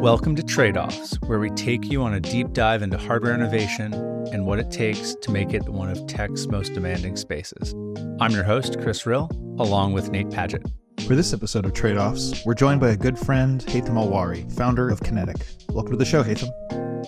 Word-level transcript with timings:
Welcome 0.00 0.36
to 0.36 0.42
Trade 0.42 0.76
Offs, 0.76 1.16
where 1.22 1.38
we 1.38 1.50
take 1.50 1.86
you 1.86 2.02
on 2.02 2.14
a 2.14 2.20
deep 2.20 2.52
dive 2.52 2.82
into 2.82 2.96
hardware 2.98 3.34
innovation 3.34 3.92
and 4.32 4.46
what 4.46 4.58
it 4.58 4.70
takes 4.70 5.14
to 5.16 5.30
make 5.30 5.52
it 5.54 5.68
one 5.68 5.90
of 5.90 6.06
tech's 6.06 6.46
most 6.46 6.74
demanding 6.74 7.16
spaces. 7.16 7.74
I'm 8.20 8.30
your 8.32 8.44
host, 8.44 8.80
Chris 8.80 9.06
Rill, 9.06 9.28
along 9.58 9.92
with 9.92 10.10
Nate 10.10 10.30
Paget. 10.30 10.62
For 11.06 11.14
this 11.14 11.32
episode 11.32 11.64
of 11.64 11.72
Trade 11.72 11.96
Offs, 11.96 12.44
we're 12.44 12.54
joined 12.54 12.80
by 12.80 12.90
a 12.90 12.96
good 12.96 13.18
friend, 13.18 13.64
Haytham 13.66 13.94
Elhawary, 13.94 14.52
founder 14.52 14.88
of 14.88 15.00
Kinetic. 15.00 15.36
Welcome 15.70 15.92
to 15.92 15.98
the 15.98 16.04
show, 16.04 16.22
Haytham. 16.22 16.50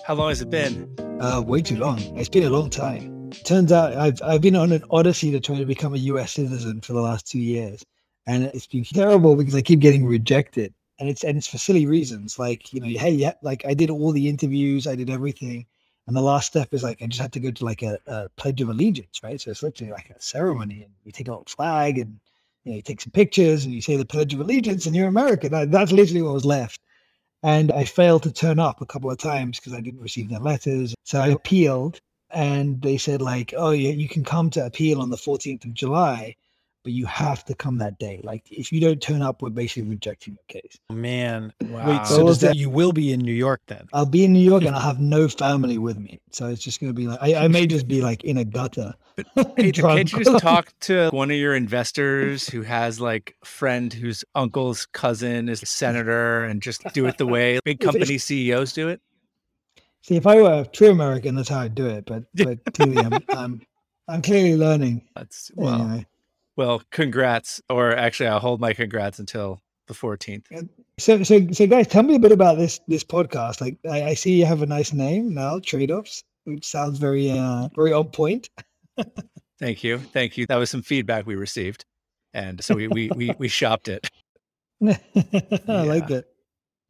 How 0.05 0.15
long 0.15 0.29
has 0.29 0.41
it 0.41 0.49
been? 0.49 0.93
Uh, 1.21 1.41
way 1.45 1.61
too 1.61 1.77
long. 1.77 1.99
It's 2.17 2.29
been 2.29 2.43
a 2.43 2.49
long 2.49 2.69
time. 2.69 3.29
Turns 3.45 3.71
out 3.71 3.95
I've 3.95 4.21
I've 4.23 4.41
been 4.41 4.55
on 4.55 4.71
an 4.71 4.83
odyssey 4.89 5.31
to 5.31 5.39
try 5.39 5.57
to 5.57 5.65
become 5.65 5.93
a 5.93 5.97
U.S. 5.97 6.33
citizen 6.33 6.81
for 6.81 6.93
the 6.93 7.01
last 7.01 7.27
two 7.27 7.39
years, 7.39 7.85
and 8.25 8.45
it's 8.45 8.67
been 8.67 8.83
terrible 8.83 9.35
because 9.35 9.55
I 9.55 9.61
keep 9.61 9.79
getting 9.79 10.05
rejected, 10.05 10.73
and 11.01 11.09
it's 11.09 11.23
and 11.23 11.37
it's 11.37 11.47
for 11.47 11.57
silly 11.57 11.87
reasons. 11.87 12.37
Like 12.37 12.71
you 12.71 12.79
know, 12.79 12.87
hey, 12.87 13.09
yeah, 13.09 13.33
like 13.41 13.65
I 13.65 13.73
did 13.73 13.89
all 13.89 14.11
the 14.11 14.29
interviews, 14.29 14.85
I 14.85 14.95
did 14.95 15.09
everything, 15.09 15.65
and 16.07 16.15
the 16.15 16.21
last 16.21 16.47
step 16.47 16.73
is 16.73 16.83
like 16.83 17.01
I 17.01 17.07
just 17.07 17.19
had 17.19 17.33
to 17.33 17.39
go 17.39 17.49
to 17.51 17.65
like 17.65 17.81
a, 17.81 17.97
a 18.05 18.29
pledge 18.37 18.61
of 18.61 18.69
allegiance, 18.69 19.21
right? 19.23 19.41
So 19.41 19.49
it's 19.49 19.63
literally 19.63 19.91
like 19.91 20.11
a 20.11 20.21
ceremony, 20.21 20.83
and 20.83 20.93
you 21.03 21.11
take 21.11 21.27
a 21.27 21.31
little 21.31 21.45
flag, 21.47 21.97
and 21.97 22.19
you 22.63 22.71
know, 22.71 22.75
you 22.75 22.81
take 22.83 23.01
some 23.01 23.11
pictures, 23.11 23.65
and 23.65 23.73
you 23.73 23.81
say 23.81 23.97
the 23.97 24.05
pledge 24.05 24.33
of 24.35 24.39
allegiance, 24.39 24.85
and 24.85 24.95
you're 24.95 25.07
American. 25.07 25.51
That, 25.51 25.71
that's 25.71 25.91
literally 25.91 26.21
what 26.21 26.35
was 26.35 26.45
left. 26.45 26.79
And 27.43 27.71
I 27.71 27.85
failed 27.85 28.21
to 28.23 28.31
turn 28.31 28.59
up 28.59 28.81
a 28.81 28.85
couple 28.85 29.09
of 29.09 29.17
times 29.17 29.59
because 29.59 29.73
I 29.73 29.81
didn't 29.81 30.01
receive 30.01 30.29
their 30.29 30.39
letters. 30.39 30.93
So 31.03 31.19
I 31.19 31.29
appealed 31.29 31.99
and 32.29 32.79
they 32.81 32.97
said 32.97 33.21
like, 33.21 33.53
oh 33.57 33.71
yeah, 33.71 33.89
you 33.89 34.07
can 34.07 34.23
come 34.23 34.51
to 34.51 34.65
appeal 34.65 35.01
on 35.01 35.09
the 35.09 35.17
14th 35.17 35.65
of 35.65 35.73
July, 35.73 36.35
but 36.83 36.93
you 36.93 37.05
have 37.05 37.45
to 37.45 37.53
come 37.55 37.77
that 37.77 37.99
day. 37.99 38.21
Like 38.23 38.43
if 38.51 38.71
you 38.71 38.79
don't 38.81 39.01
turn 39.01 39.21
up, 39.21 39.41
we're 39.41 39.49
basically 39.49 39.89
rejecting 39.89 40.33
your 40.35 40.61
case. 40.61 40.77
Oh, 40.89 40.93
man, 40.95 41.53
Wow. 41.61 41.87
wait, 41.87 42.07
So 42.07 42.15
so 42.17 42.27
does 42.27 42.39
that 42.41 42.47
that- 42.49 42.55
you 42.57 42.69
will 42.69 42.91
be 42.91 43.13
in 43.13 43.19
New 43.21 43.33
York 43.33 43.61
then? 43.67 43.87
I'll 43.93 44.05
be 44.05 44.25
in 44.25 44.33
New 44.33 44.39
York 44.39 44.63
and 44.63 44.75
I'll 44.75 44.81
have 44.81 44.99
no 44.99 45.27
family 45.27 45.77
with 45.77 45.97
me. 45.99 46.19
So 46.31 46.47
it's 46.47 46.61
just 46.61 46.79
going 46.79 46.89
to 46.89 46.93
be 46.93 47.07
like, 47.07 47.19
I, 47.21 47.45
I 47.45 47.47
may 47.47 47.67
just 47.67 47.87
be 47.87 48.01
like 48.01 48.23
in 48.23 48.37
a 48.37 48.45
gutter. 48.45 48.93
Hey, 49.57 49.71
drunk. 49.71 49.97
can't 49.97 50.13
you 50.13 50.23
just 50.23 50.39
talk 50.41 50.73
to 50.81 51.09
one 51.11 51.29
of 51.29 51.37
your 51.37 51.53
investors 51.55 52.49
who 52.49 52.61
has 52.63 52.99
like 52.99 53.35
a 53.41 53.45
friend 53.45 53.93
whose 53.93 54.23
uncle's 54.33 54.85
cousin 54.87 55.49
is 55.49 55.61
a 55.61 55.65
senator 55.67 56.45
and 56.45 56.61
just 56.61 56.81
do 56.93 57.05
it 57.05 57.17
the 57.17 57.27
way 57.27 57.59
big 57.63 57.79
company 57.79 58.17
CEOs 58.17 58.73
do 58.73 58.87
it? 58.89 59.01
See, 60.01 60.15
if 60.15 60.25
I 60.25 60.41
were 60.41 60.61
a 60.61 60.65
true 60.65 60.89
American, 60.89 61.35
that's 61.35 61.49
how 61.49 61.59
I'd 61.59 61.75
do 61.75 61.85
it. 61.87 62.05
But, 62.05 62.23
but 62.33 62.59
clearly 62.73 62.97
I'm, 63.03 63.23
I'm, 63.29 63.61
I'm 64.07 64.21
clearly 64.23 64.55
learning. 64.55 65.03
That's 65.15 65.51
well, 65.55 65.81
Anyway. 65.81 66.07
Well, 66.55 66.81
congrats. 66.91 67.61
Or 67.69 67.95
actually, 67.95 68.27
I'll 68.27 68.39
hold 68.39 68.61
my 68.61 68.73
congrats 68.73 69.19
until 69.19 69.61
the 69.87 69.93
14th. 69.93 70.45
So, 70.99 71.23
so, 71.23 71.47
so, 71.51 71.67
guys, 71.67 71.87
tell 71.87 72.03
me 72.03 72.15
a 72.15 72.19
bit 72.19 72.31
about 72.31 72.57
this 72.57 72.79
this 72.87 73.03
podcast. 73.03 73.61
Like, 73.61 73.77
I, 73.89 74.03
I 74.03 74.13
see 74.13 74.39
you 74.39 74.45
have 74.45 74.61
a 74.61 74.65
nice 74.67 74.93
name 74.93 75.33
now, 75.33 75.59
Trade 75.59 75.91
Offs, 75.91 76.23
which 76.45 76.65
sounds 76.65 76.99
very, 76.99 77.31
uh, 77.31 77.69
very 77.75 77.93
on 77.93 78.09
point. 78.09 78.49
Thank 79.59 79.83
you. 79.83 79.99
Thank 79.99 80.37
you. 80.37 80.45
That 80.47 80.57
was 80.57 80.69
some 80.69 80.81
feedback 80.81 81.27
we 81.27 81.35
received. 81.35 81.85
And 82.33 82.63
so 82.63 82.75
we, 82.75 82.87
we, 82.87 83.09
we, 83.15 83.35
we 83.37 83.47
shopped 83.47 83.87
it. 83.89 84.09
I 84.83 85.83
like 85.83 86.07
that. 86.07 86.25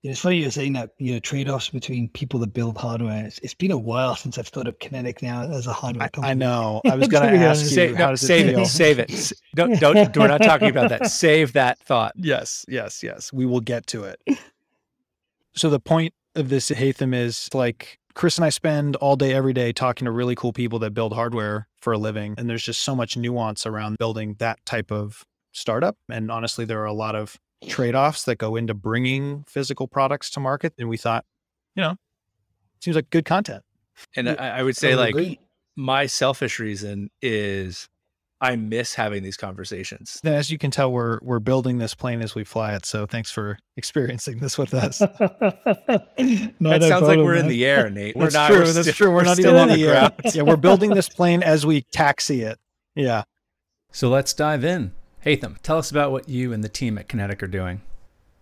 Yeah, 0.03 0.11
it's 0.11 0.19
funny 0.19 0.37
you're 0.37 0.49
saying 0.49 0.73
that. 0.73 0.91
You 0.97 1.13
know, 1.13 1.19
trade 1.19 1.47
offs 1.47 1.69
between 1.69 2.09
people 2.09 2.39
that 2.39 2.53
build 2.53 2.75
hardware. 2.77 3.23
It's, 3.25 3.37
it's 3.39 3.53
been 3.53 3.69
a 3.69 3.77
while 3.77 4.15
since 4.15 4.39
I've 4.39 4.47
thought 4.47 4.67
of 4.67 4.79
Kinetic 4.79 5.21
now 5.21 5.43
as 5.43 5.67
a 5.67 5.73
hardware 5.73 6.09
company. 6.09 6.31
I 6.31 6.33
know. 6.33 6.81
I 6.85 6.95
was 6.95 7.07
going 7.07 7.23
To 7.31 7.37
to 7.37 7.45
ask 7.45 7.59
honest. 7.59 7.63
you, 7.63 7.75
Save, 7.75 7.95
how 7.95 8.05
no, 8.05 8.11
does 8.11 8.23
it 8.23 8.27
save 8.27 8.45
feel? 8.47 8.59
it. 8.61 8.65
Save 8.65 8.99
it. 8.99 9.31
Don't, 9.53 9.79
don't, 9.79 10.17
we're 10.17 10.27
not 10.27 10.41
talking 10.41 10.69
about 10.69 10.89
that. 10.89 11.05
Save 11.11 11.53
that 11.53 11.77
thought. 11.79 12.13
Yes, 12.15 12.65
yes, 12.67 13.03
yes. 13.03 13.31
We 13.31 13.45
will 13.45 13.59
get 13.59 13.85
to 13.87 14.03
it. 14.05 14.19
So 15.53 15.69
the 15.69 15.79
point 15.79 16.13
of 16.35 16.49
this 16.49 16.71
Haytham 16.71 17.13
is 17.13 17.49
like 17.53 17.99
Chris 18.15 18.37
and 18.37 18.45
I 18.45 18.49
spend 18.49 18.95
all 18.95 19.15
day 19.15 19.33
every 19.33 19.53
day 19.53 19.71
talking 19.71 20.05
to 20.05 20.11
really 20.11 20.33
cool 20.33 20.53
people 20.53 20.79
that 20.79 20.93
build 20.95 21.13
hardware 21.13 21.67
for 21.77 21.93
a 21.93 21.97
living 21.97 22.35
and 22.37 22.49
there's 22.49 22.63
just 22.63 22.81
so 22.81 22.95
much 22.95 23.17
nuance 23.17 23.65
around 23.65 23.97
building 23.97 24.35
that 24.39 24.65
type 24.65 24.91
of 24.91 25.25
startup 25.51 25.97
and 26.09 26.31
honestly 26.31 26.63
there 26.63 26.79
are 26.81 26.85
a 26.85 26.93
lot 26.93 27.15
of 27.15 27.37
trade-offs 27.67 28.23
that 28.25 28.37
go 28.37 28.55
into 28.55 28.73
bringing 28.73 29.43
physical 29.47 29.87
products 29.87 30.29
to 30.31 30.39
market 30.39 30.73
and 30.77 30.89
we 30.89 30.97
thought, 30.97 31.25
you 31.75 31.81
know, 31.83 31.95
seems 32.81 32.95
like 32.95 33.09
good 33.09 33.25
content. 33.25 33.63
And 34.15 34.27
Yeah, 34.27 34.35
I, 34.39 34.59
I 34.59 34.63
would 34.63 34.75
say 34.75 34.89
Totally 34.91 35.05
like 35.07 35.15
agree. 35.15 35.39
my 35.75 36.05
selfish 36.07 36.59
reason 36.59 37.09
is 37.21 37.87
I 38.43 38.55
miss 38.55 38.95
having 38.95 39.21
these 39.21 39.37
conversations. 39.37 40.19
Then 40.23 40.33
as 40.33 40.49
you 40.49 40.57
can 40.57 40.71
tell 40.71 40.91
we're 40.91 41.19
we're 41.21 41.37
building 41.39 41.77
this 41.77 41.93
plane 41.93 42.21
as 42.23 42.33
we 42.33 42.43
fly 42.43 42.73
it. 42.73 42.85
So 42.87 43.05
thanks 43.05 43.29
for 43.29 43.59
experiencing 43.77 44.39
this 44.39 44.57
with 44.57 44.73
us. 44.73 44.99
No, 46.59 46.69
that 46.71 46.81
no 46.81 46.89
sounds 46.89 47.07
like 47.07 47.17
we're 47.17 47.35
in 47.35 47.47
the 47.47 47.65
air, 47.65 47.89
Nate. 47.89 48.15
We're 48.15 48.25
that's 48.25 48.33
not. 48.35 48.47
true. 48.49 48.57
We're 48.59 48.65
that's 48.65 48.79
still- 48.81 48.93
true. 48.93 49.11
We're, 49.11 49.23
not 49.23 49.37
still 49.37 49.49
even 49.51 49.61
on 49.61 49.67
the 49.69 49.75
the 49.83 49.87
ground. 49.91 50.13
yeah, 50.33 50.41
we're 50.43 50.55
building 50.57 50.91
this 50.91 51.09
plane 51.09 51.41
as 51.43 51.65
we 51.65 51.81
taxi 51.81 52.41
it. 52.41 52.59
Yeah. 52.95 53.23
So 53.91 54.09
let's 54.09 54.33
dive 54.33 54.63
in. 54.63 54.91
Haytham, 55.25 55.57
tell 55.61 55.77
us 55.77 55.91
about 55.91 56.11
what 56.11 56.29
you 56.29 56.51
and 56.51 56.63
the 56.63 56.69
team 56.69 56.97
at 56.97 57.07
Kinetic 57.07 57.43
are 57.43 57.47
doing. 57.47 57.81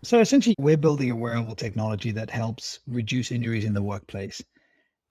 So 0.01 0.21
essentially, 0.21 0.55
we're 0.57 0.77
building 0.77 1.11
a 1.11 1.15
wearable 1.15 1.55
technology 1.55 2.11
that 2.11 2.29
helps 2.29 2.79
reduce 2.87 3.33
injuries 3.33 3.65
in 3.65 3.73
the 3.73 3.83
workplace. 3.83 4.41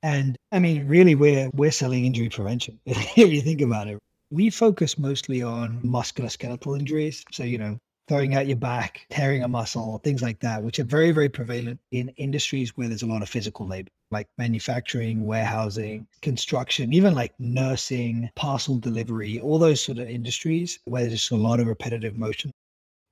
And 0.03 0.37
I 0.51 0.61
mean, 0.61 0.87
really, 0.89 1.15
we're 1.15 1.51
we're 1.53 1.71
selling 1.71 2.07
injury 2.07 2.31
prevention. 2.31 2.81
if 2.87 3.19
you 3.19 3.43
think 3.43 3.61
about 3.61 3.89
it, 3.89 3.99
we 4.31 4.49
focus 4.49 4.97
mostly 4.97 5.43
on 5.43 5.83
musculoskeletal 5.83 6.79
injuries. 6.79 7.23
So 7.33 7.45
you 7.45 7.59
know, 7.59 7.79
throwing 8.09 8.35
out 8.35 8.47
your 8.47 8.57
back, 8.57 9.07
tearing 9.11 9.43
a 9.43 9.49
muscle, 9.49 10.01
things 10.03 10.23
like 10.23 10.41
that, 10.41 10.63
which 10.63 10.79
are 10.79 10.85
very 10.85 11.11
very 11.11 11.29
prevalent 11.29 11.81
in 11.91 12.09
industries 12.17 12.75
where 12.79 12.89
there's 12.89 13.03
a 13.03 13.07
lot 13.07 13.21
of 13.21 13.29
physical 13.29 13.67
labor, 13.67 13.91
like 14.11 14.29
manufacturing, 14.39 15.27
warehousing, 15.27 16.07
construction, 16.23 16.93
even 16.93 17.15
like 17.15 17.35
nursing, 17.39 18.31
parcel 18.35 18.79
delivery, 18.79 19.41
all 19.41 19.59
those 19.59 19.83
sort 19.83 19.99
of 19.99 20.09
industries 20.09 20.79
where 20.85 21.03
there's 21.03 21.21
just 21.21 21.31
a 21.31 21.37
lot 21.37 21.61
of 21.61 21.67
repetitive 21.67 22.17
motion. 22.17 22.51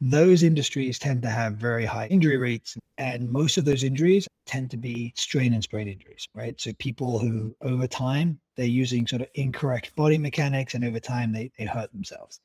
Those 0.01 0.43
industries 0.43 0.99
tend 0.99 1.23
to 1.23 1.31
have 1.31 1.55
very 1.55 1.87
high 1.87 2.07
injury 2.09 2.37
rates 2.37 2.77
and 2.99 3.31
most 3.31 3.57
of 3.57 3.65
those 3.65 3.83
injuries 3.83 4.29
tend 4.45 4.71
to 4.71 4.77
be 4.77 5.13
strain 5.17 5.55
and 5.55 5.63
sprain 5.63 5.89
injuries 5.89 6.27
right? 6.35 6.61
So 6.61 6.73
people 6.75 7.19
who 7.19 7.55
over 7.63 7.87
time 7.87 8.39
they're 8.57 8.67
using 8.67 9.07
sort 9.07 9.23
of 9.23 9.29
incorrect 9.35 9.97
body 9.97 10.19
mechanics 10.19 10.75
and 10.75 10.85
over 10.85 11.01
time 11.01 11.33
they, 11.33 11.51
they 11.59 11.65
hurt 11.65 11.93
themselves 11.93 12.41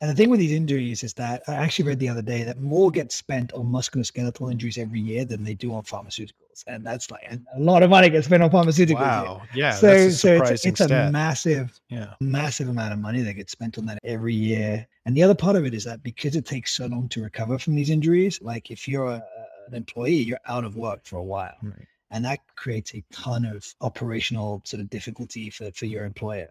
and 0.00 0.10
the 0.10 0.14
thing 0.14 0.30
with 0.30 0.40
these 0.40 0.52
injuries 0.52 1.02
is 1.02 1.14
that 1.14 1.42
i 1.48 1.54
actually 1.54 1.86
read 1.86 1.98
the 1.98 2.08
other 2.08 2.22
day 2.22 2.42
that 2.42 2.60
more 2.60 2.90
gets 2.90 3.14
spent 3.14 3.52
on 3.52 3.66
musculoskeletal 3.66 4.50
injuries 4.50 4.78
every 4.78 5.00
year 5.00 5.24
than 5.24 5.44
they 5.44 5.54
do 5.54 5.74
on 5.74 5.82
pharmaceuticals 5.82 6.48
and 6.66 6.84
that's 6.84 7.10
like 7.10 7.22
a 7.30 7.60
lot 7.60 7.82
of 7.82 7.90
money 7.90 8.10
gets 8.10 8.26
spent 8.26 8.42
on 8.42 8.50
pharmaceuticals 8.50 8.88
here. 8.88 8.96
Wow. 8.96 9.42
Yeah. 9.54 9.72
so, 9.72 10.10
so 10.10 10.42
it's, 10.42 10.64
it's 10.64 10.80
a 10.80 11.10
massive 11.10 11.80
yeah. 11.88 12.14
massive 12.20 12.68
amount 12.68 12.92
of 12.92 12.98
money 12.98 13.22
that 13.22 13.34
gets 13.34 13.52
spent 13.52 13.78
on 13.78 13.86
that 13.86 13.98
every 14.04 14.34
year. 14.34 14.86
And 15.06 15.16
the 15.16 15.22
other 15.22 15.34
part 15.34 15.56
of 15.56 15.64
it 15.64 15.74
is 15.74 15.84
that 15.84 16.02
because 16.02 16.36
it 16.36 16.46
takes 16.46 16.74
so 16.74 16.86
long 16.86 17.08
to 17.10 17.22
recover 17.22 17.58
from 17.58 17.74
these 17.74 17.90
injuries, 17.90 18.40
like 18.42 18.70
if 18.70 18.88
you're 18.88 19.06
a, 19.06 19.24
an 19.68 19.74
employee, 19.74 20.14
you're 20.14 20.40
out 20.46 20.64
of 20.64 20.76
work 20.76 21.04
for 21.04 21.16
a 21.16 21.22
while. 21.22 21.54
Right. 21.62 21.86
And 22.10 22.24
that 22.24 22.40
creates 22.56 22.94
a 22.94 23.04
ton 23.12 23.44
of 23.44 23.66
operational 23.80 24.62
sort 24.64 24.80
of 24.80 24.88
difficulty 24.88 25.50
for, 25.50 25.70
for 25.72 25.86
your 25.86 26.04
employer. 26.04 26.48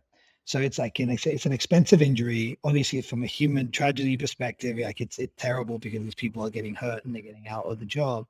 So 0.47 0.59
it's 0.61 0.79
like 0.79 0.97
an, 0.99 1.09
it's 1.09 1.45
an 1.45 1.51
expensive 1.51 2.01
injury. 2.01 2.57
Obviously, 2.63 3.01
from 3.01 3.21
a 3.21 3.27
human 3.27 3.69
tragedy 3.69 4.15
perspective, 4.15 4.77
like 4.77 5.01
it's, 5.01 5.19
it's 5.19 5.33
terrible 5.35 5.77
because 5.77 6.01
these 6.01 6.15
people 6.15 6.41
are 6.41 6.49
getting 6.49 6.73
hurt 6.73 7.03
and 7.03 7.13
they're 7.13 7.21
getting 7.21 7.49
out 7.49 7.65
of 7.65 7.81
the 7.81 7.85
job. 7.85 8.25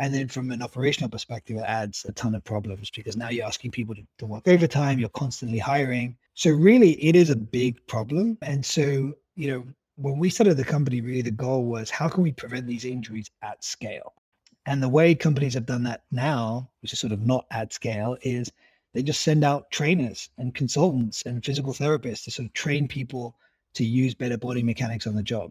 And 0.00 0.12
then 0.12 0.26
from 0.26 0.50
an 0.50 0.60
operational 0.60 1.08
perspective, 1.08 1.58
it 1.58 1.64
adds 1.64 2.04
a 2.08 2.12
ton 2.14 2.34
of 2.34 2.42
problems 2.42 2.90
because 2.90 3.16
now 3.16 3.28
you're 3.28 3.46
asking 3.46 3.70
people 3.70 3.94
to, 3.94 4.02
to 4.18 4.26
work 4.26 4.48
overtime, 4.48 4.98
you're 4.98 5.08
constantly 5.10 5.58
hiring. 5.58 6.16
So 6.34 6.50
really 6.50 7.00
it 7.00 7.14
is 7.14 7.30
a 7.30 7.36
big 7.36 7.86
problem. 7.86 8.38
And 8.42 8.66
so, 8.66 9.14
you 9.36 9.52
know, 9.52 9.64
when 9.94 10.18
we 10.18 10.30
started 10.30 10.56
the 10.56 10.64
company, 10.64 11.00
really 11.00 11.22
the 11.22 11.30
goal 11.30 11.64
was 11.66 11.90
how 11.90 12.08
can 12.08 12.24
we 12.24 12.32
prevent 12.32 12.66
these 12.66 12.84
injuries 12.84 13.30
at 13.40 13.62
scale? 13.62 14.14
And 14.66 14.82
the 14.82 14.88
way 14.88 15.14
companies 15.14 15.54
have 15.54 15.66
done 15.66 15.84
that 15.84 16.02
now, 16.10 16.68
which 16.80 16.92
is 16.92 16.98
sort 16.98 17.12
of 17.12 17.24
not 17.24 17.46
at 17.52 17.72
scale, 17.72 18.16
is 18.22 18.50
they 18.92 19.02
just 19.02 19.22
send 19.22 19.44
out 19.44 19.70
trainers 19.70 20.28
and 20.38 20.54
consultants 20.54 21.22
and 21.22 21.44
physical 21.44 21.72
therapists 21.72 22.24
to 22.24 22.30
sort 22.30 22.46
of 22.46 22.52
train 22.52 22.88
people 22.88 23.36
to 23.74 23.84
use 23.84 24.14
better 24.14 24.36
body 24.36 24.62
mechanics 24.62 25.06
on 25.06 25.14
the 25.14 25.22
job. 25.22 25.50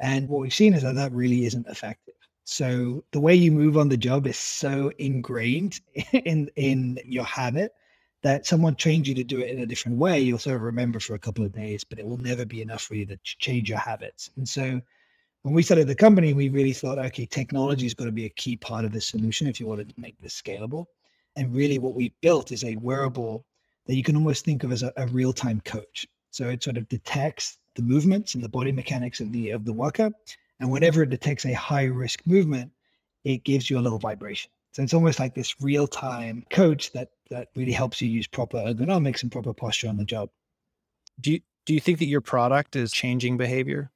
And 0.00 0.28
what 0.28 0.40
we've 0.40 0.52
seen 0.52 0.74
is 0.74 0.82
that 0.82 0.94
that 0.94 1.12
really 1.12 1.46
isn't 1.46 1.66
effective. 1.68 2.14
So 2.44 3.02
the 3.10 3.20
way 3.20 3.34
you 3.34 3.50
move 3.50 3.76
on 3.76 3.88
the 3.88 3.96
job 3.96 4.26
is 4.26 4.38
so 4.38 4.92
ingrained 4.98 5.80
in 6.12 6.50
in 6.56 6.98
your 7.04 7.24
habit 7.24 7.72
that 8.22 8.46
someone 8.46 8.74
trains 8.74 9.08
you 9.08 9.14
to 9.14 9.24
do 9.24 9.40
it 9.40 9.50
in 9.50 9.60
a 9.60 9.66
different 9.66 9.98
way. 9.98 10.20
You'll 10.20 10.38
sort 10.38 10.56
of 10.56 10.62
remember 10.62 11.00
for 11.00 11.14
a 11.14 11.18
couple 11.18 11.44
of 11.44 11.52
days, 11.52 11.84
but 11.84 11.98
it 11.98 12.06
will 12.06 12.18
never 12.18 12.44
be 12.44 12.62
enough 12.62 12.82
for 12.82 12.94
you 12.94 13.06
to 13.06 13.18
change 13.22 13.68
your 13.68 13.78
habits. 13.78 14.30
And 14.36 14.48
so 14.48 14.80
when 15.42 15.54
we 15.54 15.62
started 15.62 15.86
the 15.86 15.94
company, 15.94 16.32
we 16.32 16.48
really 16.48 16.72
thought, 16.72 16.98
okay, 16.98 17.26
technology 17.26 17.86
is 17.86 17.94
going 17.94 18.08
to 18.08 18.12
be 18.12 18.26
a 18.26 18.30
key 18.30 18.56
part 18.56 18.84
of 18.84 18.92
the 18.92 19.00
solution 19.00 19.46
if 19.46 19.60
you 19.60 19.66
want 19.66 19.88
to 19.88 20.00
make 20.00 20.20
this 20.20 20.40
scalable. 20.40 20.86
And 21.36 21.54
really, 21.54 21.78
what 21.78 21.94
we 21.94 22.14
built 22.22 22.50
is 22.50 22.64
a 22.64 22.76
wearable 22.76 23.44
that 23.86 23.94
you 23.94 24.02
can 24.02 24.16
almost 24.16 24.44
think 24.44 24.64
of 24.64 24.72
as 24.72 24.82
a, 24.82 24.92
a 24.96 25.06
real-time 25.08 25.60
coach. 25.64 26.06
So 26.30 26.48
it 26.48 26.62
sort 26.62 26.76
of 26.76 26.88
detects 26.88 27.58
the 27.76 27.82
movements 27.82 28.34
and 28.34 28.42
the 28.42 28.48
body 28.48 28.72
mechanics 28.72 29.20
of 29.20 29.32
the 29.32 29.50
of 29.50 29.64
the 29.64 29.72
worker, 29.72 30.10
and 30.60 30.70
whenever 30.70 31.02
it 31.02 31.10
detects 31.10 31.44
a 31.44 31.52
high-risk 31.52 32.26
movement, 32.26 32.72
it 33.24 33.44
gives 33.44 33.68
you 33.68 33.78
a 33.78 33.80
little 33.80 33.98
vibration. 33.98 34.50
So 34.72 34.82
it's 34.82 34.94
almost 34.94 35.18
like 35.18 35.34
this 35.34 35.60
real 35.60 35.86
time 35.86 36.44
coach 36.50 36.92
that 36.92 37.10
that 37.30 37.48
really 37.54 37.72
helps 37.72 38.00
you 38.00 38.08
use 38.08 38.26
proper 38.26 38.58
ergonomics 38.58 39.22
and 39.22 39.32
proper 39.32 39.52
posture 39.52 39.88
on 39.88 39.96
the 39.96 40.04
job. 40.04 40.30
Do 41.20 41.32
you 41.32 41.40
do 41.64 41.74
you 41.74 41.80
think 41.80 41.98
that 41.98 42.06
your 42.06 42.20
product 42.20 42.76
is 42.76 42.92
changing 42.92 43.36
behavior? 43.36 43.90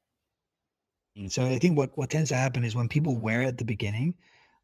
So 1.29 1.45
I 1.45 1.59
think 1.59 1.77
what 1.77 1.97
what 1.97 2.11
tends 2.11 2.31
to 2.31 2.37
happen 2.37 2.65
is 2.65 2.75
when 2.75 2.89
people 2.89 3.17
wear 3.17 3.43
it 3.43 3.49
at 3.49 3.59
the 3.59 3.65
beginning, 3.65 4.15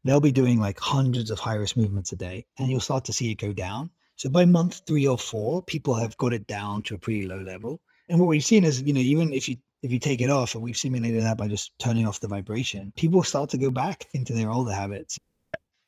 they'll 0.03 0.19
be 0.19 0.31
doing 0.31 0.59
like 0.59 0.79
hundreds 0.79 1.31
of 1.31 1.39
high 1.39 1.55
risk 1.55 1.77
movements 1.77 2.11
a 2.11 2.15
day, 2.15 2.45
and 2.57 2.69
you'll 2.69 2.79
start 2.79 3.05
to 3.05 3.13
see 3.13 3.31
it 3.31 3.35
go 3.35 3.53
down. 3.53 3.89
So 4.15 4.29
by 4.29 4.45
month 4.45 4.81
three 4.87 5.07
or 5.07 5.17
four, 5.17 5.61
people 5.61 5.93
have 5.93 6.17
got 6.17 6.33
it 6.33 6.47
down 6.47 6.81
to 6.83 6.95
a 6.95 6.97
pretty 6.97 7.27
low 7.27 7.39
level. 7.39 7.79
And 8.09 8.19
what 8.19 8.27
we've 8.27 8.43
seen 8.43 8.63
is, 8.63 8.81
you 8.81 8.93
know, 8.93 8.99
even 8.99 9.33
if 9.33 9.47
you 9.47 9.57
if 9.83 9.91
you 9.91 9.99
take 9.99 10.21
it 10.21 10.29
off, 10.29 10.55
and 10.55 10.63
we've 10.63 10.77
simulated 10.77 11.21
that 11.23 11.37
by 11.37 11.47
just 11.47 11.71
turning 11.77 12.07
off 12.07 12.19
the 12.19 12.27
vibration, 12.27 12.91
people 12.95 13.21
start 13.21 13.49
to 13.51 13.57
go 13.57 13.69
back 13.69 14.05
into 14.13 14.33
their 14.33 14.49
older 14.49 14.73
habits. 14.73 15.19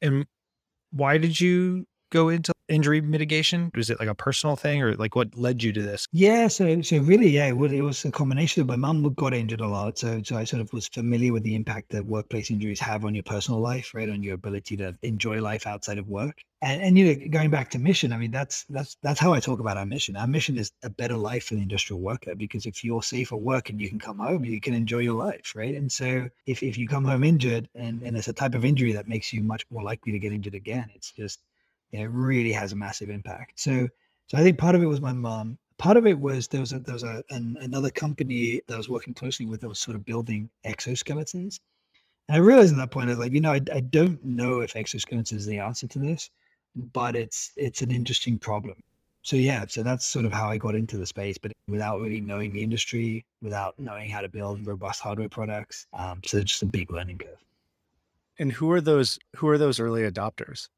And 0.02 0.26
why 0.92 1.18
did 1.18 1.40
you 1.40 1.88
go 2.12 2.30
into 2.30 2.54
injury 2.70 3.02
mitigation? 3.02 3.72
Was 3.76 3.90
it 3.90 4.00
like 4.00 4.10
a 4.10 4.16
personal 4.16 4.56
thing 4.56 4.82
or 4.82 4.96
like 4.96 5.16
what 5.16 5.36
led 5.38 5.64
you 5.64 5.74
to 5.74 5.82
this? 5.82 6.08
Yeah, 6.12 6.48
so 6.48 6.82
so 6.82 6.98
really, 7.00 7.30
yeah, 7.30 7.48
it 7.48 7.58
was, 7.58 7.72
it 7.72 7.82
was 7.82 8.04
a 8.04 8.12
combination 8.12 8.62
of 8.62 8.68
my 8.68 8.76
mum 8.76 9.14
got 9.14 9.34
injured 9.34 9.62
a 9.62 9.68
lot, 9.68 10.00
so 10.00 10.24
so 10.24 10.38
I 10.38 10.44
sort 10.44 10.62
of 10.62 10.74
was 10.74 10.88
familiar 10.88 11.32
with 11.32 11.44
the 11.44 11.54
impact 11.54 11.90
that 11.92 12.06
workplace 12.08 12.50
injuries 12.50 12.80
have 12.80 13.06
on 13.06 13.14
your 13.14 13.24
personal 13.24 13.60
life, 13.60 13.94
right, 13.94 14.10
on 14.10 14.24
your 14.24 14.34
ability 14.34 14.76
to 14.78 14.98
enjoy 15.04 15.40
life 15.40 15.68
outside 15.68 16.00
of 16.00 16.08
work. 16.08 16.42
And 16.64 16.82
and 16.82 16.98
you 16.98 17.06
know, 17.06 17.28
going 17.30 17.52
back 17.52 17.70
to 17.72 17.80
mission, 17.80 18.12
I 18.12 18.18
mean, 18.18 18.32
that's 18.32 18.64
that's 18.70 18.98
that's 19.04 19.20
how 19.20 19.34
I 19.34 19.40
talk 19.40 19.60
about 19.60 19.78
our 19.78 19.86
mission. 19.86 20.16
Our 20.16 20.26
mission 20.28 20.58
is 20.58 20.72
a 20.84 20.90
better 20.90 21.16
life 21.16 21.46
for 21.46 21.56
the 21.56 21.62
industrial 21.62 22.02
worker 22.02 22.34
because 22.34 22.66
if 22.66 22.84
you're 22.84 23.04
safe 23.04 23.32
at 23.32 23.40
work 23.42 23.70
and 23.70 23.80
you 23.80 23.88
can 23.88 24.00
come 24.00 24.18
home, 24.18 24.44
you 24.46 24.60
can 24.60 24.74
enjoy 24.74 25.00
your 25.00 25.16
life, 25.16 25.54
right? 25.56 25.76
And 25.76 25.92
so 25.92 26.28
if 26.48 26.64
if 26.64 26.76
you 26.78 26.88
come 26.88 27.06
home 27.06 27.24
injured 27.24 27.70
and 27.76 28.02
and 28.02 28.18
it's 28.18 28.28
a 28.28 28.34
type 28.34 28.56
of 28.56 28.66
injury 28.66 28.94
that 28.94 29.08
makes 29.08 29.32
you 29.32 29.44
much 29.44 29.64
more 29.70 29.84
likely 29.84 30.12
to 30.12 30.20
get 30.20 30.34
injured 30.34 30.56
again, 30.56 30.90
it's 30.96 31.12
just 31.12 31.40
it 31.92 32.10
really 32.12 32.52
has 32.52 32.72
a 32.72 32.76
massive 32.76 33.10
impact. 33.10 33.60
So, 33.60 33.88
so 34.28 34.38
I 34.38 34.44
think 34.44 34.58
part 34.58 34.76
of 34.76 34.84
it 34.84 34.88
was 34.88 35.02
my 35.02 35.14
mom. 35.14 35.58
Part 35.78 35.98
of 35.98 36.06
it 36.06 36.20
was 36.20 36.48
there 36.48 36.60
was 36.60 36.74
a, 36.74 36.80
there 36.80 36.94
was 36.94 37.04
a, 37.04 37.24
an, 37.30 37.58
another 37.62 37.90
company 37.90 38.62
that 38.68 38.74
I 38.74 38.78
was 38.78 38.90
working 38.90 39.14
closely 39.14 39.46
with 39.46 39.62
that 39.62 39.70
was 39.70 39.80
sort 39.80 39.96
of 39.96 40.06
building 40.06 40.50
exoskeletons. 40.66 41.60
And 42.28 42.36
I 42.36 42.40
realized 42.40 42.74
at 42.74 42.78
that 42.78 42.92
point, 42.92 43.10
I 43.10 43.14
was 43.14 43.20
like, 43.20 43.32
you 43.32 43.42
know, 43.42 43.54
I, 43.54 43.62
I 43.74 43.80
don't 43.80 44.24
know 44.24 44.60
if 44.60 44.74
exoskeletons 44.74 45.34
is 45.34 45.46
the 45.46 45.60
answer 45.60 45.88
to 45.88 46.00
this, 46.00 46.30
but 46.94 47.16
it's 47.16 47.52
it's 47.56 47.82
an 47.82 47.92
interesting 47.92 48.38
problem. 48.38 48.76
So 49.22 49.36
yeah, 49.36 49.66
so 49.68 49.84
that's 49.84 50.06
sort 50.06 50.26
of 50.26 50.32
how 50.32 50.50
I 50.50 50.58
got 50.58 50.76
into 50.76 50.98
the 50.98 51.06
space, 51.06 51.38
but 51.38 51.52
without 51.68 52.00
really 52.00 52.22
knowing 52.22 52.54
the 52.54 52.64
industry, 52.64 53.26
without 53.42 53.78
knowing 53.78 54.10
how 54.10 54.22
to 54.22 54.30
build 54.30 54.66
robust 54.66 55.02
hardware 55.02 55.30
products. 55.30 55.88
Um, 55.94 56.22
so 56.26 56.42
just 56.42 56.64
a 56.64 56.66
big 56.66 56.92
learning 56.92 57.18
curve. 57.18 57.44
And 58.38 58.52
who 58.52 58.72
are 58.72 58.82
those? 58.82 59.20
Who 59.38 59.48
are 59.50 59.58
those 59.58 59.80
early 59.80 60.02
adopters? 60.04 60.70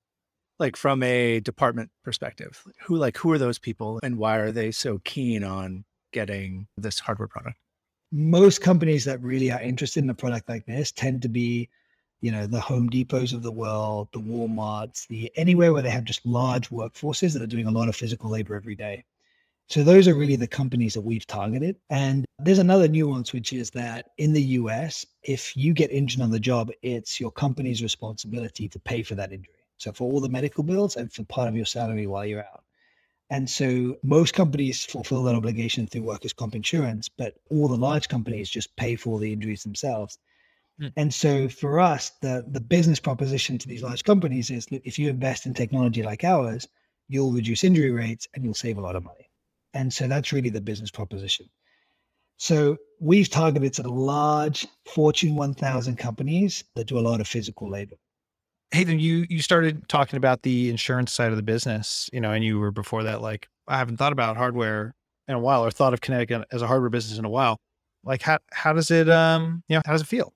Like 0.62 0.78
from 0.78 1.04
a 1.04 1.42
department 1.42 1.90
perspective 2.04 2.64
who 2.80 2.96
like 2.96 3.18
who 3.18 3.32
are 3.32 3.38
those 3.38 3.60
people 3.60 4.00
and 4.04 4.18
why 4.18 4.38
are 4.38 4.52
they 4.52 4.72
so 4.72 5.02
keen 5.04 5.44
on 5.44 5.84
getting 6.14 6.68
this 6.78 7.00
hardware 7.00 7.28
product? 7.28 7.58
Most 8.14 8.62
companies 8.62 9.04
that 9.06 9.22
really 9.22 9.52
are 9.52 9.62
interested 9.62 10.04
in 10.04 10.10
a 10.10 10.14
product 10.14 10.48
like 10.48 10.66
this 10.66 10.92
tend 10.92 11.24
to 11.24 11.30
be 11.30 11.68
you 12.22 12.32
know 12.32 12.46
the 12.46 12.62
home 12.62 12.90
depots 12.90 13.34
of 13.34 13.42
the 13.42 13.52
world 13.52 14.08
the 14.14 14.20
walmarts 14.20 15.08
the 15.08 15.32
anywhere 15.36 15.74
where 15.74 15.82
they 15.82 15.90
have 15.90 16.04
just 16.04 16.24
large 16.26 16.70
workforces 16.70 17.34
that 17.34 17.42
are 17.42 17.48
doing 17.48 17.66
a 17.66 17.72
lot 17.72 17.90
of 17.90 17.96
physical 17.96 18.30
labor 18.30 18.56
every 18.56 18.76
day. 18.76 19.04
So 19.68 19.84
those 19.84 20.08
are 20.08 20.16
really 20.16 20.36
the 20.36 20.48
companies 20.48 20.94
that 20.96 21.02
we've 21.02 21.26
targeted. 21.26 21.78
And 21.90 22.26
there's 22.40 22.60
another 22.60 22.90
nuance 22.90 23.32
which 23.32 23.54
is 23.54 23.70
that 23.72 24.10
in 24.18 24.34
the 24.34 24.44
us 24.44 25.06
if 25.24 25.58
you 25.58 25.74
get 25.74 25.92
injured 25.92 26.22
on 26.22 26.32
the 26.32 26.40
job 26.40 26.72
it's 26.84 27.20
your 27.20 27.32
company's 27.32 27.82
responsibility 27.82 28.70
to 28.70 28.80
pay 28.80 29.02
for 29.02 29.16
that 29.16 29.32
injury 29.32 29.61
so 29.82 29.92
for 29.92 30.12
all 30.12 30.20
the 30.20 30.30
medical 30.30 30.64
bills 30.64 30.96
and 30.96 31.12
for 31.12 31.24
part 31.24 31.50
of 31.50 31.56
your 31.56 31.66
salary 31.66 32.06
while 32.06 32.26
you're 32.26 32.46
out. 32.46 32.64
And 33.32 33.50
so 33.50 33.98
most 34.04 34.34
companies 34.34 34.86
fulfill 34.86 35.24
that 35.24 35.36
obligation 35.36 35.88
through 35.88 36.04
workers' 36.04 36.34
comp 36.34 36.54
insurance, 36.54 37.10
but 37.10 37.36
all 37.50 37.68
the 37.68 37.78
large 37.78 38.10
companies 38.10 38.50
just 38.50 38.76
pay 38.76 38.96
for 38.96 39.20
the 39.20 39.34
injuries 39.34 39.64
themselves. 39.64 40.20
Mm. 40.80 40.94
And 40.98 41.14
so 41.14 41.50
for 41.50 41.80
us, 41.80 42.12
the, 42.22 42.46
the 42.48 42.60
business 42.60 43.00
proposition 43.00 43.58
to 43.58 43.68
these 43.68 43.82
large 43.82 44.04
companies 44.04 44.52
is 44.52 44.66
that 44.68 44.82
if 44.86 45.00
you 45.00 45.10
invest 45.10 45.46
in 45.46 45.54
technology 45.54 46.04
like 46.04 46.24
ours, 46.24 46.68
you'll 47.08 47.32
reduce 47.32 47.64
injury 47.64 47.92
rates 47.92 48.28
and 48.36 48.44
you'll 48.44 48.54
save 48.54 48.78
a 48.78 48.82
lot 48.82 48.96
of 48.96 49.04
money. 49.04 49.30
And 49.74 49.92
so 49.92 50.08
that's 50.08 50.34
really 50.34 50.50
the 50.50 50.62
business 50.62 50.92
proposition. 50.92 51.50
So 52.38 52.78
we've 53.00 53.30
targeted 53.30 53.76
sort 53.76 53.88
of 53.88 53.94
large 53.94 54.68
Fortune 54.86 55.36
1000 55.36 55.96
companies 55.96 56.64
that 56.76 56.88
do 56.88 57.00
a 57.00 57.08
lot 57.10 57.22
of 57.22 57.28
physical 57.28 57.70
labor. 57.70 57.96
Haytham, 58.74 59.00
you 59.00 59.26
you 59.30 59.42
started 59.42 59.88
talking 59.90 60.18
about 60.18 60.44
the 60.44 60.70
insurance 60.70 61.12
side 61.12 61.32
of 61.32 61.38
the 61.38 61.44
business, 61.44 62.10
you 62.14 62.22
know, 62.22 62.32
and 62.32 62.44
you 62.44 62.60
were 62.60 62.72
before 62.72 63.04
that 63.04 63.22
like 63.22 63.50
I 63.68 63.78
haven't 63.78 63.98
thought 63.98 64.14
about 64.14 64.38
hardware 64.38 64.96
in 65.28 65.36
a 65.36 65.40
while 65.40 65.66
or 65.66 65.72
thought 65.72 65.94
of 65.94 66.02
Kinetic 66.02 66.32
as 66.52 66.62
a 66.62 66.68
hardware 66.68 66.90
business 66.90 67.20
in 67.20 67.26
a 67.26 67.30
while. 67.30 67.60
Like 68.04 68.22
how 68.22 68.40
how 68.52 68.74
does 68.74 68.90
it 68.92 69.10
um 69.10 69.64
you 69.68 69.76
know 69.76 69.82
how 69.86 69.92
does 69.92 70.02
it 70.02 70.08
feel? 70.08 70.34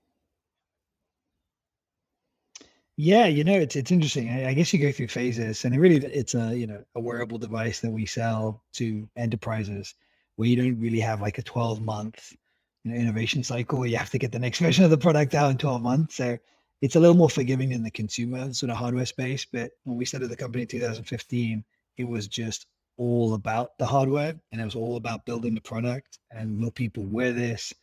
Yeah, 2.98 3.26
you 3.26 3.44
know, 3.44 3.54
it's 3.60 3.76
it's 3.76 3.92
interesting. 3.92 4.30
I, 4.30 4.50
I 4.50 4.54
guess 4.54 4.72
you 4.74 4.80
go 4.80 4.92
through 4.92 5.08
phases, 5.10 5.66
and 5.66 5.76
it 5.76 5.80
really 5.80 5.98
it's 5.98 6.34
a 6.36 6.56
you 6.58 6.68
know 6.68 6.84
a 6.96 7.00
wearable 7.00 7.38
device 7.38 7.80
that 7.82 7.92
we 7.92 8.06
sell 8.06 8.64
to 8.74 9.08
enterprises 9.16 9.96
where 10.36 10.48
you 10.48 10.56
don't 10.58 10.80
really 10.80 11.00
have 11.00 11.22
like 11.22 11.38
a 11.38 11.42
12 11.42 11.82
month 11.82 12.34
you 12.84 12.92
know, 12.92 12.98
innovation 12.98 13.44
cycle 13.44 13.86
you 13.86 13.98
have 13.98 14.10
to 14.10 14.18
get 14.18 14.32
the 14.32 14.40
next 14.40 14.60
version 14.66 14.84
of 14.84 14.92
the 14.92 14.98
product 14.98 15.34
out 15.34 15.52
in 15.52 15.58
12 15.58 15.82
months. 15.82 16.16
So 16.16 16.38
it's 16.86 16.96
a 16.96 17.00
little 17.00 17.16
more 17.16 17.32
forgiving 17.32 17.72
in 17.72 17.82
the 17.82 17.90
consumer 17.90 18.54
sort 18.54 18.70
of 18.70 18.78
hardware 18.78 19.08
space. 19.08 19.44
But 19.44 19.72
when 19.86 19.98
we 19.98 20.06
started 20.06 20.28
the 20.28 20.36
company 20.36 20.62
in 20.62 20.68
2015, 20.68 21.64
it 21.98 22.04
was 22.04 22.28
just 22.28 22.68
all 22.98 23.34
about 23.34 23.76
the 23.80 23.88
hardware 23.88 24.36
and 24.52 24.62
it 24.62 24.66
was 24.66 24.76
all 24.76 24.96
about 24.96 25.26
building 25.26 25.56
the 25.56 25.62
product 25.62 26.20
and 26.30 26.62
will 26.62 26.70
people 26.70 27.04
wear 27.04 27.34
this 27.34 27.74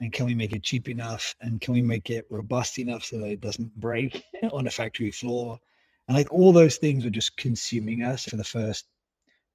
and 0.00 0.12
can 0.12 0.26
we 0.26 0.34
make 0.34 0.52
it 0.52 0.62
cheap 0.62 0.90
enough 0.90 1.34
and 1.40 1.62
can 1.62 1.72
we 1.72 1.80
make 1.80 2.10
it 2.10 2.26
robust 2.28 2.78
enough 2.78 3.02
so 3.02 3.18
that 3.18 3.30
it 3.30 3.40
doesn't 3.40 3.74
break 3.80 4.22
on 4.52 4.66
a 4.66 4.70
factory 4.70 5.10
floor 5.10 5.58
and 6.06 6.16
like 6.18 6.30
all 6.30 6.52
those 6.52 6.76
things 6.76 7.02
were 7.02 7.10
just 7.10 7.38
consuming 7.38 8.02
us 8.02 8.26
for 8.26 8.36
the 8.36 8.44
first 8.44 8.84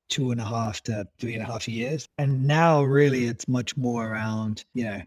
two 0.09 0.31
and 0.31 0.41
a 0.41 0.45
half 0.45 0.81
to 0.81 1.07
three 1.19 1.35
and 1.35 1.43
a 1.43 1.45
half 1.45 1.67
years 1.67 2.09
and 2.17 2.43
now 2.43 2.81
really 2.81 3.25
it's 3.25 3.47
much 3.47 3.77
more 3.77 4.09
around 4.09 4.65
you 4.73 4.83
know 4.83 5.01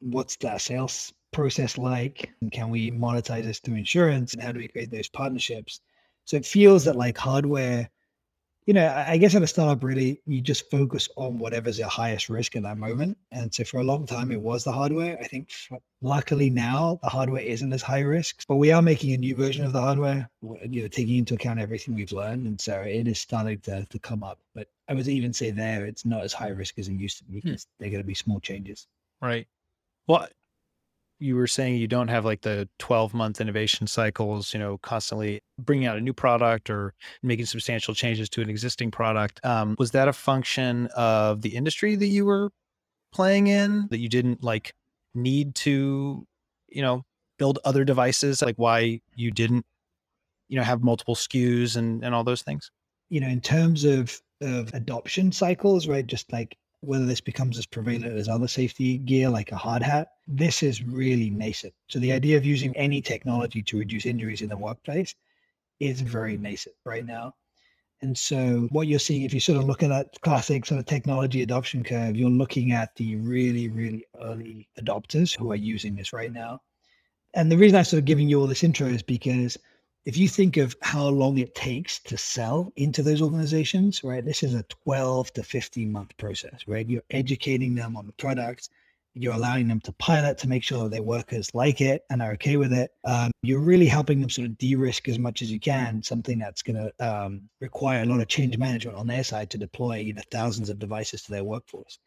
what's 0.00 0.36
that 0.36 0.60
sales 0.60 1.12
process 1.32 1.78
like? 1.78 2.30
And 2.40 2.52
can 2.52 2.70
we 2.70 2.90
monetize 2.90 3.44
this 3.44 3.58
through 3.58 3.76
insurance? 3.76 4.34
And 4.34 4.42
how 4.42 4.52
do 4.52 4.58
we 4.58 4.68
create 4.68 4.90
those 4.90 5.08
partnerships? 5.08 5.80
So 6.24 6.36
it 6.36 6.46
feels 6.46 6.84
that 6.84 6.96
like 6.96 7.18
hardware, 7.18 7.90
you 8.66 8.74
know, 8.74 9.04
I 9.08 9.16
guess 9.16 9.34
at 9.34 9.42
a 9.42 9.46
startup, 9.48 9.82
really, 9.82 10.22
you 10.24 10.40
just 10.40 10.70
focus 10.70 11.08
on 11.16 11.38
whatever's 11.38 11.80
your 11.80 11.88
highest 11.88 12.28
risk 12.28 12.54
in 12.54 12.62
that 12.62 12.78
moment. 12.78 13.18
And 13.32 13.52
so 13.52 13.64
for 13.64 13.80
a 13.80 13.84
long 13.84 14.06
time, 14.06 14.30
it 14.30 14.40
was 14.40 14.62
the 14.62 14.70
hardware. 14.70 15.18
I 15.20 15.26
think 15.26 15.50
luckily 16.00 16.48
now 16.48 17.00
the 17.02 17.08
hardware 17.08 17.42
isn't 17.42 17.72
as 17.72 17.82
high 17.82 18.00
risk, 18.00 18.44
but 18.46 18.56
we 18.56 18.70
are 18.70 18.80
making 18.80 19.14
a 19.14 19.16
new 19.16 19.34
version 19.34 19.64
of 19.64 19.72
the 19.72 19.80
hardware, 19.80 20.30
you 20.42 20.82
know, 20.82 20.88
taking 20.88 21.16
into 21.16 21.34
account 21.34 21.58
everything 21.58 21.96
we've 21.96 22.12
learned. 22.12 22.46
And 22.46 22.60
so 22.60 22.80
it 22.82 23.08
is 23.08 23.20
starting 23.20 23.58
to, 23.62 23.84
to 23.84 23.98
come 23.98 24.22
up. 24.22 24.38
But 24.54 24.68
I 24.88 24.94
would 24.94 25.08
even 25.08 25.32
say 25.32 25.50
there, 25.50 25.84
it's 25.84 26.04
not 26.04 26.22
as 26.22 26.32
high 26.32 26.50
risk 26.50 26.78
as 26.78 26.86
it 26.86 26.92
used 26.92 27.18
to 27.18 27.24
be 27.24 27.40
because 27.40 27.64
hmm. 27.64 27.70
they're 27.80 27.90
going 27.90 28.02
to 28.02 28.06
be 28.06 28.14
small 28.14 28.38
changes. 28.38 28.86
Right. 29.20 29.48
Well, 30.06 30.28
you 31.22 31.36
were 31.36 31.46
saying 31.46 31.76
you 31.76 31.86
don't 31.86 32.08
have 32.08 32.24
like 32.24 32.40
the 32.40 32.68
12 32.78 33.14
month 33.14 33.40
innovation 33.40 33.86
cycles, 33.86 34.52
you 34.52 34.58
know, 34.58 34.78
constantly 34.78 35.40
bringing 35.58 35.86
out 35.86 35.96
a 35.96 36.00
new 36.00 36.12
product 36.12 36.68
or 36.68 36.94
making 37.22 37.46
substantial 37.46 37.94
changes 37.94 38.28
to 38.30 38.42
an 38.42 38.50
existing 38.50 38.90
product. 38.90 39.40
Um, 39.44 39.76
was 39.78 39.92
that 39.92 40.08
a 40.08 40.12
function 40.12 40.88
of 40.96 41.42
the 41.42 41.50
industry 41.50 41.94
that 41.94 42.06
you 42.06 42.24
were 42.24 42.50
playing 43.12 43.46
in 43.46 43.86
that 43.90 43.98
you 43.98 44.08
didn't 44.08 44.42
like 44.42 44.74
need 45.14 45.54
to, 45.54 46.26
you 46.68 46.82
know, 46.82 47.04
build 47.38 47.60
other 47.64 47.84
devices? 47.84 48.42
Like 48.42 48.56
why 48.56 49.00
you 49.14 49.30
didn't, 49.30 49.64
you 50.48 50.56
know, 50.56 50.64
have 50.64 50.82
multiple 50.82 51.14
SKUs 51.14 51.76
and, 51.76 52.04
and 52.04 52.14
all 52.14 52.24
those 52.24 52.42
things? 52.42 52.70
You 53.10 53.20
know, 53.20 53.28
in 53.28 53.40
terms 53.40 53.84
of, 53.84 54.20
of 54.40 54.74
adoption 54.74 55.30
cycles, 55.30 55.86
right? 55.86 56.06
Just 56.06 56.32
like 56.32 56.56
whether 56.82 57.06
this 57.06 57.20
becomes 57.20 57.58
as 57.58 57.66
prevalent 57.66 58.04
as 58.04 58.28
other 58.28 58.48
safety 58.48 58.98
gear 58.98 59.30
like 59.30 59.52
a 59.52 59.56
hard 59.56 59.82
hat, 59.82 60.08
this 60.26 60.62
is 60.62 60.82
really 60.82 61.30
nascent. 61.30 61.72
So 61.88 62.00
the 62.00 62.12
idea 62.12 62.36
of 62.36 62.44
using 62.44 62.76
any 62.76 63.00
technology 63.00 63.62
to 63.62 63.78
reduce 63.78 64.04
injuries 64.04 64.42
in 64.42 64.48
the 64.48 64.56
workplace 64.56 65.14
is 65.78 66.00
very 66.00 66.36
nascent 66.36 66.74
right 66.84 67.06
now. 67.06 67.34
And 68.02 68.18
so 68.18 68.66
what 68.72 68.88
you're 68.88 68.98
seeing, 68.98 69.22
if 69.22 69.32
you 69.32 69.38
sort 69.38 69.58
of 69.58 69.64
look 69.64 69.84
at 69.84 69.90
that 69.90 70.20
classic 70.22 70.66
sort 70.66 70.80
of 70.80 70.86
technology 70.86 71.42
adoption 71.42 71.84
curve, 71.84 72.16
you're 72.16 72.28
looking 72.28 72.72
at 72.72 72.94
the 72.96 73.14
really, 73.16 73.68
really 73.68 74.04
early 74.20 74.68
adopters 74.80 75.36
who 75.36 75.52
are 75.52 75.56
using 75.56 75.94
this 75.94 76.12
right 76.12 76.32
now. 76.32 76.60
And 77.34 77.50
the 77.50 77.56
reason 77.56 77.78
I'm 77.78 77.84
sort 77.84 78.00
of 78.00 78.06
giving 78.06 78.28
you 78.28 78.40
all 78.40 78.48
this 78.48 78.64
intro 78.64 78.88
is 78.88 79.04
because 79.04 79.56
if 80.04 80.16
you 80.16 80.28
think 80.28 80.56
of 80.56 80.76
how 80.82 81.06
long 81.06 81.38
it 81.38 81.54
takes 81.54 82.00
to 82.00 82.18
sell 82.18 82.72
into 82.76 83.02
those 83.02 83.22
organizations, 83.22 84.02
right? 84.02 84.24
This 84.24 84.42
is 84.42 84.54
a 84.54 84.64
12 84.64 85.32
to 85.34 85.42
15 85.42 85.92
month 85.92 86.16
process, 86.16 86.66
right? 86.66 86.88
You're 86.88 87.04
educating 87.10 87.74
them 87.74 87.96
on 87.96 88.06
the 88.06 88.12
product, 88.12 88.68
You're 89.14 89.34
allowing 89.34 89.68
them 89.68 89.80
to 89.80 89.92
pilot 89.92 90.38
to 90.38 90.48
make 90.48 90.64
sure 90.64 90.82
that 90.82 90.90
their 90.90 91.02
workers 91.02 91.54
like 91.54 91.80
it 91.80 92.02
and 92.10 92.20
are 92.20 92.32
okay 92.32 92.56
with 92.56 92.72
it. 92.72 92.90
Um, 93.04 93.30
you're 93.42 93.60
really 93.60 93.86
helping 93.86 94.20
them 94.20 94.30
sort 94.30 94.48
of 94.48 94.58
de-risk 94.58 95.08
as 95.08 95.18
much 95.18 95.40
as 95.42 95.52
you 95.52 95.60
can 95.60 96.02
something 96.02 96.38
that's 96.38 96.62
going 96.62 96.76
to 96.76 96.92
um, 96.98 97.48
require 97.60 98.02
a 98.02 98.06
lot 98.06 98.20
of 98.20 98.28
change 98.28 98.58
management 98.58 98.96
on 98.96 99.06
their 99.06 99.22
side 99.22 99.50
to 99.50 99.58
deploy 99.58 99.98
you 99.98 100.14
know 100.14 100.22
thousands 100.30 100.68
of 100.70 100.78
devices 100.78 101.22
to 101.22 101.30
their 101.30 101.44
workforce. 101.44 101.98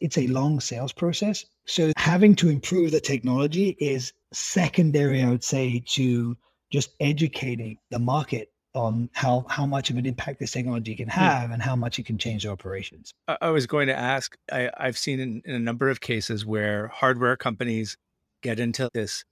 It's 0.00 0.18
a 0.18 0.26
long 0.26 0.60
sales 0.60 0.92
process, 0.92 1.46
so 1.66 1.92
having 1.96 2.34
to 2.36 2.48
improve 2.48 2.90
the 2.90 3.00
technology 3.00 3.76
is 3.78 4.12
secondary, 4.32 5.22
I 5.22 5.30
would 5.30 5.44
say, 5.44 5.82
to 5.88 6.36
just 6.70 6.90
educating 7.00 7.78
the 7.90 7.98
market 7.98 8.52
on 8.74 9.10
how 9.12 9.44
how 9.48 9.66
much 9.66 9.90
of 9.90 9.96
an 9.96 10.06
impact 10.06 10.38
this 10.38 10.52
technology 10.52 10.94
can 10.94 11.06
hmm. 11.06 11.18
have 11.18 11.50
and 11.50 11.62
how 11.62 11.74
much 11.74 11.98
it 11.98 12.06
can 12.06 12.18
change 12.18 12.46
operations. 12.46 13.12
I 13.26 13.50
was 13.50 13.66
going 13.66 13.88
to 13.88 13.96
ask. 13.96 14.36
I, 14.52 14.70
have 14.78 14.98
seen 14.98 15.20
in, 15.20 15.42
in 15.44 15.54
a 15.54 15.58
number 15.58 15.90
of 15.90 16.00
cases 16.00 16.46
where 16.46 16.88
hardware 16.88 17.36
companies 17.36 17.96
get 18.42 18.60
into 18.60 18.88
this 18.94 19.24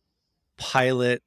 pilot 0.57 1.23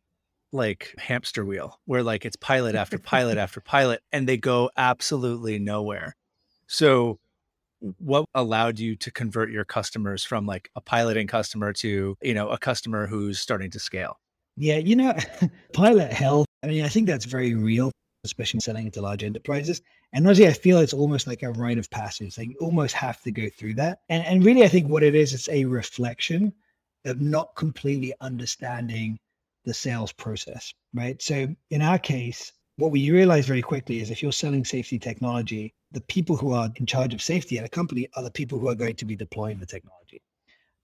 like 0.53 0.93
hamster 0.97 1.45
wheel 1.45 1.79
where 1.85 2.03
like 2.03 2.25
it's 2.25 2.35
pilot 2.35 2.75
after 2.75 2.97
pilot 2.97 3.37
after 3.45 3.61
pilot 3.61 4.01
and 4.11 4.27
they 4.27 4.37
go 4.37 4.69
absolutely 4.75 5.57
nowhere. 5.57 6.15
So 6.67 7.19
what 7.97 8.25
allowed 8.35 8.79
you 8.79 8.95
to 8.97 9.11
convert 9.11 9.49
your 9.49 9.65
customers 9.65 10.23
from 10.23 10.45
like 10.45 10.69
a 10.75 10.81
piloting 10.81 11.27
customer 11.27 11.73
to, 11.73 12.15
you 12.21 12.33
know, 12.33 12.49
a 12.49 12.57
customer 12.57 13.07
who's 13.07 13.39
starting 13.39 13.71
to 13.71 13.79
scale? 13.79 14.19
Yeah, 14.57 14.77
you 14.77 14.95
know, 14.95 15.13
pilot 15.73 16.11
hell. 16.13 16.45
I 16.63 16.67
mean, 16.67 16.83
I 16.83 16.89
think 16.89 17.07
that's 17.07 17.25
very 17.25 17.55
real 17.55 17.91
especially 18.23 18.59
selling 18.59 18.91
to 18.91 19.01
large 19.01 19.23
enterprises. 19.23 19.81
And 20.13 20.25
honestly, 20.25 20.47
I 20.47 20.53
feel 20.53 20.79
it's 20.79 20.93
almost 20.93 21.27
like 21.27 21.43
a 21.43 21.51
rite 21.51 21.77
of 21.77 21.89
passage. 21.89 22.37
Like 22.37 22.49
you 22.49 22.57
almost 22.59 22.93
have 22.95 23.21
to 23.23 23.31
go 23.31 23.49
through 23.49 23.75
that. 23.75 23.99
And 24.09 24.25
and 24.25 24.45
really, 24.45 24.63
I 24.63 24.67
think 24.67 24.89
what 24.89 25.03
it 25.03 25.15
is, 25.15 25.33
it's 25.33 25.49
a 25.49 25.65
reflection 25.65 26.53
of 27.05 27.19
not 27.19 27.55
completely 27.55 28.13
understanding 28.21 29.17
the 29.65 29.73
sales 29.73 30.11
process, 30.11 30.73
right? 30.93 31.21
So 31.21 31.55
in 31.69 31.81
our 31.81 31.97
case, 31.97 32.51
what 32.77 32.91
we 32.91 33.11
realize 33.11 33.45
very 33.45 33.61
quickly 33.61 33.99
is 34.01 34.11
if 34.11 34.21
you're 34.21 34.31
selling 34.31 34.65
safety 34.65 34.99
technology, 34.99 35.73
the 35.91 36.01
people 36.01 36.35
who 36.35 36.51
are 36.53 36.69
in 36.75 36.85
charge 36.85 37.13
of 37.13 37.21
safety 37.21 37.57
at 37.57 37.65
a 37.65 37.69
company 37.69 38.07
are 38.15 38.23
the 38.23 38.31
people 38.31 38.59
who 38.59 38.69
are 38.69 38.75
going 38.75 38.95
to 38.95 39.05
be 39.05 39.15
deploying 39.15 39.59
the 39.59 39.65
technology. 39.65 40.21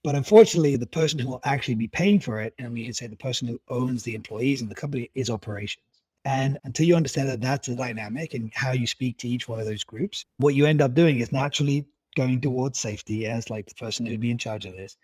But 0.04 0.16
unfortunately, 0.16 0.76
the 0.76 0.88
person 0.88 1.20
who 1.20 1.28
will 1.28 1.42
actually 1.44 1.76
be 1.76 1.88
paying 1.88 2.20
for 2.20 2.40
it, 2.42 2.54
and 2.60 2.74
we 2.74 2.86
can 2.86 2.94
say 2.94 3.08
the 3.08 3.16
person 3.16 3.48
who 3.48 3.60
owns 3.70 4.04
the 4.04 4.16
employees 4.16 4.62
in 4.62 4.70
the 4.70 4.76
company 4.76 5.10
is 5.16 5.30
operations. 5.30 5.84
And 6.26 6.60
until 6.66 6.86
you 6.86 6.96
understand 6.96 7.30
that 7.30 7.42
that's 7.42 7.68
the 7.68 7.76
dynamic 7.76 8.34
and 8.34 8.52
how 8.54 8.72
you 8.72 8.86
speak 8.86 9.18
to 9.20 9.30
each 9.30 9.48
one 9.48 9.60
of 9.60 9.66
those 9.66 9.84
groups, 9.84 10.26
what 10.38 10.56
you 10.56 10.66
end 10.66 10.82
up 10.82 10.94
doing 10.94 11.20
is 11.20 11.32
naturally 11.32 11.86
going 12.16 12.42
towards 12.42 12.80
safety 12.80 13.28
as 13.28 13.50
like 13.50 13.68
the 13.68 13.76
person 13.76 14.06
who'd 14.06 14.20
be 14.20 14.32
in 14.32 14.38
charge 14.38 14.66
of 14.66 14.74
this 14.74 14.98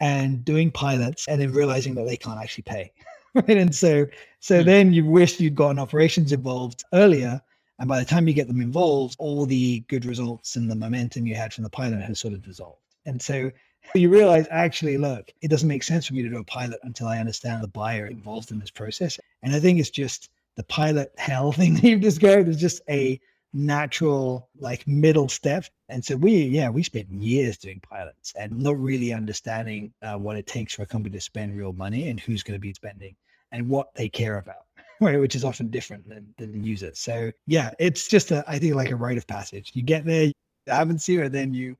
and 0.00 0.44
doing 0.44 0.70
pilots 0.70 1.26
and 1.28 1.40
then 1.40 1.52
realizing 1.52 1.94
that 1.94 2.06
they 2.06 2.16
can't 2.16 2.40
actually 2.40 2.62
pay. 2.62 2.92
right. 3.34 3.50
And 3.50 3.74
so 3.74 4.06
so 4.40 4.56
mm-hmm. 4.56 4.66
then 4.66 4.92
you 4.92 5.04
wish 5.04 5.40
you'd 5.40 5.54
gotten 5.54 5.78
operations 5.78 6.32
involved 6.32 6.84
earlier. 6.92 7.40
And 7.78 7.88
by 7.88 7.98
the 7.98 8.04
time 8.04 8.28
you 8.28 8.34
get 8.34 8.46
them 8.46 8.60
involved, 8.60 9.16
all 9.18 9.46
the 9.46 9.80
good 9.88 10.04
results 10.04 10.56
and 10.56 10.70
the 10.70 10.76
momentum 10.76 11.26
you 11.26 11.34
had 11.34 11.52
from 11.52 11.64
the 11.64 11.70
pilot 11.70 12.02
has 12.02 12.20
sort 12.20 12.34
of 12.34 12.42
dissolved. 12.42 12.78
And 13.06 13.20
so 13.20 13.50
you 13.94 14.08
realize 14.08 14.46
actually, 14.50 14.96
look, 14.96 15.30
it 15.42 15.48
doesn't 15.48 15.68
make 15.68 15.82
sense 15.82 16.06
for 16.06 16.14
me 16.14 16.22
to 16.22 16.28
do 16.28 16.38
a 16.38 16.44
pilot 16.44 16.80
until 16.82 17.08
I 17.08 17.18
understand 17.18 17.62
the 17.62 17.68
buyer 17.68 18.06
involved 18.06 18.50
in 18.50 18.58
this 18.58 18.70
process. 18.70 19.18
And 19.42 19.54
I 19.54 19.60
think 19.60 19.78
it's 19.78 19.90
just 19.90 20.30
the 20.56 20.64
pilot 20.64 21.12
hell 21.18 21.52
thing 21.52 21.74
that 21.74 21.84
you've 21.84 22.00
described 22.00 22.48
is 22.48 22.60
just 22.60 22.82
a 22.88 23.20
natural 23.52 24.48
like 24.58 24.86
middle 24.86 25.28
step. 25.28 25.64
And 25.88 26.02
so 26.04 26.16
we 26.16 26.34
yeah 26.44 26.70
we 26.70 26.82
spent 26.82 27.10
years 27.10 27.58
doing 27.58 27.80
pilots 27.80 28.32
and 28.38 28.58
not 28.58 28.78
really 28.78 29.12
understanding 29.12 29.92
uh, 30.02 30.16
what 30.16 30.36
it 30.36 30.46
takes 30.46 30.74
for 30.74 30.82
a 30.82 30.86
company 30.86 31.14
to 31.14 31.20
spend 31.20 31.56
real 31.56 31.74
money 31.74 32.08
and 32.08 32.18
who's 32.18 32.42
going 32.42 32.54
to 32.54 32.60
be 32.60 32.72
spending 32.72 33.14
and 33.50 33.68
what 33.68 33.94
they 33.94 34.08
care 34.08 34.38
about 34.38 34.64
right 35.02 35.20
which 35.20 35.34
is 35.34 35.44
often 35.44 35.68
different 35.68 36.08
than, 36.08 36.32
than 36.38 36.52
the 36.52 36.66
user. 36.66 36.92
So 36.94 37.30
yeah 37.46 37.72
it's 37.78 38.08
just 38.08 38.30
a 38.30 38.42
i 38.48 38.58
think 38.58 38.74
like 38.74 38.90
a 38.90 38.96
rite 38.96 39.18
of 39.18 39.26
passage. 39.26 39.72
You 39.74 39.82
get 39.82 40.06
there 40.06 40.24
you 40.24 40.32
haven't 40.66 41.00
seen 41.00 41.20
it 41.20 41.32
then 41.32 41.52
you 41.52 41.76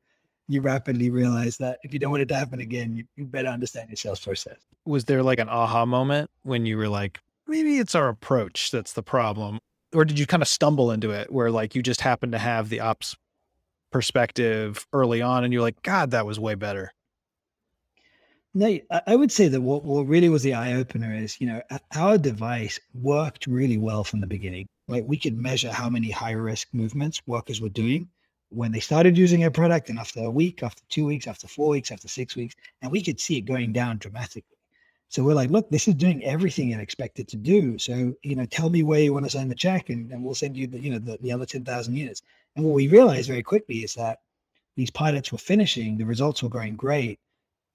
you 0.48 0.60
rapidly 0.60 1.10
realize 1.10 1.56
that 1.56 1.78
if 1.82 1.92
you 1.92 1.98
don't 1.98 2.10
want 2.10 2.22
it 2.22 2.28
to 2.28 2.34
happen 2.34 2.60
again 2.60 2.94
you, 2.96 3.04
you 3.16 3.24
better 3.24 3.48
understand 3.48 3.88
your 3.88 3.96
sales 3.96 4.20
process 4.20 4.58
was 4.84 5.04
there 5.04 5.22
like 5.22 5.38
an 5.38 5.48
aha 5.48 5.86
moment 5.86 6.30
when 6.42 6.66
you 6.66 6.76
were 6.76 6.88
like 6.88 7.20
maybe 7.46 7.78
it's 7.78 7.94
our 7.94 8.08
approach 8.08 8.70
that's 8.70 8.94
the 8.94 9.02
problem. 9.02 9.58
Or 9.94 10.04
did 10.04 10.18
you 10.18 10.26
kind 10.26 10.42
of 10.42 10.48
stumble 10.48 10.90
into 10.90 11.10
it 11.10 11.30
where 11.30 11.50
like 11.50 11.74
you 11.74 11.82
just 11.82 12.00
happen 12.00 12.32
to 12.32 12.38
have 12.38 12.70
the 12.70 12.80
ops 12.80 13.14
perspective 13.90 14.86
early 14.92 15.20
on 15.20 15.44
and 15.44 15.52
you're 15.52 15.62
like, 15.62 15.82
God, 15.82 16.12
that 16.12 16.24
was 16.24 16.40
way 16.40 16.54
better? 16.54 16.92
No, 18.54 18.78
I 19.06 19.16
would 19.16 19.32
say 19.32 19.48
that 19.48 19.60
what, 19.60 19.84
what 19.84 20.06
really 20.06 20.28
was 20.28 20.42
the 20.42 20.54
eye 20.54 20.74
opener 20.74 21.14
is, 21.14 21.40
you 21.40 21.46
know, 21.46 21.62
our 21.94 22.18
device 22.18 22.78
worked 22.94 23.46
really 23.46 23.78
well 23.78 24.04
from 24.04 24.20
the 24.20 24.26
beginning. 24.26 24.66
Like 24.88 25.04
we 25.06 25.18
could 25.18 25.38
measure 25.38 25.72
how 25.72 25.88
many 25.88 26.10
high 26.10 26.32
risk 26.32 26.68
movements 26.72 27.20
workers 27.26 27.60
were 27.60 27.70
doing 27.70 28.08
when 28.52 28.72
they 28.72 28.80
started 28.80 29.16
using 29.16 29.44
our 29.44 29.50
product 29.50 29.88
and 29.88 29.98
after 29.98 30.20
a 30.20 30.30
week, 30.30 30.62
after 30.62 30.82
two 30.88 31.06
weeks, 31.06 31.26
after 31.26 31.48
four 31.48 31.68
weeks, 31.68 31.90
after 31.90 32.08
six 32.08 32.36
weeks, 32.36 32.54
and 32.80 32.90
we 32.90 33.02
could 33.02 33.18
see 33.18 33.38
it 33.38 33.42
going 33.42 33.72
down 33.72 33.98
dramatically. 33.98 34.56
So 35.08 35.22
we're 35.22 35.34
like, 35.34 35.50
look, 35.50 35.68
this 35.68 35.88
is 35.88 35.94
doing 35.94 36.24
everything 36.24 36.70
it 36.70 36.80
expected 36.80 37.28
to 37.28 37.36
do. 37.36 37.78
So, 37.78 38.14
you 38.22 38.34
know, 38.34 38.46
tell 38.46 38.70
me 38.70 38.82
where 38.82 39.00
you 39.00 39.12
want 39.12 39.26
to 39.26 39.30
sign 39.30 39.48
the 39.48 39.54
check 39.54 39.90
and, 39.90 40.10
and 40.10 40.24
we'll 40.24 40.34
send 40.34 40.56
you 40.56 40.66
the, 40.66 40.80
you 40.80 40.90
know, 40.90 40.98
the, 40.98 41.18
the 41.20 41.32
other 41.32 41.44
10,000 41.44 41.94
units. 41.94 42.22
And 42.56 42.64
what 42.64 42.74
we 42.74 42.88
realized 42.88 43.28
very 43.28 43.42
quickly 43.42 43.84
is 43.84 43.92
that 43.94 44.20
these 44.74 44.90
pilots 44.90 45.30
were 45.30 45.38
finishing, 45.38 45.98
the 45.98 46.06
results 46.06 46.42
were 46.42 46.48
going 46.48 46.76
great 46.76 47.20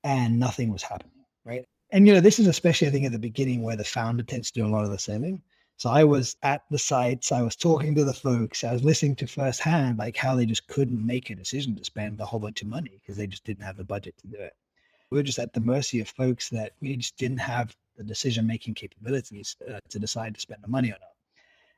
and 0.03 0.39
nothing 0.39 0.72
was 0.72 0.81
happening. 0.81 1.13
Right. 1.46 1.65
And, 1.91 2.07
you 2.07 2.13
know, 2.13 2.22
this 2.22 2.39
is 2.39 2.48
especially, 2.48 2.88
I 2.88 2.91
think, 2.91 3.05
at 3.05 3.12
the 3.12 3.19
beginning 3.19 3.62
where 3.62 3.75
the 3.75 3.84
founder 3.84 4.24
tends 4.24 4.50
to 4.51 4.60
do 4.62 4.65
a 4.65 4.74
lot 4.74 4.84
of 4.84 4.89
the 4.89 4.98
selling. 5.00 5.41
So 5.77 5.89
I 5.89 6.03
was 6.03 6.36
at 6.43 6.63
the 6.69 6.79
sites, 6.79 7.31
I 7.31 7.41
was 7.41 7.55
talking 7.55 7.96
to 7.96 8.03
the 8.03 8.13
folks, 8.13 8.63
I 8.63 8.74
was 8.74 8.84
listening 8.84 9.15
to 9.17 9.27
firsthand 9.27 10.00
like 10.00 10.17
how 10.17 10.36
they 10.36 10.46
just 10.46 10.67
couldn't 10.67 11.05
make 11.05 11.29
a 11.29 11.36
decision 11.36 11.75
to 11.75 11.84
spend 11.86 12.19
a 12.19 12.25
whole 12.25 12.39
bunch 12.39 12.62
of 12.62 12.67
money 12.67 13.00
because 13.01 13.17
they 13.17 13.27
just 13.27 13.46
didn't 13.46 13.63
have 13.63 13.77
the 13.77 13.84
budget 13.84 14.17
to 14.19 14.27
do 14.27 14.38
it 14.38 14.53
we 15.10 15.19
are 15.19 15.24
just 15.24 15.39
at 15.39 15.53
the 15.53 15.60
mercy 15.60 16.00
of 16.00 16.10
folks 16.10 16.50
that 16.50 16.74
we 16.81 16.96
just 16.96 17.17
didn't 17.17 17.38
have 17.38 17.75
the 17.98 18.03
decision 18.03 18.46
making 18.46 18.74
capabilities 18.74 19.55
uh, 19.72 19.79
to 19.89 20.00
decide 20.00 20.34
to 20.36 20.41
spend 20.41 20.62
the 20.63 20.67
money 20.67 20.89
or 20.89 20.98
not. 21.00 21.15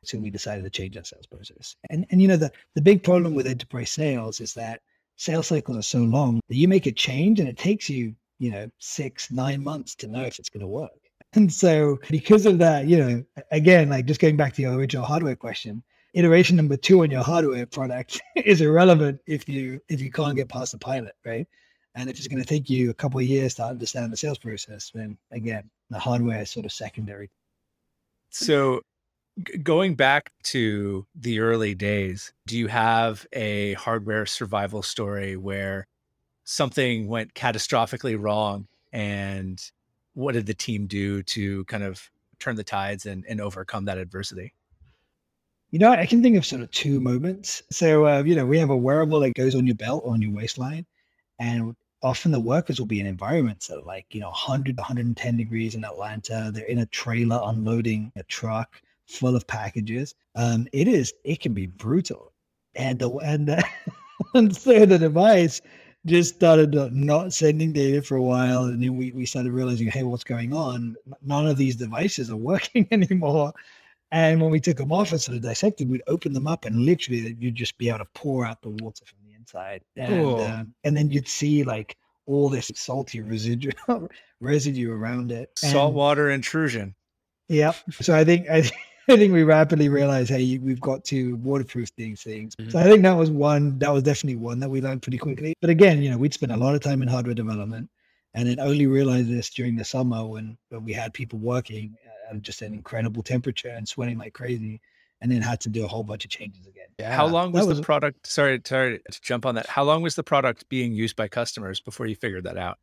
So 0.03 0.17
we 0.17 0.29
decided 0.29 0.63
to 0.63 0.69
change 0.69 0.97
our 0.97 1.03
sales 1.03 1.27
process. 1.27 1.75
And 1.89 2.05
and 2.09 2.21
you 2.21 2.27
know 2.27 2.37
the 2.37 2.51
the 2.75 2.81
big 2.81 3.03
problem 3.03 3.35
with 3.35 3.47
enterprise 3.47 3.91
sales 3.91 4.39
is 4.39 4.53
that 4.53 4.81
sales 5.17 5.47
cycles 5.47 5.77
are 5.77 5.81
so 5.81 5.99
long 5.99 6.39
that 6.47 6.55
you 6.55 6.67
make 6.67 6.85
a 6.85 6.91
change 6.91 7.39
and 7.39 7.49
it 7.49 7.57
takes 7.57 7.89
you 7.89 8.15
you 8.39 8.51
know 8.51 8.69
six 8.79 9.29
nine 9.31 9.63
months 9.63 9.95
to 9.95 10.07
know 10.07 10.23
if 10.23 10.39
it's 10.39 10.49
going 10.49 10.61
to 10.61 10.67
work. 10.67 11.08
And 11.35 11.53
so 11.53 11.99
because 12.09 12.47
of 12.47 12.57
that, 12.57 12.87
you 12.87 12.97
know, 12.97 13.23
again, 13.51 13.89
like 13.89 14.07
just 14.07 14.19
going 14.19 14.35
back 14.35 14.53
to 14.55 14.63
your 14.63 14.73
original 14.73 15.05
hardware 15.05 15.35
question, 15.35 15.83
iteration 16.13 16.55
number 16.55 16.75
two 16.75 17.03
on 17.03 17.11
your 17.11 17.23
hardware 17.23 17.67
product 17.67 18.19
is 18.35 18.61
irrelevant 18.61 19.21
if 19.27 19.47
you 19.47 19.79
if 19.89 20.01
you 20.01 20.11
can't 20.11 20.35
get 20.35 20.49
past 20.49 20.71
the 20.71 20.79
pilot, 20.79 21.15
right? 21.23 21.47
And 21.95 22.09
if 22.09 22.17
it's 22.17 22.27
going 22.27 22.41
to 22.41 22.47
take 22.47 22.69
you 22.69 22.89
a 22.89 22.93
couple 22.93 23.19
of 23.19 23.25
years 23.25 23.55
to 23.55 23.63
understand 23.63 24.11
the 24.11 24.17
sales 24.17 24.37
process, 24.37 24.91
then 24.93 25.17
again, 25.31 25.69
the 25.89 25.99
hardware 25.99 26.41
is 26.41 26.49
sort 26.49 26.65
of 26.65 26.71
secondary. 26.71 27.29
So, 28.29 28.81
going 29.63 29.95
back 29.95 30.31
to 30.43 31.05
the 31.15 31.39
early 31.39 31.73
days, 31.73 32.31
do 32.45 32.57
you 32.57 32.67
have 32.67 33.25
a 33.33 33.73
hardware 33.73 34.25
survival 34.25 34.81
story 34.83 35.35
where 35.35 35.87
something 36.43 37.07
went 37.07 37.33
catastrophically 37.33 38.19
wrong? 38.19 38.67
And 38.91 39.59
what 40.13 40.33
did 40.33 40.45
the 40.45 40.53
team 40.53 40.87
do 40.87 41.23
to 41.23 41.63
kind 41.65 41.83
of 41.83 42.09
turn 42.39 42.55
the 42.55 42.63
tides 42.63 43.05
and, 43.05 43.25
and 43.27 43.39
overcome 43.41 43.85
that 43.85 43.97
adversity? 43.97 44.53
You 45.71 45.79
know, 45.79 45.91
I 45.91 46.05
can 46.05 46.23
think 46.23 46.35
of 46.35 46.45
sort 46.45 46.63
of 46.63 46.71
two 46.71 46.99
moments. 46.99 47.61
So, 47.69 48.07
uh, 48.07 48.23
you 48.23 48.35
know, 48.35 48.45
we 48.45 48.57
have 48.57 48.71
a 48.71 48.77
wearable 48.77 49.19
that 49.19 49.35
goes 49.35 49.53
on 49.53 49.67
your 49.67 49.75
belt 49.75 50.03
or 50.03 50.13
on 50.13 50.21
your 50.21 50.31
waistline. 50.31 50.85
And 51.37 51.75
often 52.01 52.31
the 52.31 52.39
workers 52.39 52.79
will 52.79 52.87
be 52.87 52.99
in 52.99 53.05
environments 53.05 53.67
that 53.67 53.77
are 53.77 53.83
like, 53.83 54.07
you 54.11 54.19
know, 54.19 54.29
100, 54.29 54.77
110 54.77 55.37
degrees 55.37 55.75
in 55.75 55.85
Atlanta. 55.85 56.49
They're 56.51 56.65
in 56.65 56.79
a 56.79 56.85
trailer 56.87 57.39
unloading 57.43 58.11
a 58.15 58.23
truck 58.23 58.81
full 59.05 59.35
of 59.35 59.45
packages. 59.45 60.15
Um, 60.35 60.67
it 60.73 60.87
is, 60.87 61.13
it 61.23 61.39
can 61.39 61.53
be 61.53 61.67
brutal. 61.67 62.33
And 62.75 62.97
the, 62.97 63.09
and, 63.17 63.47
the, 63.47 63.63
and 64.33 64.55
so 64.55 64.85
the 64.85 64.97
device 64.97 65.61
just 66.05 66.35
started 66.35 66.73
not 66.93 67.33
sending 67.33 67.73
data 67.73 68.01
for 68.01 68.15
a 68.15 68.23
while. 68.23 68.63
And 68.63 68.81
then 68.81 68.95
we, 68.95 69.11
we 69.11 69.25
started 69.25 69.51
realizing, 69.51 69.87
hey, 69.87 70.03
what's 70.03 70.23
going 70.23 70.53
on? 70.53 70.95
None 71.21 71.47
of 71.47 71.57
these 71.57 71.75
devices 71.75 72.29
are 72.29 72.37
working 72.51 72.87
anymore. 72.91 73.53
And 74.11 74.41
when 74.41 74.49
we 74.49 74.59
took 74.59 74.77
them 74.77 74.91
off 74.91 75.11
and 75.11 75.21
sort 75.21 75.37
of 75.37 75.43
dissected, 75.43 75.89
we'd 75.89 76.01
open 76.07 76.33
them 76.33 76.47
up 76.47 76.65
and 76.65 76.77
literally 76.77 77.35
you'd 77.39 77.55
just 77.55 77.77
be 77.77 77.89
able 77.89 77.99
to 77.99 78.07
pour 78.15 78.45
out 78.45 78.61
the 78.61 78.69
water 78.69 79.05
from 79.05 79.19
the 79.23 79.35
inside, 79.35 79.83
and 79.95 80.39
uh, 80.39 80.63
and 80.83 80.97
then 80.97 81.11
you'd 81.11 81.27
see 81.27 81.63
like 81.63 81.95
all 82.25 82.49
this 82.49 82.71
salty 82.75 83.21
residue 83.21 83.71
residue 84.39 84.91
around 84.91 85.31
it. 85.31 85.51
Saltwater 85.55 86.31
intrusion. 86.31 86.95
Yeah. 87.47 87.73
So 88.01 88.15
I 88.15 88.23
think 88.23 88.49
I. 88.49 88.69
I 89.13 89.17
think 89.17 89.33
we 89.33 89.43
rapidly 89.43 89.89
realized, 89.89 90.29
hey, 90.29 90.57
we've 90.57 90.79
got 90.79 91.03
to 91.05 91.35
waterproof 91.37 91.95
these 91.95 92.21
things. 92.21 92.55
Mm-hmm. 92.55 92.71
So 92.71 92.79
I 92.79 92.83
think 92.83 93.03
that 93.03 93.13
was 93.13 93.31
one, 93.31 93.79
that 93.79 93.91
was 93.91 94.03
definitely 94.03 94.37
one 94.37 94.59
that 94.59 94.69
we 94.69 94.81
learned 94.81 95.01
pretty 95.01 95.17
quickly. 95.17 95.53
But 95.61 95.69
again, 95.69 96.01
you 96.01 96.09
know, 96.09 96.17
we'd 96.17 96.33
spent 96.33 96.51
a 96.51 96.57
lot 96.57 96.75
of 96.75 96.81
time 96.81 97.01
in 97.01 97.07
hardware 97.07 97.35
development. 97.35 97.89
And 98.35 98.47
then 98.47 98.59
only 98.59 98.85
realized 98.85 99.27
this 99.27 99.49
during 99.49 99.75
the 99.75 99.83
summer 99.83 100.23
when, 100.23 100.55
when 100.69 100.85
we 100.85 100.93
had 100.93 101.13
people 101.13 101.39
working 101.39 101.95
at 102.29 102.39
just 102.43 102.61
an 102.61 102.75
incredible 102.75 103.23
temperature 103.23 103.69
and 103.69 103.87
sweating 103.87 104.19
like 104.19 104.33
crazy, 104.33 104.79
and 105.21 105.31
then 105.31 105.41
had 105.41 105.59
to 105.61 105.69
do 105.69 105.83
a 105.83 105.87
whole 105.87 106.03
bunch 106.03 106.25
of 106.25 106.31
changes 106.31 106.65
again. 106.67 106.87
Yeah. 106.99 107.15
How 107.15 107.25
long 107.25 107.51
was, 107.51 107.65
was 107.65 107.77
the 107.77 107.83
product? 107.83 108.27
Sorry, 108.27 108.61
sorry 108.63 108.99
to 109.11 109.21
jump 109.21 109.45
on 109.45 109.55
that. 109.55 109.67
How 109.67 109.83
long 109.83 110.01
was 110.01 110.15
the 110.15 110.23
product 110.23 110.69
being 110.69 110.93
used 110.93 111.15
by 111.15 111.27
customers 111.27 111.79
before 111.79 112.05
you 112.05 112.15
figured 112.15 112.43
that 112.43 112.57
out? 112.57 112.77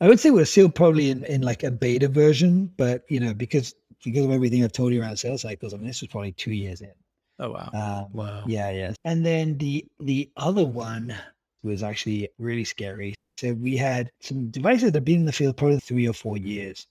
I 0.00 0.06
would 0.06 0.20
say 0.20 0.30
we're 0.30 0.44
still 0.44 0.68
probably 0.68 1.10
in, 1.10 1.24
in 1.24 1.42
like 1.42 1.64
a 1.64 1.70
beta 1.70 2.06
version, 2.06 2.70
but 2.76 3.04
you 3.08 3.18
know, 3.18 3.34
because 3.34 3.74
because 4.04 4.24
of 4.24 4.30
everything 4.30 4.64
I've 4.64 4.72
told 4.72 4.92
you 4.92 5.02
around 5.02 5.16
sales 5.16 5.42
cycles, 5.42 5.74
I 5.74 5.76
mean, 5.78 5.86
this 5.86 6.00
was 6.00 6.08
probably 6.08 6.32
two 6.32 6.52
years 6.52 6.80
in. 6.80 6.92
Oh 7.38 7.50
wow! 7.52 7.70
Um, 7.72 8.12
Wow. 8.12 8.44
Yeah, 8.46 8.70
yeah. 8.70 8.92
And 9.04 9.24
then 9.24 9.58
the 9.58 9.86
the 10.00 10.30
other 10.36 10.64
one 10.64 11.14
was 11.62 11.82
actually 11.82 12.28
really 12.38 12.64
scary. 12.64 13.14
So 13.38 13.52
we 13.52 13.76
had 13.76 14.10
some 14.20 14.50
devices 14.50 14.92
that 14.92 14.98
had 14.98 15.04
been 15.04 15.20
in 15.20 15.26
the 15.26 15.32
field 15.32 15.56
probably 15.56 15.78
three 15.78 16.08
or 16.08 16.12
four 16.12 16.36
years, 16.36 16.86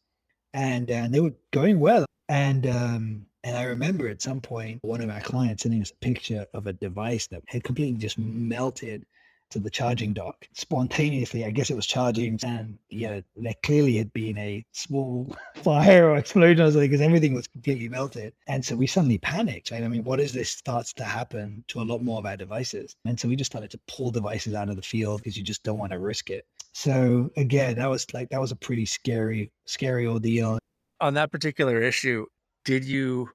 and 0.54 0.90
and 0.90 1.14
they 1.14 1.20
were 1.20 1.36
going 1.52 1.80
well. 1.80 2.06
And 2.30 2.68
um, 2.68 3.26
and 3.44 3.58
I 3.58 3.64
remember 3.64 4.08
at 4.08 4.22
some 4.22 4.42
point 4.42 4.80
one 4.84 5.02
of 5.02 5.10
our 5.10 5.22
clients 5.22 5.64
sending 5.64 5.82
us 5.82 5.92
a 5.92 5.96
picture 6.06 6.46
of 6.54 6.68
a 6.68 6.74
device 6.74 7.28
that 7.28 7.44
had 7.48 7.64
completely 7.64 7.98
just 8.00 8.18
melted 8.18 9.06
to 9.50 9.60
the 9.60 9.70
charging 9.70 10.14
dock 10.14 10.48
spontaneously. 10.54 11.46
I 11.46 11.52
guess 11.52 11.70
it 11.70 11.76
was 11.76 11.86
charging, 11.86 12.40
and 12.44 12.78
yeah, 12.90 13.22
there 13.36 13.54
clearly 13.64 13.98
had 13.98 14.12
been 14.14 14.38
a 14.38 14.66
small 14.72 15.36
fire 15.56 16.10
or 16.10 16.18
explosion 16.18 16.66
or 16.66 16.72
something 16.72 16.90
because 16.90 17.02
everything 17.02 17.34
was 17.34 17.48
completely 17.48 17.90
melted. 17.90 18.34
And 18.48 18.64
so 18.64 18.76
we 18.76 18.88
suddenly 18.88 19.18
panicked. 19.18 19.72
Right? 19.72 19.84
I 19.84 19.88
mean, 19.88 20.04
what 20.04 20.20
is 20.20 20.34
this 20.34 20.50
starts 20.50 20.94
to 20.94 21.04
happen 21.04 21.64
to 21.70 21.82
a 21.82 21.84
lot 21.84 22.04
more 22.04 22.20
of 22.20 22.26
our 22.26 22.38
devices? 22.38 22.96
And 23.06 23.20
so 23.20 23.28
we 23.28 23.36
just 23.36 23.52
started 23.52 23.72
to 23.72 23.80
pull 23.88 24.12
devices 24.12 24.54
out 24.54 24.70
of 24.70 24.76
the 24.76 24.82
field 24.82 25.22
because 25.22 25.38
you 25.38 25.44
just 25.44 25.64
don't 25.64 25.80
want 25.80 25.92
to 25.92 26.00
risk 26.00 26.30
it. 26.30 26.46
So 26.74 27.30
again, 27.38 27.76
that 27.78 27.90
was 27.90 28.06
like 28.14 28.30
that 28.30 28.42
was 28.42 28.52
a 28.52 28.56
pretty 28.56 28.86
scary, 28.86 29.52
scary 29.66 30.06
ordeal. 30.06 30.60
On 31.00 31.14
that 31.14 31.32
particular 31.32 31.82
issue, 31.82 32.26
did 32.66 32.84
you 32.84 33.30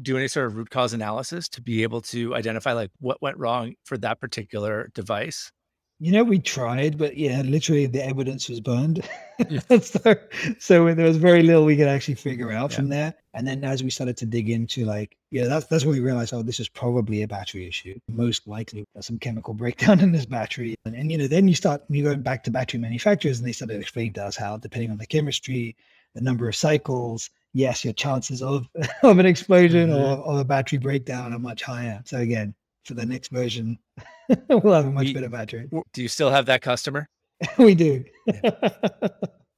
do 0.00 0.16
any 0.16 0.28
sort 0.28 0.46
of 0.46 0.56
root 0.56 0.70
cause 0.70 0.92
analysis 0.92 1.48
to 1.50 1.62
be 1.62 1.82
able 1.82 2.00
to 2.00 2.34
identify 2.34 2.72
like 2.72 2.90
what 3.00 3.20
went 3.22 3.36
wrong 3.38 3.74
for 3.84 3.98
that 3.98 4.20
particular 4.20 4.90
device? 4.94 5.50
You 6.00 6.12
know, 6.12 6.22
we 6.22 6.38
tried, 6.38 6.96
but 6.96 7.16
yeah, 7.16 7.42
literally 7.42 7.86
the 7.86 8.04
evidence 8.04 8.48
was 8.48 8.60
burned. 8.60 9.04
Yeah. 9.48 9.58
so, 9.80 10.14
so 10.60 10.94
there 10.94 11.06
was 11.06 11.16
very 11.16 11.42
little 11.42 11.64
we 11.64 11.76
could 11.76 11.88
actually 11.88 12.14
figure 12.14 12.52
out 12.52 12.70
Yeah. 12.70 12.76
from 12.76 12.88
there. 12.88 13.14
And 13.34 13.46
then 13.46 13.64
as 13.64 13.82
we 13.82 13.90
started 13.90 14.16
to 14.18 14.26
dig 14.26 14.48
into 14.48 14.84
like, 14.84 15.16
yeah, 15.32 15.46
that's 15.46 15.66
that's 15.66 15.84
when 15.84 15.96
we 15.96 16.00
realized, 16.00 16.32
oh, 16.32 16.42
this 16.42 16.60
is 16.60 16.68
probably 16.68 17.22
a 17.22 17.28
battery 17.28 17.66
issue. 17.66 17.98
Most 18.08 18.46
likely 18.46 18.84
there's 18.94 19.06
some 19.06 19.18
chemical 19.18 19.54
breakdown 19.54 19.98
in 20.04 20.12
this 20.12 20.26
battery. 20.26 20.76
And, 20.84 20.94
and 20.94 21.10
you 21.10 21.18
know, 21.18 21.26
then 21.26 21.48
you 21.48 21.54
start 21.56 21.82
you 21.88 22.04
go 22.04 22.14
back 22.14 22.44
to 22.44 22.52
battery 22.52 22.78
manufacturers 22.78 23.40
and 23.40 23.48
they 23.48 23.52
started 23.52 23.80
explaining 23.80 24.12
to 24.14 24.24
us 24.24 24.36
how, 24.36 24.56
depending 24.56 24.92
on 24.92 24.98
the 24.98 25.06
chemistry, 25.06 25.74
the 26.14 26.20
number 26.20 26.48
of 26.48 26.54
cycles, 26.54 27.28
yes, 27.52 27.84
your 27.84 27.94
chances 27.94 28.42
of 28.42 28.66
of 29.02 29.18
an 29.18 29.26
explosion 29.26 29.92
or 29.92 30.18
of 30.18 30.38
a 30.38 30.44
battery 30.44 30.78
breakdown 30.78 31.32
are 31.32 31.38
much 31.38 31.62
higher. 31.62 32.02
So 32.04 32.18
again, 32.18 32.54
for 32.84 32.94
the 32.94 33.06
next 33.06 33.28
version, 33.28 33.78
we'll 34.48 34.72
have 34.74 34.86
a 34.86 34.90
much 34.90 35.06
We- 35.06 35.14
better 35.14 35.28
battery. 35.28 35.68
Do 35.92 36.02
you 36.02 36.08
still 36.08 36.30
have 36.30 36.46
that 36.46 36.62
customer? 36.62 37.08
we 37.58 37.74
do. 37.74 38.04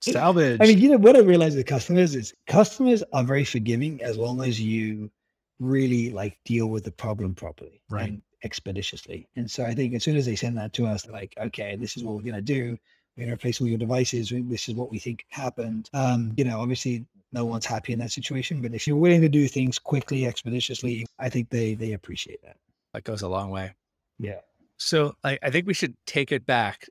Salvage. 0.03 0.59
I 0.63 0.67
mean, 0.67 0.79
you 0.79 0.91
know 0.91 0.97
what 0.99 1.17
I 1.17 1.21
realize 1.21 1.55
with 1.55 1.67
customers 1.67 2.15
is 2.15 2.33
customers 2.47 3.03
are 3.13 3.23
very 3.25 3.45
forgiving 3.45 4.03
as 4.03 4.17
long 4.17 4.43
as 4.43 4.59
you 4.61 5.11
really 5.59 6.11
like 6.11 6.39
deal 6.47 6.69
with 6.69 6.85
the 6.85 6.91
problem 6.93 7.35
properly 7.35 7.83
Right. 7.91 8.09
and 8.09 8.23
expeditiously. 8.43 9.29
And 9.37 9.51
so 9.51 9.65
I 9.65 9.75
think 9.75 9.93
as 9.95 10.03
soon 10.03 10.17
as 10.17 10.25
they 10.25 10.37
send 10.37 10.57
that 10.57 10.73
to 10.75 10.87
us, 10.87 11.03
they're 11.03 11.13
like, 11.13 11.35
okay, 11.39 11.77
this 11.77 11.99
is 11.99 12.03
what 12.03 12.15
we're 12.17 12.23
gonna 12.23 12.41
do. 12.41 12.79
We're 13.17 13.25
gonna 13.25 13.35
replace 13.35 13.61
all 13.61 13.67
your 13.67 13.77
devices. 13.77 14.33
This 14.35 14.71
is 14.71 14.75
what 14.75 14.91
we 14.91 14.99
think 14.99 15.27
happened. 15.29 15.91
Um, 15.93 16.33
you 16.39 16.45
know, 16.45 16.61
obviously 16.61 17.05
no 17.33 17.45
one's 17.45 17.67
happy 17.67 17.93
in 17.93 17.99
that 18.01 18.11
situation, 18.11 18.61
but 18.61 18.75
if 18.75 18.87
you're 18.87 18.97
willing 18.97 19.21
to 19.21 19.29
do 19.29 19.47
things 19.47 19.79
quickly, 19.79 20.27
expeditiously, 20.27 21.07
I 21.19 21.29
think 21.29 21.51
they 21.51 21.75
they 21.75 21.93
appreciate 21.93 22.43
that. 22.43 22.57
That 22.93 23.04
goes 23.04 23.23
a 23.23 23.28
long 23.28 23.50
way. 23.50 23.75
Yeah. 24.19 24.41
So 24.76 25.15
I, 25.23 25.39
I 25.43 25.50
think 25.50 25.67
we 25.67 25.75
should 25.75 25.95
take 26.07 26.33
it 26.33 26.47
back 26.47 26.89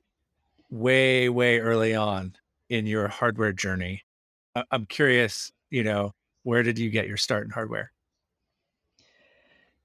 way, 0.70 1.28
way 1.28 1.58
early 1.58 1.94
on 1.94 2.34
in 2.68 2.86
your 2.86 3.08
hardware 3.08 3.52
journey. 3.52 4.02
I- 4.54 4.64
I'm 4.70 4.86
curious, 4.86 5.52
you 5.70 5.82
know, 5.84 6.14
where 6.44 6.62
did 6.62 6.78
you 6.78 6.90
get 6.90 7.08
your 7.08 7.16
start 7.16 7.44
in 7.44 7.50
hardware? 7.50 7.92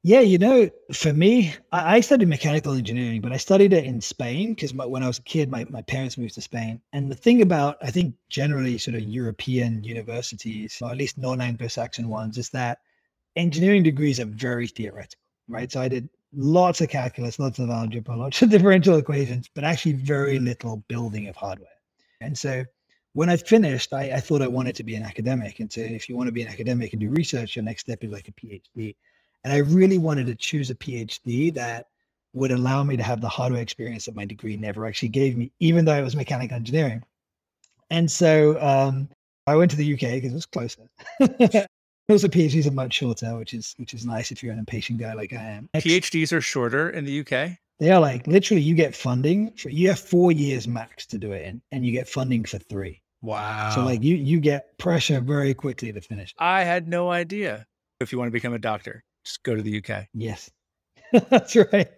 Yeah, 0.07 0.19
you 0.19 0.37
know, 0.37 0.69
for 0.93 1.11
me, 1.11 1.55
I, 1.71 1.95
I 1.95 1.99
studied 2.01 2.27
mechanical 2.27 2.73
engineering, 2.73 3.21
but 3.21 3.31
I 3.31 3.37
studied 3.37 3.73
it 3.73 3.85
in 3.85 4.01
Spain 4.01 4.53
because 4.53 4.71
when 4.71 5.01
I 5.01 5.07
was 5.07 5.17
a 5.17 5.23
kid, 5.23 5.49
my, 5.49 5.65
my 5.71 5.81
parents 5.81 6.15
moved 6.15 6.35
to 6.35 6.41
Spain. 6.41 6.79
And 6.93 7.09
the 7.09 7.15
thing 7.15 7.41
about, 7.41 7.77
I 7.81 7.89
think, 7.89 8.13
generally 8.29 8.77
sort 8.77 8.93
of 8.93 9.01
European 9.01 9.83
universities, 9.83 10.79
or 10.79 10.91
at 10.91 10.97
least 10.97 11.17
non 11.17 11.41
Anglo 11.41 11.67
Saxon 11.67 12.07
ones, 12.07 12.37
is 12.37 12.49
that 12.49 12.81
engineering 13.35 13.81
degrees 13.81 14.19
are 14.19 14.25
very 14.25 14.67
theoretical, 14.67 15.23
right? 15.47 15.71
So 15.71 15.81
I 15.81 15.87
did 15.87 16.07
lots 16.35 16.81
of 16.81 16.89
calculus, 16.89 17.39
lots 17.39 17.57
of 17.57 17.71
algebra, 17.71 18.15
lots 18.15 18.43
of 18.43 18.49
differential 18.51 18.99
equations, 18.99 19.49
but 19.55 19.63
actually 19.63 19.93
very 19.93 20.37
mm. 20.37 20.45
little 20.45 20.83
building 20.87 21.29
of 21.29 21.35
hardware. 21.35 21.79
And 22.21 22.37
so 22.37 22.63
when 23.13 23.31
I 23.31 23.37
finished, 23.37 23.91
I, 23.91 24.11
I 24.11 24.19
thought 24.19 24.43
I 24.43 24.47
wanted 24.49 24.75
to 24.75 24.83
be 24.83 24.93
an 24.93 25.01
academic. 25.01 25.59
And 25.61 25.73
so 25.73 25.81
if 25.81 26.07
you 26.07 26.15
want 26.15 26.27
to 26.27 26.31
be 26.31 26.43
an 26.43 26.49
academic 26.49 26.93
and 26.93 26.99
do 26.99 27.09
research, 27.09 27.55
your 27.55 27.65
next 27.65 27.81
step 27.81 28.03
is 28.03 28.11
like 28.11 28.27
a 28.27 28.33
PhD. 28.33 28.95
And 29.45 29.53
I 29.53 29.57
really 29.57 29.99
wanted 29.99 30.25
to 30.25 30.33
choose 30.33 30.71
a 30.71 30.75
PhD 30.75 31.53
that 31.53 31.85
would 32.33 32.49
allow 32.49 32.83
me 32.83 32.97
to 32.97 33.03
have 33.03 33.21
the 33.21 33.29
hardware 33.29 33.61
experience 33.61 34.05
that 34.05 34.15
my 34.15 34.25
degree 34.25 34.57
never 34.57 34.87
actually 34.87 35.09
gave 35.09 35.37
me, 35.37 35.51
even 35.59 35.85
though 35.85 35.93
it 35.93 36.01
was 36.01 36.15
mechanical 36.15 36.55
engineering. 36.55 37.03
And 37.91 38.09
so 38.09 38.59
um, 38.59 39.07
I 39.45 39.55
went 39.55 39.69
to 39.69 39.77
the 39.77 39.93
UK 39.93 40.15
because 40.15 40.31
it 40.31 40.35
was 40.35 40.47
closer. 40.47 40.89
also, 42.09 42.27
PhDs 42.27 42.65
are 42.65 42.71
much 42.71 42.95
shorter, 42.95 43.37
which 43.37 43.53
is 43.53 43.75
which 43.77 43.93
is 43.93 44.03
nice 44.03 44.31
if 44.31 44.41
you're 44.41 44.51
an 44.51 44.57
impatient 44.57 44.99
guy 44.99 45.13
like 45.13 45.31
I 45.31 45.43
am. 45.43 45.69
PhDs 45.75 46.33
are 46.33 46.41
shorter 46.41 46.89
in 46.89 47.05
the 47.05 47.19
UK. 47.19 47.51
They 47.79 47.91
are 47.91 48.01
like 48.01 48.25
literally 48.25 48.63
you 48.63 48.73
get 48.73 48.95
funding 48.95 49.51
for 49.51 49.69
you 49.69 49.89
have 49.89 49.99
four 49.99 50.31
years 50.31 50.67
max 50.67 51.05
to 51.07 51.19
do 51.19 51.33
it 51.33 51.45
in, 51.45 51.61
and 51.71 51.85
you 51.85 51.91
get 51.91 52.09
funding 52.09 52.45
for 52.45 52.57
three. 52.57 52.99
wow. 53.21 53.69
So 53.75 53.85
like 53.85 54.01
you 54.01 54.15
you 54.15 54.39
get 54.39 54.75
pressure 54.79 55.21
very 55.21 55.53
quickly 55.53 55.93
to 55.93 56.01
finish. 56.01 56.33
I 56.39 56.63
had 56.63 56.87
no 56.87 57.11
idea. 57.11 57.67
If 57.99 58.11
you 58.11 58.17
want 58.17 58.27
to 58.27 58.33
become 58.33 58.53
a 58.53 58.59
doctor, 58.59 59.03
just 59.25 59.43
go 59.43 59.55
to 59.55 59.61
the 59.61 59.83
UK. 59.83 60.07
Yes, 60.13 60.49
that's 61.29 61.55
right. 61.55 61.89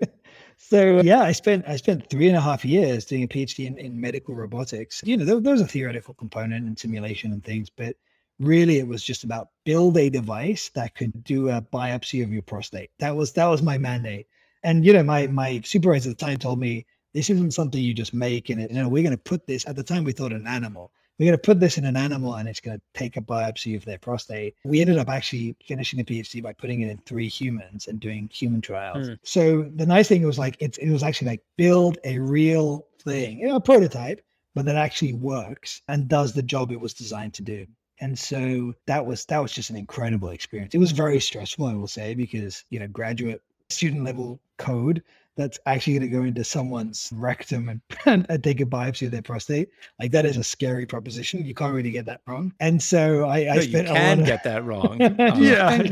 So 0.57 1.01
yeah, 1.01 1.21
I 1.21 1.31
spent 1.31 1.65
I 1.67 1.75
spent 1.75 2.09
three 2.09 2.27
and 2.27 2.35
a 2.35 2.41
half 2.41 2.65
years 2.65 3.05
doing 3.05 3.23
a 3.23 3.27
PhD 3.27 3.67
in, 3.67 3.77
in 3.77 3.99
medical 3.99 4.35
robotics. 4.35 5.01
You 5.05 5.17
know, 5.17 5.25
there, 5.25 5.39
there 5.39 5.53
was 5.53 5.61
a 5.61 5.67
theoretical 5.67 6.15
component 6.15 6.65
and 6.65 6.77
simulation 6.77 7.31
and 7.31 7.43
things, 7.43 7.69
but 7.69 7.95
really 8.39 8.79
it 8.79 8.87
was 8.87 9.03
just 9.03 9.23
about 9.23 9.49
build 9.65 9.97
a 9.97 10.09
device 10.09 10.69
that 10.75 10.95
could 10.95 11.23
do 11.23 11.49
a 11.49 11.61
biopsy 11.61 12.23
of 12.23 12.31
your 12.31 12.41
prostate. 12.41 12.89
That 12.99 13.15
was 13.15 13.33
that 13.33 13.45
was 13.45 13.61
my 13.61 13.77
mandate. 13.77 14.27
And 14.63 14.85
you 14.85 14.93
know, 14.93 15.03
my 15.03 15.27
my 15.27 15.61
supervisor 15.63 16.09
at 16.09 16.17
the 16.17 16.25
time 16.25 16.37
told 16.37 16.59
me 16.59 16.85
this 17.13 17.29
isn't 17.29 17.53
something 17.53 17.81
you 17.81 17.93
just 17.93 18.13
make 18.13 18.49
and 18.49 18.61
it, 18.61 18.71
you 18.71 18.77
know, 18.77 18.89
we're 18.89 19.03
going 19.03 19.11
to 19.11 19.17
put 19.17 19.47
this 19.47 19.65
at 19.67 19.75
the 19.75 19.83
time 19.83 20.03
we 20.03 20.11
thought 20.11 20.33
an 20.33 20.47
animal. 20.47 20.91
We're 21.17 21.25
going 21.25 21.37
to 21.37 21.41
put 21.41 21.59
this 21.59 21.77
in 21.77 21.85
an 21.85 21.95
animal 21.95 22.35
and 22.35 22.47
it's 22.47 22.59
going 22.59 22.77
to 22.77 22.83
take 22.93 23.17
a 23.17 23.21
biopsy 23.21 23.75
of 23.75 23.85
their 23.85 23.97
prostate. 23.97 24.55
We 24.63 24.81
ended 24.81 24.99
up 24.99 25.09
actually 25.09 25.55
finishing 25.65 25.97
the 25.97 26.03
PhD 26.03 26.43
by 26.43 26.53
putting 26.53 26.81
it 26.81 26.89
in 26.89 26.97
three 26.99 27.27
humans 27.27 27.87
and 27.87 27.99
doing 27.99 28.29
human 28.31 28.61
trials. 28.61 29.07
Hmm. 29.07 29.13
So 29.23 29.63
the 29.75 29.85
nice 29.85 30.07
thing 30.07 30.25
was 30.25 30.37
like 30.37 30.57
it's 30.59 30.77
it 30.77 30.91
was 30.91 31.03
actually 31.03 31.29
like 31.29 31.43
build 31.57 31.97
a 32.03 32.19
real 32.19 32.85
thing, 33.01 33.39
you 33.39 33.47
know, 33.47 33.55
a 33.55 33.61
prototype, 33.61 34.21
but 34.53 34.65
that 34.65 34.75
actually 34.75 35.13
works 35.13 35.81
and 35.87 36.07
does 36.07 36.33
the 36.33 36.43
job 36.43 36.71
it 36.71 36.79
was 36.79 36.93
designed 36.93 37.33
to 37.35 37.43
do. 37.43 37.65
And 37.99 38.17
so 38.17 38.75
that 38.85 39.05
was 39.05 39.25
that 39.25 39.39
was 39.39 39.51
just 39.51 39.71
an 39.71 39.75
incredible 39.75 40.29
experience. 40.29 40.75
It 40.75 40.79
was 40.79 40.91
very 40.91 41.19
stressful, 41.19 41.65
I 41.65 41.73
will 41.73 41.87
say, 41.87 42.13
because 42.13 42.63
you 42.69 42.79
know, 42.79 42.87
graduate 42.87 43.41
student 43.69 44.03
level 44.03 44.39
code 44.57 45.03
that's 45.37 45.59
actually 45.65 45.99
going 45.99 46.11
to 46.11 46.17
go 46.17 46.23
into 46.23 46.43
someone's 46.43 47.11
rectum 47.15 47.69
and, 47.69 47.81
and, 48.05 48.25
and 48.29 48.43
take 48.43 48.59
a 48.59 48.65
biopsy 48.65 49.05
of 49.05 49.11
their 49.11 49.21
prostate. 49.21 49.69
Like 49.99 50.11
that 50.11 50.25
is 50.25 50.37
a 50.37 50.43
scary 50.43 50.85
proposition. 50.85 51.45
You 51.45 51.53
can't 51.53 51.73
really 51.73 51.91
get 51.91 52.05
that 52.07 52.21
wrong. 52.27 52.53
And 52.59 52.81
so 52.81 53.25
I, 53.25 53.37
I 53.37 53.43
No, 53.43 53.53
you 53.53 53.61
spent 53.61 53.87
a 53.87 53.93
lot 53.93 53.99
can 53.99 54.19
of 54.21 54.25
get 54.25 54.43
that 54.43 54.63
wrong. 54.65 54.99
Yeah. 55.37 55.83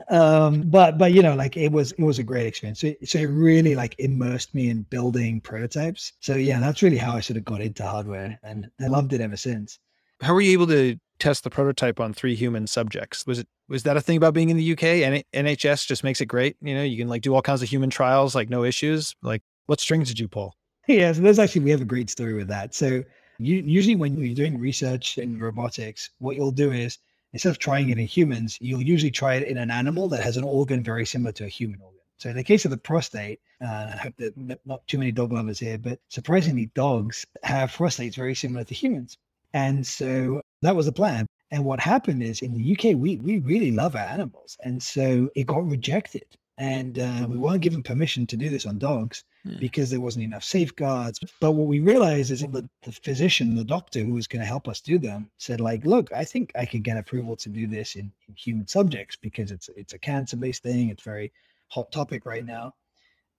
Uh, 0.10 0.16
um 0.16 0.62
but 0.70 0.98
but 0.98 1.12
you 1.12 1.22
know 1.22 1.36
like 1.36 1.58
it 1.58 1.72
was 1.74 1.92
it 1.92 2.04
was 2.04 2.20
a 2.20 2.24
great 2.24 2.48
experience 2.48 2.80
so, 2.80 2.94
so 3.04 3.20
it 3.20 3.26
really 3.26 3.76
like 3.76 3.96
immersed 4.00 4.56
me 4.56 4.70
in 4.70 4.84
building 4.84 5.42
prototypes 5.42 6.14
so 6.22 6.36
yeah 6.36 6.58
that's 6.58 6.82
really 6.82 6.98
how 6.98 7.12
i 7.12 7.20
sort 7.20 7.36
of 7.36 7.44
got 7.44 7.60
into 7.60 7.84
hardware 7.84 8.40
and 8.44 8.72
i 8.80 8.88
loved 8.88 9.12
it 9.12 9.20
ever 9.20 9.36
since 9.36 9.78
How 10.22 10.34
were 10.34 10.40
you 10.42 10.54
able 10.54 10.68
to 10.68 10.98
test 11.20 11.44
the 11.44 11.50
prototype 11.50 12.00
on 12.00 12.14
three 12.14 12.36
human 12.36 12.66
subjects? 12.66 13.28
Was 13.28 13.40
it 13.40 13.48
was 13.70 13.84
that 13.84 13.96
a 13.96 14.02
thing 14.02 14.18
about 14.18 14.34
being 14.34 14.50
in 14.50 14.58
the 14.58 14.72
UK? 14.74 14.84
and 14.84 15.24
NHS 15.34 15.88
just 15.88 16.04
makes 16.04 16.20
it 16.20 16.26
great. 16.26 16.58
You 16.62 16.76
know, 16.76 16.84
you 16.84 16.98
can 16.98 17.08
like 17.08 17.22
do 17.22 17.34
all 17.34 17.42
kinds 17.42 17.62
of 17.62 17.70
human 17.70 17.90
trials, 17.90 18.36
like 18.36 18.50
no 18.50 18.64
issues. 18.64 19.16
Like, 19.22 19.44
what 19.68 19.80
strings 19.80 20.10
did 20.10 20.20
you 20.20 20.28
pull? 20.28 20.56
yeah 20.90 21.12
so 21.12 21.22
there's 21.22 21.40
actually 21.40 21.62
we 21.62 21.70
have 21.70 21.82
a 21.82 21.86
great 21.86 22.10
story 22.10 22.34
with 22.34 22.48
that 22.48 22.74
so 22.74 23.04
you, 23.38 23.58
usually 23.58 23.96
when 23.96 24.18
you're 24.18 24.36
doing 24.36 24.60
research 24.60 25.18
in 25.18 25.40
robotics 25.40 26.10
what 26.18 26.36
you'll 26.36 26.52
do 26.52 26.72
is 26.72 26.98
instead 27.32 27.50
of 27.50 27.60
trying 27.60 27.90
it 27.90 28.00
in 28.00 28.08
humans 28.08 28.58
you'll 28.60 28.82
usually 28.82 29.12
try 29.12 29.36
it 29.36 29.48
in 29.48 29.58
an 29.58 29.70
animal 29.70 30.10
that 30.10 30.24
has 30.24 30.36
an 30.36 30.44
organ 30.44 30.84
very 30.84 31.06
similar 31.06 31.32
to 31.32 31.46
a 31.46 31.48
human 31.48 31.80
organ 31.82 32.00
So 32.18 32.30
in 32.30 32.36
the 32.36 32.44
case 32.44 32.66
of 32.66 32.72
the 32.72 32.78
prostate, 32.78 33.40
uh, 33.62 33.92
I 33.94 33.98
hope 33.98 34.16
that 34.18 34.60
not 34.66 34.86
too 34.88 34.98
many 34.98 35.12
dog 35.12 35.32
lovers 35.32 35.60
here, 35.60 35.78
but 35.78 36.00
surprisingly, 36.10 36.70
dogs 36.76 37.26
have 37.44 37.72
prostates 37.72 38.16
very 38.16 38.36
similar 38.36 38.66
to 38.66 38.74
humans. 38.74 39.18
And 39.54 39.88
so 39.88 40.42
that 40.62 40.76
was 40.76 40.86
the 40.86 40.92
plan. 40.92 41.26
And 41.52 41.66
what 41.66 41.80
happened 41.80 42.22
is 42.22 42.42
in 42.42 42.54
the 42.54 42.74
UK, 42.74 42.96
we, 42.96 43.18
we 43.18 43.40
really 43.40 43.72
love 43.72 43.96
our 43.96 44.02
animals. 44.02 44.58
And 44.64 44.82
so 44.82 45.30
it 45.36 45.48
got 45.48 45.68
rejected. 45.68 46.26
And 46.58 47.00
uh, 47.00 47.26
we 47.30 47.38
weren't 47.38 47.62
given 47.62 47.82
permission 47.82 48.28
to 48.28 48.38
do 48.38 48.50
this 48.50 48.66
on 48.66 48.78
dogs 48.78 49.24
yeah. 49.46 49.58
Because 49.58 49.90
there 49.90 50.02
wasn't 50.02 50.26
enough 50.26 50.44
safeguards. 50.44 51.20
But 51.40 51.52
what 51.52 51.68
we 51.68 51.80
realized 51.80 52.30
is 52.30 52.42
the, 52.42 52.68
the 52.84 52.92
physician, 52.92 53.56
the 53.56 53.64
doctor 53.64 54.02
who 54.02 54.14
was 54.14 54.28
going 54.28 54.42
to 54.42 54.46
help 54.46 54.68
us 54.68 54.82
do 54.82 54.98
them, 54.98 55.30
said, 55.38 55.62
like, 55.62 55.86
look, 55.86 56.12
I 56.12 56.26
think 56.26 56.52
I 56.56 56.66
can 56.66 56.82
get 56.82 56.98
approval 56.98 57.38
to 57.38 57.50
do 57.50 57.66
this 57.66 57.96
in, 57.96 58.12
in 58.28 58.36
human 58.36 58.68
subjects 58.68 59.16
because 59.16 59.52
it's 59.52 59.70
it's 59.78 59.94
a 59.94 59.98
cancer-based 59.98 60.62
thing. 60.62 60.90
It's 60.90 61.04
very 61.04 61.32
hot 61.70 61.92
topic 61.92 62.26
right 62.26 62.46
now 62.46 62.74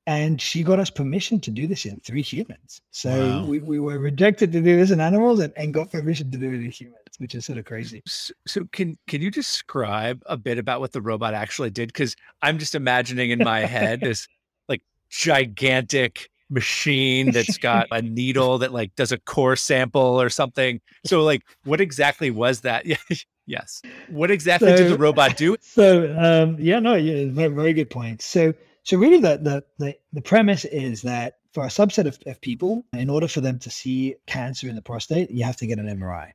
and 0.06 0.40
she 0.40 0.62
got 0.62 0.78
us 0.78 0.90
permission 0.90 1.40
to 1.40 1.50
do 1.50 1.66
this 1.66 1.84
in 1.84 2.00
three 2.00 2.22
humans. 2.22 2.80
So 2.90 3.10
wow. 3.10 3.44
we, 3.44 3.58
we 3.60 3.78
were 3.78 3.98
rejected 3.98 4.52
to 4.52 4.60
do 4.60 4.76
this 4.76 4.90
in 4.90 5.00
animals 5.00 5.40
and, 5.40 5.52
and 5.56 5.74
got 5.74 5.90
permission 5.90 6.30
to 6.30 6.38
do 6.38 6.48
it 6.48 6.54
in 6.54 6.70
humans, 6.70 6.96
which 7.18 7.34
is 7.34 7.44
sort 7.44 7.58
of 7.58 7.64
crazy. 7.64 8.02
So, 8.06 8.34
so 8.46 8.64
can 8.72 8.96
can 9.06 9.20
you 9.20 9.30
describe 9.30 10.22
a 10.26 10.36
bit 10.36 10.58
about 10.58 10.80
what 10.80 10.92
the 10.92 11.02
robot 11.02 11.34
actually 11.34 11.70
did? 11.70 11.92
Because 11.92 12.16
I'm 12.42 12.58
just 12.58 12.74
imagining 12.74 13.30
in 13.30 13.40
my 13.40 13.60
head 13.60 14.00
this 14.02 14.26
like 14.68 14.82
gigantic 15.10 16.30
machine 16.48 17.30
that's 17.30 17.58
got 17.58 17.86
a 17.92 18.02
needle 18.02 18.58
that 18.58 18.72
like 18.72 18.94
does 18.96 19.12
a 19.12 19.18
core 19.18 19.56
sample 19.56 20.20
or 20.20 20.30
something. 20.30 20.80
So 21.04 21.22
like 21.22 21.42
what 21.64 21.80
exactly 21.80 22.30
was 22.30 22.62
that? 22.62 22.84
yes. 23.46 23.82
What 24.08 24.30
exactly 24.30 24.70
so, 24.70 24.76
did 24.76 24.92
the 24.92 24.98
robot 24.98 25.36
do? 25.36 25.56
So 25.62 26.16
um 26.18 26.56
yeah, 26.58 26.80
no, 26.80 26.94
yeah, 26.94 27.30
very, 27.30 27.48
very 27.48 27.72
good 27.74 27.90
point. 27.90 28.22
So 28.22 28.54
so 28.82 28.96
really 28.96 29.20
the, 29.20 29.38
the, 29.38 29.64
the, 29.78 29.96
the 30.12 30.22
premise 30.22 30.64
is 30.64 31.02
that 31.02 31.38
for 31.52 31.64
a 31.64 31.68
subset 31.68 32.06
of, 32.06 32.18
of 32.26 32.40
people, 32.40 32.84
in 32.92 33.10
order 33.10 33.28
for 33.28 33.40
them 33.40 33.58
to 33.60 33.70
see 33.70 34.14
cancer 34.26 34.68
in 34.68 34.76
the 34.76 34.82
prostate, 34.82 35.30
you 35.30 35.44
have 35.44 35.56
to 35.56 35.66
get 35.66 35.78
an 35.78 35.86
MRI. 35.86 36.32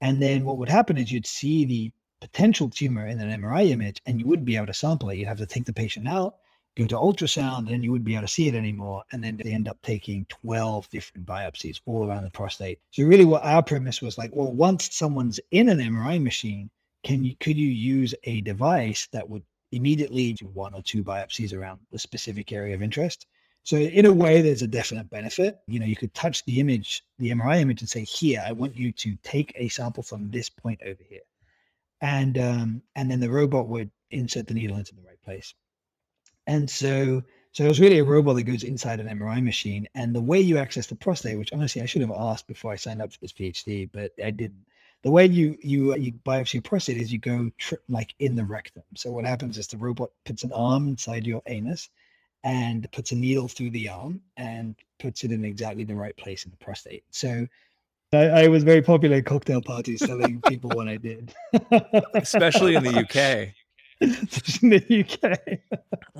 And 0.00 0.22
then 0.22 0.44
what 0.44 0.58
would 0.58 0.68
happen 0.68 0.96
is 0.96 1.12
you'd 1.12 1.26
see 1.26 1.64
the 1.64 1.92
potential 2.20 2.68
tumor 2.68 3.06
in 3.06 3.20
an 3.20 3.40
MRI 3.40 3.70
image 3.70 4.00
and 4.06 4.18
you 4.20 4.26
wouldn't 4.26 4.46
be 4.46 4.56
able 4.56 4.66
to 4.66 4.74
sample 4.74 5.10
it. 5.10 5.16
You'd 5.16 5.28
have 5.28 5.38
to 5.38 5.46
take 5.46 5.66
the 5.66 5.72
patient 5.72 6.08
out, 6.08 6.36
go 6.76 6.86
to 6.86 6.94
ultrasound, 6.94 7.72
and 7.72 7.84
you 7.84 7.90
wouldn't 7.90 8.06
be 8.06 8.14
able 8.14 8.26
to 8.26 8.32
see 8.32 8.48
it 8.48 8.54
anymore. 8.54 9.04
And 9.12 9.22
then 9.22 9.36
they 9.36 9.52
end 9.52 9.68
up 9.68 9.80
taking 9.82 10.24
12 10.26 10.88
different 10.90 11.26
biopsies 11.26 11.80
all 11.86 12.08
around 12.08 12.24
the 12.24 12.30
prostate. 12.30 12.80
So 12.90 13.04
really 13.04 13.24
what 13.24 13.44
our 13.44 13.62
premise 13.62 14.00
was 14.00 14.18
like, 14.18 14.34
well, 14.34 14.52
once 14.52 14.94
someone's 14.94 15.40
in 15.50 15.68
an 15.68 15.78
MRI 15.78 16.22
machine, 16.22 16.70
can 17.04 17.24
you 17.24 17.36
could 17.36 17.56
you 17.56 17.68
use 17.68 18.14
a 18.24 18.40
device 18.40 19.08
that 19.12 19.28
would 19.28 19.44
immediately 19.72 20.32
do 20.32 20.46
one 20.46 20.74
or 20.74 20.82
two 20.82 21.04
biopsies 21.04 21.52
around 21.52 21.80
the 21.90 21.98
specific 21.98 22.52
area 22.52 22.74
of 22.74 22.82
interest. 22.82 23.26
So 23.64 23.76
in 23.76 24.06
a 24.06 24.12
way, 24.12 24.40
there's 24.40 24.62
a 24.62 24.66
definite 24.66 25.10
benefit. 25.10 25.58
You 25.66 25.78
know, 25.80 25.86
you 25.86 25.96
could 25.96 26.14
touch 26.14 26.44
the 26.44 26.58
image, 26.60 27.04
the 27.18 27.30
MRI 27.30 27.60
image, 27.60 27.82
and 27.82 27.90
say, 27.90 28.04
"Here, 28.04 28.42
I 28.46 28.52
want 28.52 28.76
you 28.76 28.92
to 28.92 29.16
take 29.22 29.52
a 29.56 29.68
sample 29.68 30.02
from 30.02 30.30
this 30.30 30.48
point 30.48 30.80
over 30.84 31.02
here," 31.08 31.26
and 32.00 32.38
um, 32.38 32.82
and 32.96 33.10
then 33.10 33.20
the 33.20 33.30
robot 33.30 33.68
would 33.68 33.90
insert 34.10 34.46
the 34.46 34.54
needle 34.54 34.78
into 34.78 34.94
the 34.94 35.02
right 35.02 35.20
place. 35.22 35.54
And 36.46 36.70
so, 36.70 37.22
so 37.52 37.64
it 37.64 37.68
was 37.68 37.80
really 37.80 37.98
a 37.98 38.04
robot 38.04 38.36
that 38.36 38.44
goes 38.44 38.62
inside 38.62 39.00
an 39.00 39.08
MRI 39.08 39.42
machine. 39.42 39.88
And 39.94 40.14
the 40.14 40.20
way 40.20 40.40
you 40.40 40.58
access 40.58 40.86
the 40.86 40.94
prostate, 40.94 41.38
which 41.38 41.52
honestly 41.52 41.82
I 41.82 41.86
should 41.86 42.02
have 42.02 42.12
asked 42.12 42.46
before 42.46 42.72
I 42.72 42.76
signed 42.76 43.02
up 43.02 43.12
for 43.12 43.18
this 43.20 43.32
PhD, 43.32 43.88
but 43.92 44.12
I 44.22 44.30
didn't, 44.30 44.64
the 45.02 45.10
way 45.10 45.26
you 45.26 45.56
you 45.62 45.92
uh, 45.92 45.96
you 45.96 46.12
biopsy 46.26 46.62
prostate 46.62 46.96
is 46.98 47.12
you 47.12 47.18
go 47.18 47.50
tri- 47.56 47.78
like 47.88 48.14
in 48.18 48.34
the 48.34 48.44
rectum. 48.44 48.82
So 48.96 49.12
what 49.12 49.24
happens 49.24 49.56
is 49.56 49.68
the 49.68 49.76
robot 49.76 50.10
puts 50.24 50.42
an 50.42 50.52
arm 50.52 50.88
inside 50.88 51.26
your 51.26 51.42
anus 51.46 51.88
and 52.44 52.90
puts 52.92 53.12
a 53.12 53.16
needle 53.16 53.48
through 53.48 53.70
the 53.70 53.88
arm 53.88 54.20
and 54.36 54.74
puts 54.98 55.24
it 55.24 55.32
in 55.32 55.44
exactly 55.44 55.84
the 55.84 55.94
right 55.94 56.16
place 56.16 56.44
in 56.44 56.50
the 56.50 56.56
prostate. 56.56 57.04
So 57.10 57.46
I, 58.12 58.26
I 58.26 58.48
was 58.48 58.64
very 58.64 58.82
popular 58.82 59.16
at 59.16 59.26
cocktail 59.26 59.62
parties 59.62 60.00
telling 60.00 60.40
people 60.42 60.70
what 60.70 60.88
I 60.88 60.96
did, 60.96 61.34
especially 62.14 62.74
in 62.74 62.82
the 62.82 63.00
UK. 63.00 63.54
in 64.62 64.70
the 64.70 65.04
UK. 65.04 65.58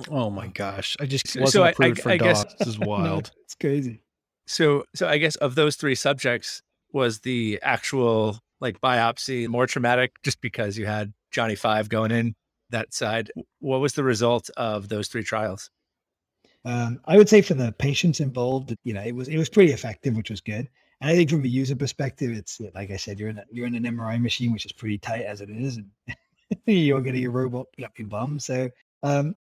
oh 0.09 0.29
my 0.29 0.47
gosh! 0.47 0.97
I 0.99 1.05
just 1.05 1.27
wasn't 1.27 1.49
so 1.49 1.63
approved 1.63 1.99
I, 1.99 2.01
I, 2.01 2.03
for 2.03 2.09
I 2.09 2.17
dogs. 2.17 2.43
Guess, 2.43 2.53
this 2.55 2.67
is 2.67 2.79
wild. 2.79 3.03
no, 3.03 3.41
it's 3.43 3.55
crazy. 3.55 4.01
So, 4.47 4.83
so 4.95 5.07
I 5.07 5.17
guess 5.17 5.35
of 5.37 5.55
those 5.55 5.75
three 5.75 5.95
subjects, 5.95 6.61
was 6.91 7.19
the 7.19 7.59
actual 7.61 8.39
like 8.61 8.81
biopsy 8.81 9.47
more 9.47 9.67
traumatic 9.67 10.21
just 10.23 10.41
because 10.41 10.77
you 10.77 10.85
had 10.85 11.13
Johnny 11.31 11.55
Five 11.55 11.89
going 11.89 12.11
in 12.11 12.35
that 12.69 12.93
side. 12.93 13.31
What 13.59 13.79
was 13.79 13.93
the 13.93 14.03
result 14.03 14.49
of 14.57 14.89
those 14.89 15.07
three 15.07 15.23
trials? 15.23 15.69
Um, 16.65 16.99
I 17.05 17.17
would 17.17 17.29
say 17.29 17.41
for 17.41 17.53
the 17.53 17.71
patients 17.71 18.19
involved, 18.19 18.75
you 18.83 18.93
know, 18.93 19.01
it 19.01 19.15
was 19.15 19.27
it 19.27 19.37
was 19.37 19.49
pretty 19.49 19.71
effective, 19.71 20.15
which 20.15 20.29
was 20.29 20.41
good. 20.41 20.67
And 21.01 21.09
I 21.09 21.15
think 21.15 21.29
from 21.29 21.45
a 21.45 21.47
user 21.47 21.75
perspective, 21.75 22.31
it's 22.31 22.59
like 22.75 22.91
I 22.91 22.97
said, 22.97 23.19
you're 23.19 23.29
in 23.29 23.37
a, 23.37 23.45
you're 23.51 23.67
in 23.67 23.75
an 23.75 23.83
MRI 23.83 24.21
machine, 24.21 24.51
which 24.51 24.65
is 24.65 24.73
pretty 24.73 24.97
tight 24.97 25.23
as 25.23 25.41
it 25.41 25.49
is, 25.49 25.77
and 25.77 25.87
you're 26.65 27.01
getting 27.01 27.25
a 27.25 27.29
robot 27.29 27.67
up 27.83 27.97
your 27.97 28.07
bum. 28.07 28.39
So 28.39 28.69
um, 29.03 29.35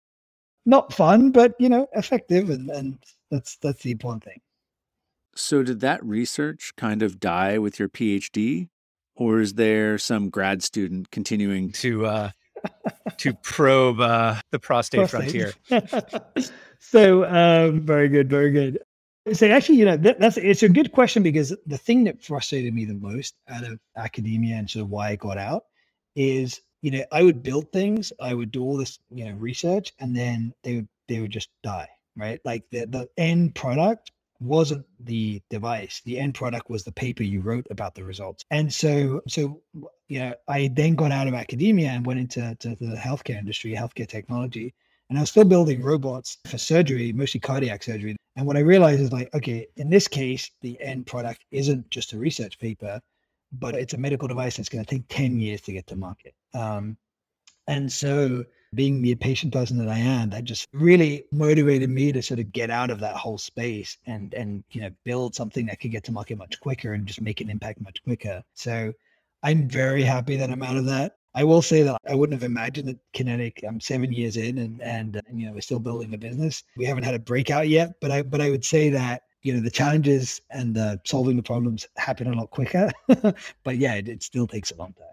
not 0.67 0.93
fun, 0.93 1.31
but 1.31 1.55
you 1.59 1.69
know, 1.69 1.89
effective, 1.95 2.51
and, 2.51 2.71
and 2.71 2.99
that's 3.31 3.57
that's 3.57 3.83
the 3.83 3.91
important 3.91 4.25
thing. 4.25 4.41
So 5.37 5.63
did 5.63 5.81
that 5.81 6.05
research 6.05 6.73
kind 6.77 7.03
of 7.03 7.19
die 7.19 7.59
with 7.59 7.79
your 7.79 7.89
PhD? 7.89 8.69
or 9.17 9.41
is 9.41 9.55
there 9.55 9.99
some 9.99 10.31
grad 10.31 10.63
student 10.63 11.11
continuing 11.11 11.73
to 11.73 12.07
uh, 12.07 12.31
to 13.19 13.35
probe 13.35 14.01
uh, 14.01 14.37
the 14.51 14.59
prostate, 14.59 15.09
prostate. 15.09 15.55
frontier? 15.69 16.51
so 16.79 17.25
um, 17.25 17.81
very 17.81 18.09
good, 18.09 18.29
very 18.29 18.51
good. 18.51 18.79
So 19.33 19.49
actually, 19.49 19.79
you 19.79 19.87
know, 19.87 19.97
that, 19.97 20.21
that's 20.21 20.37
it's 20.37 20.63
a 20.63 20.69
good 20.69 20.93
question 20.93 21.23
because 21.23 21.55
the 21.67 21.79
thing 21.79 22.05
that 22.05 22.23
frustrated 22.23 22.75
me 22.75 22.85
the 22.85 22.95
most 22.95 23.35
out 23.49 23.65
of 23.65 23.79
academia 23.97 24.57
and 24.57 24.69
sort 24.69 24.85
of 24.85 24.91
why 24.91 25.11
I 25.11 25.17
got 25.17 25.39
out 25.39 25.65
is, 26.15 26.61
you 26.85 26.91
know, 26.91 27.05
I 27.11 27.23
would 27.23 27.43
build 27.43 27.73
things, 27.73 28.13
I 28.21 28.35
would 28.35 28.51
do 28.51 28.63
all 28.63 28.77
this, 28.77 28.99
you 29.11 29.25
know, 29.25 29.33
research, 29.39 29.95
and 30.01 30.15
then 30.15 30.53
they 30.63 30.75
would 30.77 30.89
they 31.09 31.19
would 31.21 31.31
just 31.31 31.49
die, 31.63 31.89
right? 32.15 32.41
Like 32.45 32.65
the 32.71 32.85
the 32.85 33.09
end 33.17 33.55
product 33.55 34.11
wasn't 34.39 34.85
the 35.01 35.41
device. 35.49 36.03
The 36.05 36.19
end 36.19 36.35
product 36.35 36.69
was 36.69 36.85
the 36.85 36.93
paper 36.93 37.23
you 37.23 37.41
wrote 37.41 37.67
about 37.71 37.95
the 37.95 38.05
results. 38.05 38.45
And 38.51 38.71
so, 38.71 39.23
so 39.27 39.63
you 40.09 40.19
know, 40.19 40.35
I 40.47 40.69
then 40.75 40.95
got 40.95 41.11
out 41.11 41.27
of 41.27 41.33
academia 41.33 41.89
and 41.89 42.05
went 42.05 42.21
into 42.21 42.55
to 42.61 42.77
the 42.77 42.97
healthcare 42.97 43.39
industry, 43.39 43.73
healthcare 43.73 44.07
technology, 44.07 44.75
and 45.09 45.19
I 45.19 45.23
was 45.23 45.31
still 45.31 45.45
building 45.47 45.83
robots 45.83 46.37
for 46.47 46.59
surgery, 46.59 47.15
mostly 47.15 47.41
cardiac 47.41 47.83
surgery. 47.83 48.15
And 48.37 48.47
what 48.47 48.59
I 48.59 48.61
realized 48.61 49.01
is 49.01 49.11
like, 49.11 49.35
okay, 49.35 49.67
in 49.77 49.89
this 49.89 50.07
case, 50.07 50.51
the 50.61 50.79
end 50.83 51.07
product 51.07 51.47
isn't 51.51 51.89
just 51.89 52.13
a 52.13 52.19
research 52.19 52.59
paper, 52.59 53.01
but 53.59 53.75
it's 53.75 53.95
a 53.95 53.99
medical 53.99 54.29
device 54.29 54.57
that's 54.57 54.69
going 54.69 54.85
to 54.85 54.91
take 54.91 55.09
10 55.09 55.39
years 55.39 55.61
to 55.63 55.73
get 55.73 55.87
to 55.89 55.97
market. 55.97 56.35
Um, 56.55 56.97
and 57.67 57.91
so 57.91 58.45
being 58.75 59.01
the 59.01 59.15
patient 59.15 59.53
person 59.53 59.79
that 59.79 59.89
I 59.89 59.99
am, 59.99 60.31
that 60.31 60.45
just 60.45 60.67
really 60.73 61.25
motivated 61.33 61.89
me 61.89 62.13
to 62.13 62.23
sort 62.23 62.41
of 62.41 62.53
get 62.53 62.71
out 62.71 62.91
of 62.91 63.01
that 63.01 63.17
whole 63.17 63.39
space 63.39 63.97
and 64.07 64.35
and 64.35 64.65
you 64.71 64.81
know 64.81 64.91
build 65.05 65.35
something 65.35 65.67
that 65.67 65.81
could 65.81 65.93
get 65.93 66.05
to 66.05 66.13
market 66.13 66.37
much 66.37 66.61
quicker 66.61 66.93
and 66.93 67.07
just 67.07 67.21
make 67.21 67.41
an 67.41 67.51
impact 67.51 67.81
much 67.81 68.03
quicker. 68.03 68.43
So 68.55 68.93
I'm 69.43 69.69
very 69.69 70.03
happy 70.03 70.37
that 70.37 70.51
I'm 70.51 70.63
out 70.63 70.77
of 70.77 70.87
that. 70.87 71.17
I 71.35 71.45
will 71.45 71.63
say 71.63 71.83
that 71.83 72.01
I 72.09 72.15
wouldn't 72.15 72.41
have 72.41 72.49
imagined 72.49 72.89
that 72.89 72.99
Kinetic. 73.13 73.65
I'm 73.67 73.81
seven 73.81 74.13
years 74.13 74.37
in, 74.37 74.59
and 74.59 74.81
and, 74.83 75.21
and 75.27 75.41
you 75.41 75.47
know 75.47 75.53
we're 75.53 75.61
still 75.61 75.81
building 75.81 76.11
the 76.11 76.19
business. 76.19 76.63
We 76.77 76.85
haven't 76.85 77.05
had 77.05 77.15
a 77.15 77.19
breakout 77.19 77.69
yet, 77.69 77.95
but 78.01 78.11
I 78.11 78.23
but 78.23 78.41
I 78.41 78.51
would 78.51 78.65
say 78.65 78.91
that 78.91 79.23
you 79.45 79.53
know 79.53 79.61
the 79.61 79.71
challenges 79.71 80.41
and 80.51 80.75
the 80.75 81.01
solving 81.05 81.37
the 81.37 81.43
problems 81.43 81.87
happen 81.97 82.27
a 82.27 82.33
lot 82.33 82.51
quicker. 82.51 82.91
but 83.63 83.77
yeah, 83.77 83.95
it, 83.95 84.09
it 84.09 84.23
still 84.23 84.49
takes 84.49 84.73
a 84.73 84.77
long 84.77 84.95
time. 84.95 85.07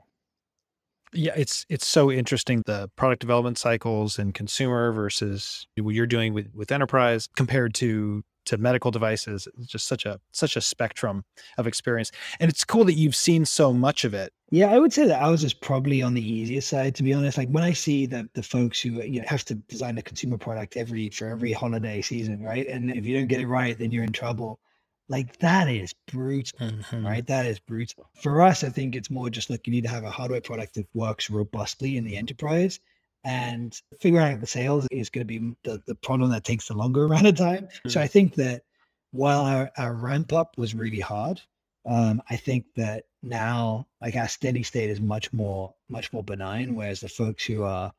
Yeah, 1.14 1.34
it's 1.36 1.66
it's 1.70 1.86
so 1.86 2.10
interesting 2.10 2.64
the 2.66 2.90
product 2.96 3.20
development 3.20 3.58
cycles 3.58 4.18
and 4.18 4.34
consumer 4.34 4.94
versus 4.94 5.68
what 5.78 5.94
you're 5.94 6.08
doing 6.08 6.34
with 6.34 6.50
with 6.56 6.72
enterprise 6.72 7.28
compared 7.36 7.74
to 7.76 8.24
to 8.46 8.58
medical 8.58 8.92
devices. 8.92 9.48
It's 9.58 9.68
just 9.68 9.88
such 9.88 10.06
a 10.06 10.20
such 10.32 10.56
a 10.56 10.62
spectrum 10.62 11.24
of 11.58 11.68
experience, 11.68 12.12
and 12.40 12.50
it's 12.50 12.64
cool 12.64 12.86
that 12.86 12.94
you've 12.94 13.16
seen 13.16 13.46
so 13.46 13.74
much 13.74 14.04
of 14.04 14.14
it. 14.14 14.34
Yeah, 14.50 14.72
I 14.72 14.80
would 14.80 14.92
say 14.92 15.08
that 15.08 15.22
ours 15.22 15.44
is 15.44 15.54
probably 15.54 16.02
on 16.02 16.14
the 16.14 16.22
easier 16.22 16.62
side, 16.62 16.96
to 16.96 17.04
be 17.04 17.14
honest. 17.14 17.38
Like 17.38 17.50
when 17.50 17.64
I 17.64 17.74
see 17.74 18.06
that 18.08 18.34
the 18.34 18.44
folks 18.44 18.82
who 18.82 19.02
you 19.02 19.22
know 19.22 19.28
have 19.28 19.46
to 19.46 19.56
design 19.56 19.98
a 19.98 20.02
consumer 20.02 20.38
product 20.38 20.78
every 20.78 21.10
for 21.10 21.28
every 21.28 21.54
holiday 21.54 22.02
season, 22.02 22.42
right? 22.44 22.68
And 22.68 22.92
if 22.92 23.06
you 23.06 23.18
don't 23.18 23.28
get 23.28 23.42
it 23.42 23.48
right, 23.48 23.78
then 23.78 23.92
you're 23.92 24.04
in 24.04 24.12
trouble. 24.12 24.60
Like 25.08 25.38
that 25.40 25.68
is 25.68 25.94
brutal, 26.08 26.60
mm-hmm. 26.60 27.06
right? 27.06 27.26
That 27.28 27.46
is 27.46 27.60
brutal. 27.60 28.10
For 28.22 28.42
us, 28.42 28.64
I 28.64 28.70
think 28.70 28.96
it's 28.96 29.10
more 29.10 29.30
just 29.30 29.50
like 29.50 29.68
you 29.68 29.72
need 29.72 29.84
to 29.84 29.90
have 29.90 30.06
a 30.06 30.10
hardware 30.10 30.42
product 30.42 30.76
that 30.76 30.88
works 30.94 31.30
robustly 31.30 31.98
in 31.98 32.06
the 32.06 32.16
enterprise. 32.16 32.80
And 33.24 33.80
figuring 34.00 34.34
out 34.34 34.42
the 34.42 34.48
sales 34.48 34.88
is 34.90 35.10
going 35.10 35.28
to 35.28 35.40
be 35.40 35.56
the, 35.64 35.82
the 35.86 35.96
problem 35.96 36.32
that 36.32 36.44
takes 36.44 36.68
the 36.68 36.74
longer 36.74 37.06
amount 37.06 37.28
of 37.28 37.36
time. 37.36 37.66
Mm-hmm. 37.66 37.90
So 37.90 38.02
I 38.02 38.08
think 38.08 38.36
that 38.36 38.64
while 39.12 39.42
our, 39.42 39.72
our 39.78 39.94
ramp 39.94 40.34
up 40.34 40.58
was 40.58 40.74
really 40.74 41.00
hard, 41.00 41.42
um, 41.86 42.22
I 42.30 42.36
think 42.36 42.66
that 42.76 43.06
now 43.24 43.88
like 44.02 44.16
our 44.16 44.28
steady 44.28 44.64
state 44.64 44.90
is 44.90 45.00
much 45.00 45.32
more 45.34 45.74
much 45.90 46.12
more 46.14 46.24
benign. 46.24 46.76
Whereas 46.76 47.02
the 47.02 47.10
folks 47.10 47.44
who 47.44 47.64
are 47.64 47.92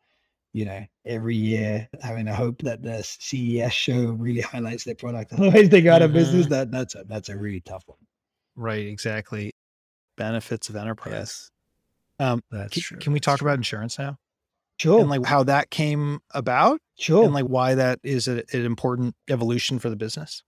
you 0.52 0.66
know, 0.66 0.84
every 1.06 1.34
year 1.34 1.88
having 2.02 2.28
a 2.28 2.34
hope 2.34 2.60
that 2.62 2.82
the 2.82 3.02
CES 3.02 3.72
show 3.72 4.12
really 4.12 4.40
highlights 4.42 4.84
their 4.84 4.94
product. 4.94 5.32
Otherwise 5.38 5.68
they 5.68 5.80
go 5.80 5.92
out 5.92 6.02
of 6.02 6.12
business. 6.12 6.42
Mm-hmm. 6.44 6.52
That 6.52 6.70
that's 6.70 6.94
a 6.94 7.04
that's 7.04 7.28
a 7.28 7.36
really 7.36 7.60
tough 7.60 7.84
one. 7.86 7.98
Right, 8.54 8.86
exactly. 8.86 9.52
Benefits 10.16 10.68
of 10.68 10.76
enterprise. 10.76 11.12
Yes, 11.12 11.50
Um, 12.18 12.42
that's 12.50 12.74
can, 12.74 12.82
true. 12.82 12.98
can 12.98 13.12
we 13.14 13.20
talk 13.20 13.40
about 13.40 13.54
insurance 13.54 13.98
now? 13.98 14.18
Sure. 14.82 15.00
And 15.00 15.08
like 15.08 15.24
how 15.24 15.44
that 15.44 15.70
came 15.70 16.18
about 16.32 16.80
sure. 16.98 17.24
and 17.24 17.32
like 17.32 17.44
why 17.44 17.76
that 17.76 18.00
is 18.02 18.26
a, 18.26 18.42
an 18.52 18.64
important 18.64 19.14
evolution 19.30 19.78
for 19.78 19.88
the 19.90 19.96
business? 19.96 20.42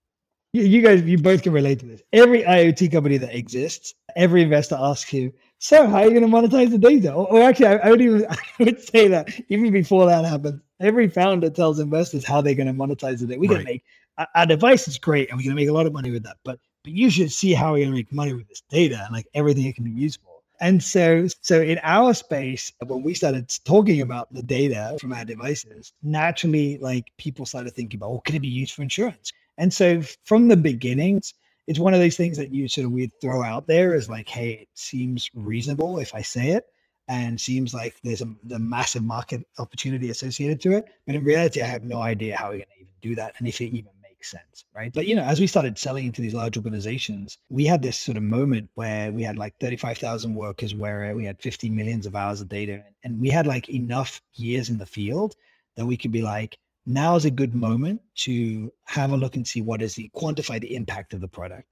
you, 0.51 0.63
you 0.63 0.81
guys, 0.81 1.01
you 1.03 1.17
both 1.17 1.41
can 1.43 1.53
relate 1.53 1.79
to 1.79 1.85
this. 1.85 2.01
Every 2.13 2.43
IoT 2.43 2.91
company 2.91 3.17
that 3.17 3.33
exists, 3.33 3.93
every 4.15 4.41
investor 4.41 4.77
asks 4.79 5.11
you, 5.13 5.33
so 5.59 5.87
how 5.87 5.97
are 5.97 6.03
you 6.09 6.11
going 6.11 6.21
to 6.21 6.27
monetize 6.27 6.69
the 6.69 6.77
data? 6.77 7.13
Or, 7.13 7.31
or 7.31 7.41
actually, 7.43 7.67
I, 7.67 7.75
I 7.75 7.89
would 7.91 8.01
even 8.01 8.25
I 8.29 8.37
would 8.59 8.81
say 8.81 9.07
that 9.07 9.29
even 9.49 9.71
before 9.71 10.05
that 10.07 10.25
happens, 10.25 10.61
every 10.81 11.07
founder 11.09 11.49
tells 11.49 11.79
investors 11.79 12.25
how 12.25 12.41
they're 12.41 12.55
going 12.55 12.67
to 12.67 12.73
monetize 12.73 13.19
the 13.19 13.27
data. 13.27 13.39
We're 13.39 13.49
going 13.49 13.59
Right. 13.59 13.67
to 13.67 13.73
make 13.73 13.83
our, 14.17 14.27
our 14.35 14.45
device 14.45 14.87
is 14.89 14.97
great, 14.97 15.29
and 15.29 15.37
we're 15.37 15.43
going 15.43 15.55
to 15.55 15.61
make 15.61 15.69
a 15.69 15.73
lot 15.73 15.85
of 15.87 15.93
money 15.93 16.11
with 16.11 16.23
that. 16.23 16.37
But 16.43 16.59
but 16.83 16.93
you 16.93 17.09
should 17.09 17.31
see 17.31 17.53
how 17.53 17.71
we're 17.71 17.79
going 17.79 17.91
to 17.91 17.95
make 17.95 18.11
money 18.13 18.33
with 18.33 18.47
this 18.47 18.61
data 18.69 19.01
and 19.03 19.13
like 19.13 19.27
everything 19.33 19.65
it 19.65 19.75
can 19.75 19.85
be 19.85 19.91
used 19.91 20.19
for. 20.21 20.34
And 20.61 20.81
so, 20.81 21.27
so 21.41 21.61
in 21.61 21.79
our 21.83 22.13
space, 22.13 22.71
when 22.85 23.03
we 23.03 23.13
started 23.13 23.53
talking 23.65 24.01
about 24.01 24.33
the 24.33 24.43
data 24.43 24.97
from 24.99 25.13
our 25.13 25.25
devices, 25.25 25.93
naturally, 26.01 26.77
like 26.79 27.11
people 27.17 27.45
started 27.45 27.73
thinking 27.73 27.99
about, 27.99 28.07
oh, 28.07 28.11
well, 28.11 28.21
can 28.21 28.35
it 28.35 28.41
be 28.41 28.47
used 28.47 28.73
for 28.73 28.81
insurance? 28.81 29.31
And 29.57 29.73
so 29.73 30.01
from 30.23 30.47
the 30.47 30.57
beginnings, 30.57 31.33
it's 31.67 31.79
one 31.79 31.93
of 31.93 31.99
those 31.99 32.17
things 32.17 32.37
that 32.37 32.53
you 32.53 32.67
sort 32.67 32.85
of 32.85 32.91
we 32.91 33.11
throw 33.21 33.43
out 33.43 33.67
there 33.67 33.95
as 33.95 34.09
like, 34.09 34.29
hey, 34.29 34.51
it 34.51 34.69
seems 34.75 35.29
reasonable 35.33 35.99
if 35.99 36.13
I 36.13 36.21
say 36.21 36.49
it, 36.49 36.65
and 37.07 37.39
seems 37.39 37.73
like 37.73 37.95
there's 38.03 38.21
a 38.21 38.27
the 38.43 38.59
massive 38.59 39.03
market 39.03 39.45
opportunity 39.57 40.09
associated 40.09 40.61
to 40.61 40.73
it. 40.73 40.85
But 41.05 41.15
in 41.15 41.23
reality, 41.23 41.61
I 41.61 41.67
have 41.67 41.83
no 41.83 42.01
idea 42.01 42.37
how 42.37 42.49
we're 42.49 42.57
going 42.57 42.65
to 42.75 42.81
even 42.81 42.93
do 43.01 43.15
that, 43.15 43.33
and 43.39 43.47
if 43.47 43.61
it 43.61 43.65
even 43.65 43.91
makes 44.33 44.45
sense, 44.45 44.65
right? 44.73 44.93
But 44.93 45.07
you 45.07 45.15
know, 45.15 45.23
as 45.23 45.39
we 45.39 45.47
started 45.47 45.77
selling 45.77 46.05
into 46.05 46.21
these 46.21 46.33
large 46.33 46.57
organizations, 46.57 47.37
we 47.49 47.65
had 47.65 47.81
this 47.81 47.97
sort 47.97 48.17
of 48.17 48.23
moment 48.23 48.69
where 48.75 49.11
we 49.11 49.23
had 49.23 49.37
like 49.37 49.55
35,000 49.59 50.33
workers, 50.33 50.73
where 50.73 51.15
we 51.15 51.25
had 51.25 51.41
50 51.41 51.69
millions 51.69 52.05
of 52.05 52.15
hours 52.15 52.41
of 52.41 52.49
data, 52.49 52.83
and 53.03 53.19
we 53.19 53.29
had 53.29 53.47
like 53.47 53.69
enough 53.69 54.21
years 54.33 54.69
in 54.69 54.77
the 54.77 54.85
field 54.85 55.35
that 55.75 55.85
we 55.85 55.97
could 55.97 56.11
be 56.11 56.21
like, 56.21 56.57
now 56.85 57.15
is 57.15 57.25
a 57.25 57.31
good 57.31 57.55
moment 57.55 58.01
to 58.15 58.71
have 58.85 59.11
a 59.11 59.17
look 59.17 59.35
and 59.35 59.47
see 59.47 59.61
what 59.61 59.81
is 59.81 59.95
the 59.95 60.09
quantify 60.15 60.59
the 60.59 60.75
impact 60.75 61.13
of 61.13 61.21
the 61.21 61.27
product. 61.27 61.67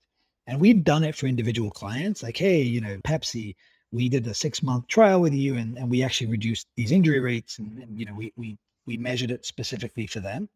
And 0.47 0.59
we've 0.59 0.83
done 0.83 1.03
it 1.03 1.15
for 1.15 1.27
individual 1.27 1.71
clients, 1.71 2.21
like, 2.21 2.35
hey, 2.37 2.61
you 2.61 2.81
know, 2.81 2.97
Pepsi, 2.97 3.55
we 3.91 4.09
did 4.09 4.27
a 4.27 4.33
six 4.33 4.61
month 4.61 4.87
trial 4.87 5.21
with 5.21 5.33
you 5.33 5.55
and, 5.55 5.77
and 5.77 5.89
we 5.89 6.03
actually 6.03 6.31
reduced 6.31 6.67
these 6.75 6.91
injury 6.91 7.19
rates 7.19 7.59
and, 7.59 7.77
and 7.77 7.97
you 7.97 8.05
know, 8.05 8.15
we, 8.15 8.33
we 8.35 8.57
we 8.85 8.97
measured 8.97 9.31
it 9.31 9.45
specifically 9.45 10.07
for 10.07 10.19
them. 10.19 10.49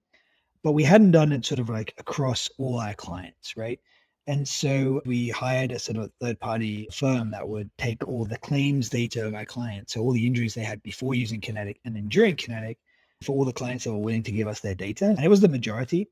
But 0.68 0.74
we 0.74 0.84
hadn't 0.84 1.12
done 1.12 1.32
it 1.32 1.46
sort 1.46 1.62
of 1.62 1.70
like 1.70 1.94
across 1.98 2.50
all 2.58 2.78
our 2.78 2.94
clients, 2.94 3.56
right? 3.56 3.80
And 4.28 4.46
so 4.46 5.02
we 5.06 5.30
hired 5.30 5.72
a 5.72 5.80
sort 5.80 5.98
of 5.98 6.12
third 6.20 6.42
party 6.42 6.90
firm 6.92 7.32
that 7.32 7.48
would 7.48 7.70
take 7.78 8.06
all 8.06 8.26
the 8.26 8.38
claims 8.38 8.90
data 8.90 9.26
of 9.26 9.34
our 9.34 9.46
clients. 9.46 9.94
So 9.94 10.02
all 10.02 10.12
the 10.12 10.28
injuries 10.28 10.56
they 10.56 10.66
had 10.66 10.84
before 10.84 11.16
using 11.16 11.40
Kinetic 11.40 11.80
and 11.86 11.96
then 11.96 12.10
during 12.10 12.36
Kinetic 12.36 12.80
for 13.24 13.32
all 13.32 13.46
the 13.46 13.54
clients 13.54 13.86
that 13.86 13.94
were 13.94 14.00
willing 14.00 14.24
to 14.24 14.32
give 14.34 14.50
us 14.50 14.60
their 14.60 14.76
data. 14.76 15.06
And 15.06 15.24
it 15.24 15.30
was 15.30 15.40
the 15.40 15.48
majority. 15.48 16.10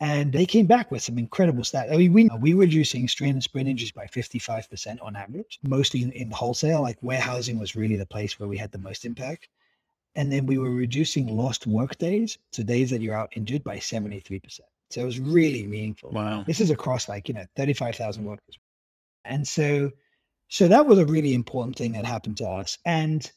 And 0.00 0.34
they 0.34 0.44
came 0.44 0.66
back 0.66 0.90
with 0.90 1.02
some 1.02 1.16
incredible 1.16 1.62
stats. 1.62 1.90
I 1.90 1.96
mean, 1.96 2.12
we, 2.12 2.28
we 2.42 2.52
were 2.52 2.66
reducing 2.66 3.08
strain 3.08 3.30
and 3.30 3.42
sprain 3.42 3.66
injuries 3.66 3.92
by 3.92 4.04
55% 4.04 5.02
on 5.02 5.16
average, 5.16 5.60
mostly 5.62 6.02
in, 6.02 6.12
in 6.12 6.30
wholesale. 6.30 6.82
Like 6.82 6.98
warehousing 7.00 7.58
was 7.58 7.74
really 7.74 7.96
the 7.96 8.04
place 8.04 8.38
where 8.38 8.50
we 8.50 8.58
had 8.58 8.70
the 8.70 8.76
most 8.76 9.06
impact. 9.06 9.48
And 10.16 10.30
then 10.30 10.46
we 10.46 10.58
were 10.58 10.70
reducing 10.70 11.36
lost 11.36 11.66
work 11.66 11.98
days, 11.98 12.38
so 12.52 12.62
days 12.62 12.90
that 12.90 13.00
you're 13.00 13.16
out 13.16 13.32
injured, 13.36 13.64
by 13.64 13.78
73%. 13.78 14.60
So 14.90 15.00
it 15.00 15.04
was 15.04 15.18
really 15.18 15.66
meaningful. 15.66 16.10
Wow. 16.10 16.44
This 16.46 16.60
is 16.60 16.70
across 16.70 17.08
like, 17.08 17.28
you 17.28 17.34
know, 17.34 17.44
35,000 17.56 18.24
workers. 18.24 18.58
And 19.24 19.46
so, 19.46 19.90
so 20.48 20.68
that 20.68 20.86
was 20.86 20.98
a 20.98 21.06
really 21.06 21.34
important 21.34 21.76
thing 21.76 21.92
that 21.92 22.04
happened 22.04 22.36
to 22.38 22.48
us. 22.48 22.78
And, 22.84 23.28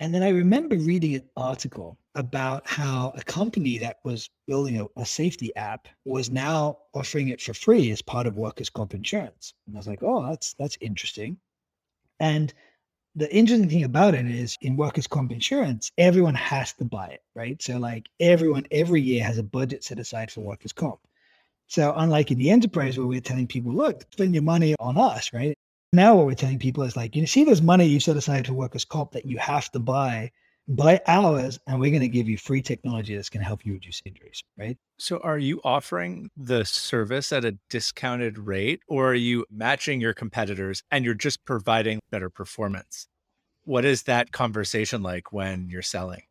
and 0.00 0.12
then 0.12 0.22
I 0.22 0.30
remember 0.30 0.76
reading 0.76 1.14
an 1.14 1.28
article 1.36 1.98
about 2.16 2.66
how 2.66 3.12
a 3.16 3.22
company 3.22 3.78
that 3.78 3.98
was 4.02 4.28
building 4.48 4.80
a, 4.80 4.86
a 5.00 5.06
safety 5.06 5.54
app 5.54 5.86
was 6.04 6.28
now 6.30 6.78
offering 6.92 7.28
it 7.28 7.40
for 7.40 7.54
free 7.54 7.92
as 7.92 8.02
part 8.02 8.26
of 8.26 8.36
workers' 8.36 8.70
comp 8.70 8.94
insurance. 8.94 9.54
And 9.66 9.76
I 9.76 9.78
was 9.78 9.86
like, 9.86 10.02
oh, 10.02 10.26
that's, 10.26 10.54
that's 10.54 10.78
interesting. 10.80 11.36
And 12.18 12.52
the 13.16 13.34
interesting 13.34 13.68
thing 13.68 13.84
about 13.84 14.14
it 14.14 14.26
is 14.26 14.56
in 14.60 14.76
workers' 14.76 15.06
comp 15.06 15.32
insurance, 15.32 15.90
everyone 15.98 16.34
has 16.34 16.72
to 16.74 16.84
buy 16.84 17.08
it, 17.08 17.22
right? 17.34 17.60
So 17.60 17.78
like 17.78 18.08
everyone 18.20 18.66
every 18.70 19.00
year 19.00 19.24
has 19.24 19.38
a 19.38 19.42
budget 19.42 19.82
set 19.84 19.98
aside 19.98 20.30
for 20.30 20.42
workers' 20.42 20.72
comp. 20.72 21.00
So 21.66 21.92
unlike 21.96 22.30
in 22.30 22.38
the 22.38 22.50
enterprise 22.50 22.98
where 22.98 23.06
we're 23.06 23.20
telling 23.20 23.46
people, 23.46 23.72
look, 23.72 24.04
spend 24.12 24.34
your 24.34 24.42
money 24.42 24.74
on 24.78 24.96
us, 24.98 25.32
right? 25.32 25.56
Now 25.92 26.14
what 26.14 26.26
we're 26.26 26.34
telling 26.34 26.58
people 26.58 26.84
is 26.84 26.96
like, 26.96 27.16
you 27.16 27.26
see 27.26 27.44
there's 27.44 27.62
money 27.62 27.86
you 27.86 28.00
set 28.00 28.16
aside 28.16 28.46
for 28.46 28.52
workers' 28.52 28.84
comp 28.84 29.12
that 29.12 29.26
you 29.26 29.38
have 29.38 29.70
to 29.72 29.80
buy, 29.80 30.30
buy 30.68 31.00
ours, 31.06 31.58
and 31.66 31.80
we're 31.80 31.90
going 31.90 32.00
to 32.02 32.08
give 32.08 32.28
you 32.28 32.38
free 32.38 32.62
technology 32.62 33.14
that's 33.14 33.28
going 33.28 33.40
to 33.40 33.46
help 33.46 33.64
you 33.64 33.72
reduce 33.72 34.00
injuries, 34.04 34.42
right? 34.56 34.78
So, 34.98 35.18
are 35.18 35.38
you 35.38 35.60
offering 35.64 36.30
the 36.36 36.64
service 36.64 37.32
at 37.32 37.44
a 37.44 37.56
discounted 37.68 38.38
rate, 38.38 38.80
or 38.88 39.10
are 39.10 39.14
you 39.14 39.44
matching 39.50 40.00
your 40.00 40.14
competitors 40.14 40.82
and 40.90 41.04
you're 41.04 41.14
just 41.14 41.44
providing 41.44 42.00
better 42.10 42.30
performance? 42.30 43.08
What 43.64 43.84
is 43.84 44.04
that 44.04 44.32
conversation 44.32 45.02
like 45.02 45.32
when 45.32 45.68
you're 45.68 45.82
selling? 45.82 46.22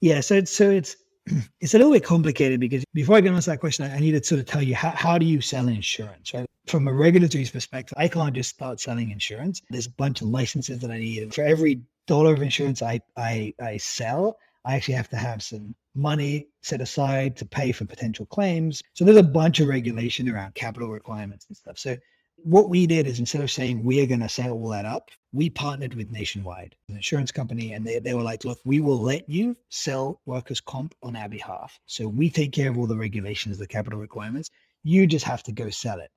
Yeah, 0.00 0.20
so 0.20 0.36
it's 0.36 0.50
so 0.50 0.70
it's 0.70 0.96
it's 1.60 1.74
a 1.74 1.78
little 1.78 1.92
bit 1.92 2.04
complicated 2.04 2.60
because 2.60 2.84
before 2.94 3.16
I 3.16 3.20
get 3.20 3.32
answer 3.32 3.50
that 3.50 3.60
question, 3.60 3.90
I 3.90 3.98
need 3.98 4.12
to 4.12 4.22
sort 4.22 4.40
of 4.40 4.46
tell 4.46 4.62
you 4.62 4.74
how, 4.74 4.90
how 4.90 5.18
do 5.18 5.26
you 5.26 5.40
sell 5.40 5.68
insurance, 5.68 6.32
right? 6.34 6.46
From 6.68 6.86
a 6.86 6.92
regulatory 6.92 7.46
perspective, 7.46 7.96
I 7.96 8.08
can't 8.08 8.34
just 8.34 8.50
start 8.50 8.78
selling 8.78 9.10
insurance. 9.10 9.62
There's 9.70 9.86
a 9.86 9.90
bunch 9.90 10.20
of 10.20 10.28
licenses 10.28 10.80
that 10.80 10.90
I 10.90 10.98
need. 10.98 11.34
For 11.34 11.42
every 11.42 11.80
dollar 12.06 12.34
of 12.34 12.42
insurance 12.42 12.82
I, 12.82 13.00
I 13.16 13.54
I 13.60 13.78
sell, 13.78 14.38
I 14.66 14.76
actually 14.76 14.94
have 14.94 15.08
to 15.10 15.16
have 15.16 15.42
some 15.42 15.74
money 15.94 16.48
set 16.62 16.80
aside 16.80 17.36
to 17.38 17.46
pay 17.46 17.72
for 17.72 17.86
potential 17.86 18.26
claims. 18.26 18.82
So 18.92 19.04
there's 19.04 19.16
a 19.16 19.22
bunch 19.22 19.60
of 19.60 19.68
regulation 19.68 20.28
around 20.28 20.54
capital 20.54 20.90
requirements 20.90 21.46
and 21.48 21.56
stuff. 21.56 21.78
So 21.78 21.96
what 22.36 22.68
we 22.68 22.86
did 22.86 23.06
is 23.06 23.18
instead 23.18 23.40
of 23.40 23.50
saying 23.50 23.82
we're 23.82 24.06
going 24.06 24.20
to 24.20 24.28
set 24.28 24.50
all 24.50 24.68
that 24.68 24.84
up, 24.84 25.10
we 25.32 25.50
partnered 25.50 25.94
with 25.94 26.12
Nationwide, 26.12 26.76
an 26.88 26.96
insurance 26.96 27.32
company, 27.32 27.72
and 27.72 27.86
they, 27.86 27.98
they 27.98 28.14
were 28.14 28.22
like, 28.22 28.44
look, 28.44 28.58
we 28.64 28.80
will 28.80 29.00
let 29.00 29.28
you 29.28 29.56
sell 29.70 30.20
workers' 30.26 30.60
comp 30.60 30.94
on 31.02 31.16
our 31.16 31.28
behalf. 31.28 31.80
So 31.86 32.06
we 32.06 32.30
take 32.30 32.52
care 32.52 32.70
of 32.70 32.78
all 32.78 32.86
the 32.86 32.96
regulations, 32.96 33.58
the 33.58 33.66
capital 33.66 33.98
requirements. 33.98 34.50
You 34.84 35.06
just 35.06 35.24
have 35.24 35.42
to 35.44 35.52
go 35.52 35.70
sell 35.70 35.98
it. 36.00 36.10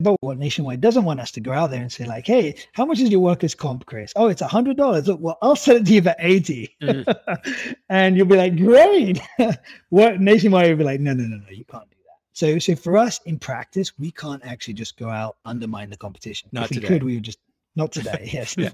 But 0.00 0.16
what 0.20 0.38
Nationwide 0.38 0.80
doesn't 0.80 1.04
want 1.04 1.18
us 1.18 1.32
to 1.32 1.40
go 1.40 1.52
out 1.52 1.70
there 1.70 1.82
and 1.82 1.90
say, 1.90 2.06
like, 2.06 2.26
hey, 2.26 2.54
how 2.72 2.84
much 2.84 3.00
is 3.00 3.10
your 3.10 3.20
workers' 3.20 3.54
comp, 3.54 3.84
Chris? 3.86 4.12
Oh, 4.14 4.28
it's 4.28 4.42
a 4.42 4.46
hundred 4.46 4.76
dollars. 4.76 5.08
Look, 5.08 5.18
well, 5.20 5.38
I'll 5.42 5.56
sell 5.56 5.76
it 5.76 5.86
to 5.86 5.92
you 5.92 6.02
for 6.02 6.14
80. 6.20 6.76
Mm. 6.80 7.74
and 7.88 8.16
you'll 8.16 8.26
be 8.26 8.36
like, 8.36 8.56
great. 8.56 9.20
what 9.88 10.20
Nationwide 10.20 10.70
will 10.70 10.76
be 10.76 10.84
like, 10.84 11.00
no, 11.00 11.14
no, 11.14 11.24
no, 11.24 11.36
no, 11.38 11.50
you 11.50 11.64
can't 11.64 11.90
do 11.90 11.96
that. 12.04 12.18
So, 12.32 12.60
so 12.60 12.76
for 12.76 12.96
us 12.96 13.20
in 13.26 13.40
practice, 13.40 13.98
we 13.98 14.12
can't 14.12 14.44
actually 14.44 14.74
just 14.74 14.96
go 14.96 15.10
out 15.10 15.38
undermine 15.44 15.90
the 15.90 15.96
competition. 15.96 16.48
Not 16.52 16.66
if 16.66 16.70
we 16.70 16.76
today. 16.76 16.86
could, 16.86 17.02
we 17.02 17.14
would 17.14 17.24
just 17.24 17.40
not 17.74 17.90
today. 17.90 18.28
Yes. 18.32 18.56
Yeah. 18.56 18.70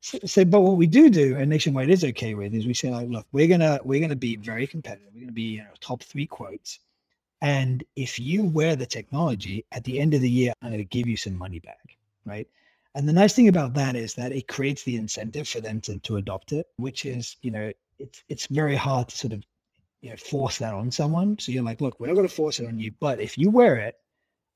so, 0.00 0.18
so, 0.24 0.44
but 0.44 0.60
what 0.60 0.76
we 0.76 0.86
do 0.86 1.10
do, 1.10 1.36
and 1.36 1.50
Nationwide 1.50 1.90
is 1.90 2.04
okay 2.04 2.34
with, 2.34 2.54
is 2.54 2.66
we 2.66 2.74
say 2.74 2.90
like, 2.90 3.08
look, 3.08 3.26
we're 3.32 3.48
gonna 3.48 3.80
we're 3.84 4.00
gonna 4.00 4.16
be 4.16 4.36
very 4.36 4.66
competitive. 4.66 5.08
We're 5.12 5.22
gonna 5.22 5.32
be 5.32 5.42
you 5.42 5.58
know, 5.58 5.70
top 5.80 6.02
three 6.02 6.26
quotes, 6.26 6.78
and 7.40 7.84
if 7.96 8.18
you 8.18 8.44
wear 8.44 8.76
the 8.76 8.86
technology 8.86 9.64
at 9.72 9.84
the 9.84 10.00
end 10.00 10.14
of 10.14 10.20
the 10.20 10.30
year, 10.30 10.52
I'm 10.62 10.70
gonna 10.72 10.84
give 10.84 11.06
you 11.06 11.16
some 11.16 11.36
money 11.36 11.60
back, 11.60 11.96
right? 12.24 12.48
And 12.94 13.08
the 13.08 13.12
nice 13.12 13.34
thing 13.34 13.48
about 13.48 13.74
that 13.74 13.94
is 13.96 14.14
that 14.14 14.32
it 14.32 14.48
creates 14.48 14.82
the 14.82 14.96
incentive 14.96 15.48
for 15.48 15.60
them 15.60 15.80
to 15.82 15.98
to 16.00 16.16
adopt 16.16 16.52
it, 16.52 16.66
which 16.76 17.04
is 17.06 17.36
you 17.42 17.50
know 17.50 17.72
it's 17.98 18.22
it's 18.28 18.46
very 18.46 18.76
hard 18.76 19.08
to 19.08 19.16
sort 19.16 19.32
of 19.32 19.44
you 20.00 20.10
know 20.10 20.16
force 20.16 20.58
that 20.58 20.74
on 20.74 20.90
someone. 20.90 21.38
So 21.38 21.52
you're 21.52 21.64
like, 21.64 21.80
look, 21.80 22.00
we're 22.00 22.08
not 22.08 22.16
gonna 22.16 22.28
force 22.28 22.60
it 22.60 22.66
on 22.66 22.78
you, 22.78 22.92
but 23.00 23.20
if 23.20 23.38
you 23.38 23.50
wear 23.50 23.76
it, 23.76 23.96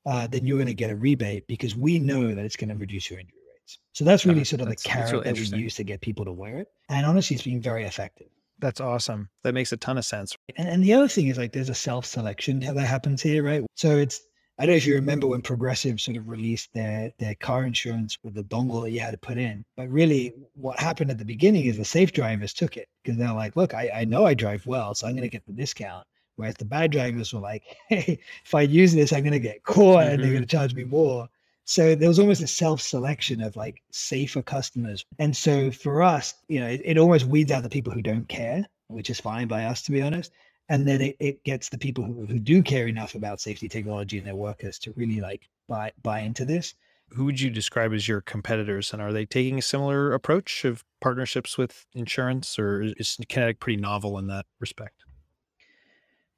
uh, 0.05 0.27
then 0.27 0.45
you're 0.45 0.57
gonna 0.57 0.73
get 0.73 0.91
a 0.91 0.95
rebate 0.95 1.47
because 1.47 1.75
we 1.75 1.99
know 1.99 2.33
that 2.35 2.43
it's 2.45 2.55
gonna 2.57 2.75
reduce 2.75 3.09
your 3.09 3.19
injury 3.19 3.39
rates. 3.53 3.79
So 3.93 4.03
that's 4.03 4.25
really 4.25 4.41
Uh, 4.41 4.45
sort 4.45 4.61
of 4.61 4.69
the 4.69 4.75
carrot 4.75 5.11
really 5.13 5.23
that 5.25 5.35
we 5.35 5.57
use 5.63 5.75
to 5.75 5.83
get 5.83 6.01
people 6.01 6.25
to 6.25 6.31
wear 6.33 6.57
it. 6.59 6.67
And 6.89 7.05
honestly, 7.05 7.35
it's 7.35 7.45
been 7.45 7.61
very 7.61 7.85
effective. 7.85 8.27
That's 8.63 8.79
awesome. 8.79 9.27
That 9.43 9.53
makes 9.53 9.73
a 9.73 9.77
ton 9.77 9.97
of 9.97 10.05
sense. 10.05 10.37
And, 10.55 10.69
and 10.69 10.83
the 10.85 10.93
other 10.93 11.09
thing 11.09 11.27
is 11.27 11.37
like 11.37 11.51
there's 11.51 11.67
a 11.67 11.75
self 11.75 12.05
selection 12.05 12.61
that 12.61 12.77
happens 12.77 13.21
here, 13.21 13.43
right? 13.43 13.61
So 13.75 13.97
it's 13.97 14.21
I 14.57 14.65
don't 14.65 14.71
know 14.71 14.77
if 14.77 14.87
you 14.87 14.95
remember 14.95 15.27
when 15.27 15.41
Progressive 15.41 15.99
sort 15.99 16.15
of 16.15 16.29
released 16.29 16.73
their 16.73 17.11
their 17.19 17.35
car 17.35 17.65
insurance 17.65 18.17
with 18.23 18.35
the 18.35 18.43
dongle 18.45 18.81
that 18.83 18.91
you 18.91 19.01
had 19.01 19.11
to 19.11 19.17
put 19.17 19.37
in. 19.37 19.65
But 19.75 19.89
really, 19.89 20.33
what 20.53 20.79
happened 20.79 21.11
at 21.11 21.17
the 21.17 21.25
beginning 21.25 21.65
is 21.65 21.75
the 21.75 21.83
safe 21.83 22.13
drivers 22.13 22.53
took 22.53 22.77
it 22.77 22.87
because 23.03 23.17
they're 23.17 23.33
like, 23.33 23.57
look, 23.57 23.73
I, 23.73 23.91
I 23.93 24.05
know 24.05 24.25
I 24.25 24.33
drive 24.33 24.65
well, 24.65 24.95
so 24.95 25.07
I'm 25.07 25.13
going 25.13 25.23
to 25.23 25.27
get 25.29 25.45
the 25.45 25.51
discount. 25.51 26.07
Whereas 26.37 26.55
the 26.55 26.63
bad 26.63 26.91
drivers 26.91 27.33
were 27.33 27.41
like, 27.41 27.63
hey, 27.89 28.17
if 28.45 28.55
I 28.55 28.61
use 28.61 28.93
this, 28.93 29.11
I'm 29.11 29.23
going 29.23 29.33
to 29.33 29.39
get 29.39 29.63
caught 29.63 30.03
and 30.03 30.23
they're 30.23 30.31
going 30.31 30.47
to 30.47 30.47
mm-hmm. 30.47 30.57
charge 30.57 30.73
me 30.73 30.85
more. 30.85 31.27
So 31.65 31.95
there 31.95 32.09
was 32.09 32.19
almost 32.19 32.41
a 32.41 32.47
self 32.47 32.81
selection 32.81 33.41
of 33.41 33.55
like 33.55 33.81
safer 33.91 34.41
customers. 34.41 35.05
And 35.19 35.35
so 35.35 35.71
for 35.71 36.01
us, 36.01 36.33
you 36.47 36.59
know, 36.59 36.67
it, 36.67 36.81
it 36.83 36.97
almost 36.97 37.25
weeds 37.25 37.51
out 37.51 37.63
the 37.63 37.69
people 37.69 37.93
who 37.93 38.01
don't 38.01 38.27
care 38.27 38.65
which 38.93 39.09
is 39.09 39.19
fine 39.19 39.47
by 39.47 39.65
us, 39.65 39.81
to 39.83 39.91
be 39.91 40.01
honest. 40.01 40.31
And 40.69 40.87
then 40.87 41.01
it, 41.01 41.17
it 41.19 41.43
gets 41.43 41.69
the 41.69 41.77
people 41.77 42.03
who, 42.03 42.25
who 42.25 42.39
do 42.39 42.63
care 42.63 42.87
enough 42.87 43.15
about 43.15 43.41
safety 43.41 43.67
technology 43.67 44.17
and 44.17 44.25
their 44.25 44.35
workers 44.35 44.79
to 44.79 44.93
really 44.95 45.19
like 45.19 45.49
buy 45.67 45.91
buy 46.01 46.19
into 46.19 46.45
this. 46.45 46.73
Who 47.09 47.25
would 47.25 47.39
you 47.39 47.49
describe 47.49 47.93
as 47.93 48.07
your 48.07 48.21
competitors, 48.21 48.91
and 48.91 49.01
are 49.01 49.13
they 49.13 49.25
taking 49.25 49.59
a 49.59 49.61
similar 49.61 50.13
approach 50.13 50.65
of 50.65 50.83
partnerships 50.99 51.57
with 51.57 51.85
insurance, 51.93 52.57
or 52.57 52.81
is 52.81 53.17
Kinetic 53.29 53.59
pretty 53.59 53.79
novel 53.79 54.17
in 54.17 54.27
that 54.27 54.45
respect? 54.59 55.03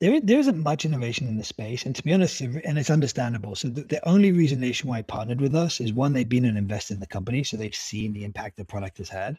There 0.02 0.20
there 0.20 0.40
isn't 0.40 0.62
much 0.62 0.84
innovation 0.84 1.28
in 1.28 1.38
the 1.38 1.44
space, 1.44 1.86
and 1.86 1.96
to 1.96 2.04
be 2.04 2.14
honest, 2.14 2.42
and 2.42 2.78
it's 2.78 2.90
understandable. 2.90 3.56
So 3.56 3.70
the, 3.70 3.84
the 3.84 4.08
only 4.08 4.34
reason 4.34 4.60
Nationwide 4.60 5.08
partnered 5.08 5.40
with 5.40 5.56
us 5.56 5.80
is 5.80 5.94
one, 5.94 6.12
they've 6.12 6.28
been 6.28 6.44
an 6.44 6.58
investor 6.58 6.94
in 6.94 7.00
the 7.00 7.08
company, 7.08 7.44
so 7.44 7.56
they've 7.56 7.74
seen 7.74 8.12
the 8.12 8.26
impact 8.26 8.58
the 8.58 8.66
product 8.66 8.98
has 8.98 9.08
had, 9.08 9.38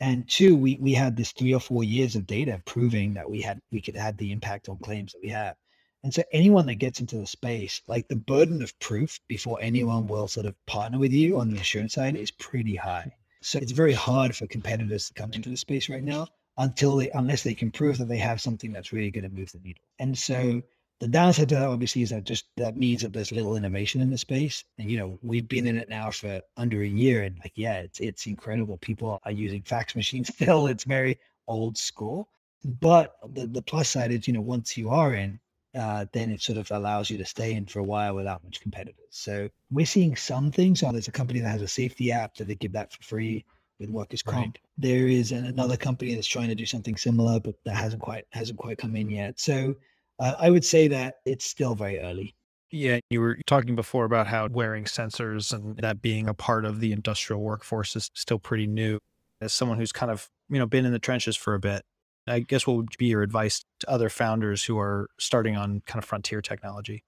and 0.00 0.26
two, 0.28 0.56
we 0.56 0.78
we 0.80 0.94
had 0.94 1.16
this 1.16 1.32
three 1.32 1.52
or 1.52 1.60
four 1.60 1.84
years 1.84 2.16
of 2.16 2.26
data 2.26 2.62
proving 2.64 3.14
that 3.14 3.28
we 3.28 3.42
had 3.42 3.60
we 3.70 3.82
could 3.82 3.96
have 3.96 4.16
the 4.16 4.32
impact 4.32 4.68
on 4.70 4.78
claims 4.78 5.12
that 5.12 5.20
we 5.22 5.28
have. 5.28 5.56
And 6.04 6.12
so 6.12 6.22
anyone 6.32 6.66
that 6.66 6.76
gets 6.76 7.00
into 7.00 7.18
the 7.18 7.26
space, 7.26 7.82
like 7.86 8.08
the 8.08 8.16
burden 8.16 8.62
of 8.62 8.76
proof 8.80 9.20
before 9.28 9.58
anyone 9.60 10.06
will 10.06 10.26
sort 10.26 10.46
of 10.46 10.56
partner 10.66 10.98
with 10.98 11.12
you 11.12 11.38
on 11.38 11.50
the 11.50 11.58
insurance 11.58 11.92
side 11.92 12.16
is 12.16 12.30
pretty 12.30 12.76
high. 12.76 13.12
So 13.42 13.58
it's 13.58 13.72
very 13.72 13.92
hard 13.92 14.34
for 14.34 14.46
competitors 14.46 15.08
to 15.08 15.14
come 15.14 15.32
into 15.32 15.50
the 15.50 15.56
space 15.56 15.88
right 15.88 16.02
now 16.02 16.28
until 16.58 16.96
they 16.96 17.10
unless 17.10 17.42
they 17.42 17.54
can 17.54 17.70
prove 17.70 17.98
that 17.98 18.08
they 18.08 18.18
have 18.18 18.40
something 18.40 18.72
that's 18.72 18.92
really 18.92 19.10
going 19.10 19.28
to 19.28 19.34
move 19.34 19.52
the 19.52 19.60
needle. 19.60 19.82
And 19.98 20.16
so 20.16 20.62
the 21.00 21.08
downside 21.08 21.48
to 21.48 21.56
that 21.56 21.68
obviously 21.68 22.02
is 22.02 22.10
that 22.10 22.24
just 22.24 22.44
that 22.56 22.76
means 22.76 23.02
that 23.02 23.12
there's 23.12 23.32
little 23.32 23.56
innovation 23.56 24.00
in 24.00 24.10
the 24.10 24.18
space. 24.18 24.64
And 24.78 24.90
you 24.90 24.98
know, 24.98 25.18
we've 25.22 25.48
been 25.48 25.66
in 25.66 25.78
it 25.78 25.88
now 25.88 26.10
for 26.10 26.40
under 26.56 26.82
a 26.82 26.86
year 26.86 27.24
and 27.24 27.38
like, 27.40 27.52
yeah, 27.56 27.80
it's 27.80 28.00
it's 28.00 28.26
incredible. 28.26 28.76
People 28.78 29.20
are 29.24 29.32
using 29.32 29.62
fax 29.62 29.96
machines 29.96 30.28
still. 30.34 30.66
It's 30.66 30.84
very 30.84 31.18
old 31.48 31.76
school. 31.76 32.28
But 32.64 33.16
the, 33.34 33.48
the 33.48 33.62
plus 33.62 33.88
side 33.88 34.12
is, 34.12 34.28
you 34.28 34.34
know, 34.34 34.40
once 34.40 34.76
you 34.76 34.90
are 34.90 35.14
in, 35.14 35.40
uh, 35.76 36.06
then 36.12 36.30
it 36.30 36.40
sort 36.40 36.58
of 36.58 36.70
allows 36.70 37.10
you 37.10 37.18
to 37.18 37.24
stay 37.24 37.54
in 37.54 37.66
for 37.66 37.80
a 37.80 37.84
while 37.84 38.14
without 38.14 38.44
much 38.44 38.60
competitors. 38.60 39.08
So 39.10 39.48
we're 39.70 39.86
seeing 39.86 40.14
some 40.14 40.52
things. 40.52 40.80
So 40.80 40.92
there's 40.92 41.08
a 41.08 41.12
company 41.12 41.40
that 41.40 41.48
has 41.48 41.62
a 41.62 41.68
safety 41.68 42.12
app 42.12 42.36
that 42.36 42.46
they 42.46 42.54
give 42.54 42.72
that 42.72 42.92
for 42.92 43.02
free 43.02 43.44
with 43.82 43.90
workers 43.90 44.22
comp. 44.22 44.36
Right. 44.36 44.58
There 44.78 45.08
is 45.08 45.32
another 45.32 45.76
company 45.76 46.14
that's 46.14 46.26
trying 46.26 46.48
to 46.48 46.54
do 46.54 46.64
something 46.64 46.96
similar, 46.96 47.38
but 47.38 47.54
that 47.64 47.76
hasn't 47.76 48.00
quite 48.00 48.24
hasn't 48.30 48.58
quite 48.58 48.78
come 48.78 48.96
in 48.96 49.10
yet. 49.10 49.38
So 49.38 49.74
uh, 50.18 50.34
I 50.38 50.50
would 50.50 50.64
say 50.64 50.88
that 50.88 51.16
it's 51.26 51.44
still 51.44 51.74
very 51.74 52.00
early. 52.00 52.34
Yeah, 52.70 53.00
you 53.10 53.20
were 53.20 53.36
talking 53.46 53.74
before 53.76 54.06
about 54.06 54.28
how 54.28 54.48
wearing 54.48 54.84
sensors 54.84 55.52
and 55.52 55.76
that 55.78 56.00
being 56.00 56.26
a 56.28 56.34
part 56.34 56.64
of 56.64 56.80
the 56.80 56.92
industrial 56.92 57.42
workforce 57.42 57.94
is 57.96 58.10
still 58.14 58.38
pretty 58.38 58.66
new. 58.66 58.98
As 59.42 59.52
someone 59.52 59.76
who's 59.76 59.92
kind 59.92 60.10
of 60.10 60.28
you 60.48 60.58
know 60.58 60.66
been 60.66 60.86
in 60.86 60.92
the 60.92 60.98
trenches 60.98 61.36
for 61.36 61.54
a 61.54 61.60
bit, 61.60 61.82
I 62.26 62.40
guess 62.40 62.66
what 62.66 62.76
would 62.76 62.96
be 62.96 63.06
your 63.06 63.22
advice 63.22 63.62
to 63.80 63.90
other 63.90 64.08
founders 64.08 64.64
who 64.64 64.78
are 64.78 65.08
starting 65.18 65.56
on 65.56 65.82
kind 65.86 66.02
of 66.02 66.04
frontier 66.08 66.40
technology? 66.40 67.04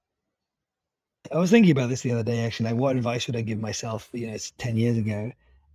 I 1.33 1.39
was 1.39 1.51
thinking 1.51 1.73
about 1.73 1.89
this 1.89 2.03
the 2.03 2.13
other 2.13 2.23
day, 2.23 2.45
actually. 2.45 2.71
Like, 2.71 2.79
what 2.79 2.97
advice 2.97 3.27
would 3.27 3.37
I 3.37 3.41
give 3.41 3.59
myself? 3.59 4.11
You 4.13 4.27
know, 4.27 4.35
it's 4.35 4.51
ten 4.59 4.77
years 4.77 4.99
ago 4.99 5.33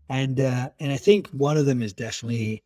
and 0.10 0.39
uh, 0.39 0.69
and 0.80 0.91
I 0.91 0.98
think 0.98 1.28
one 1.30 1.58
of 1.58 1.65
them 1.65 1.82
is 1.82 1.93
definitely, 1.93 2.63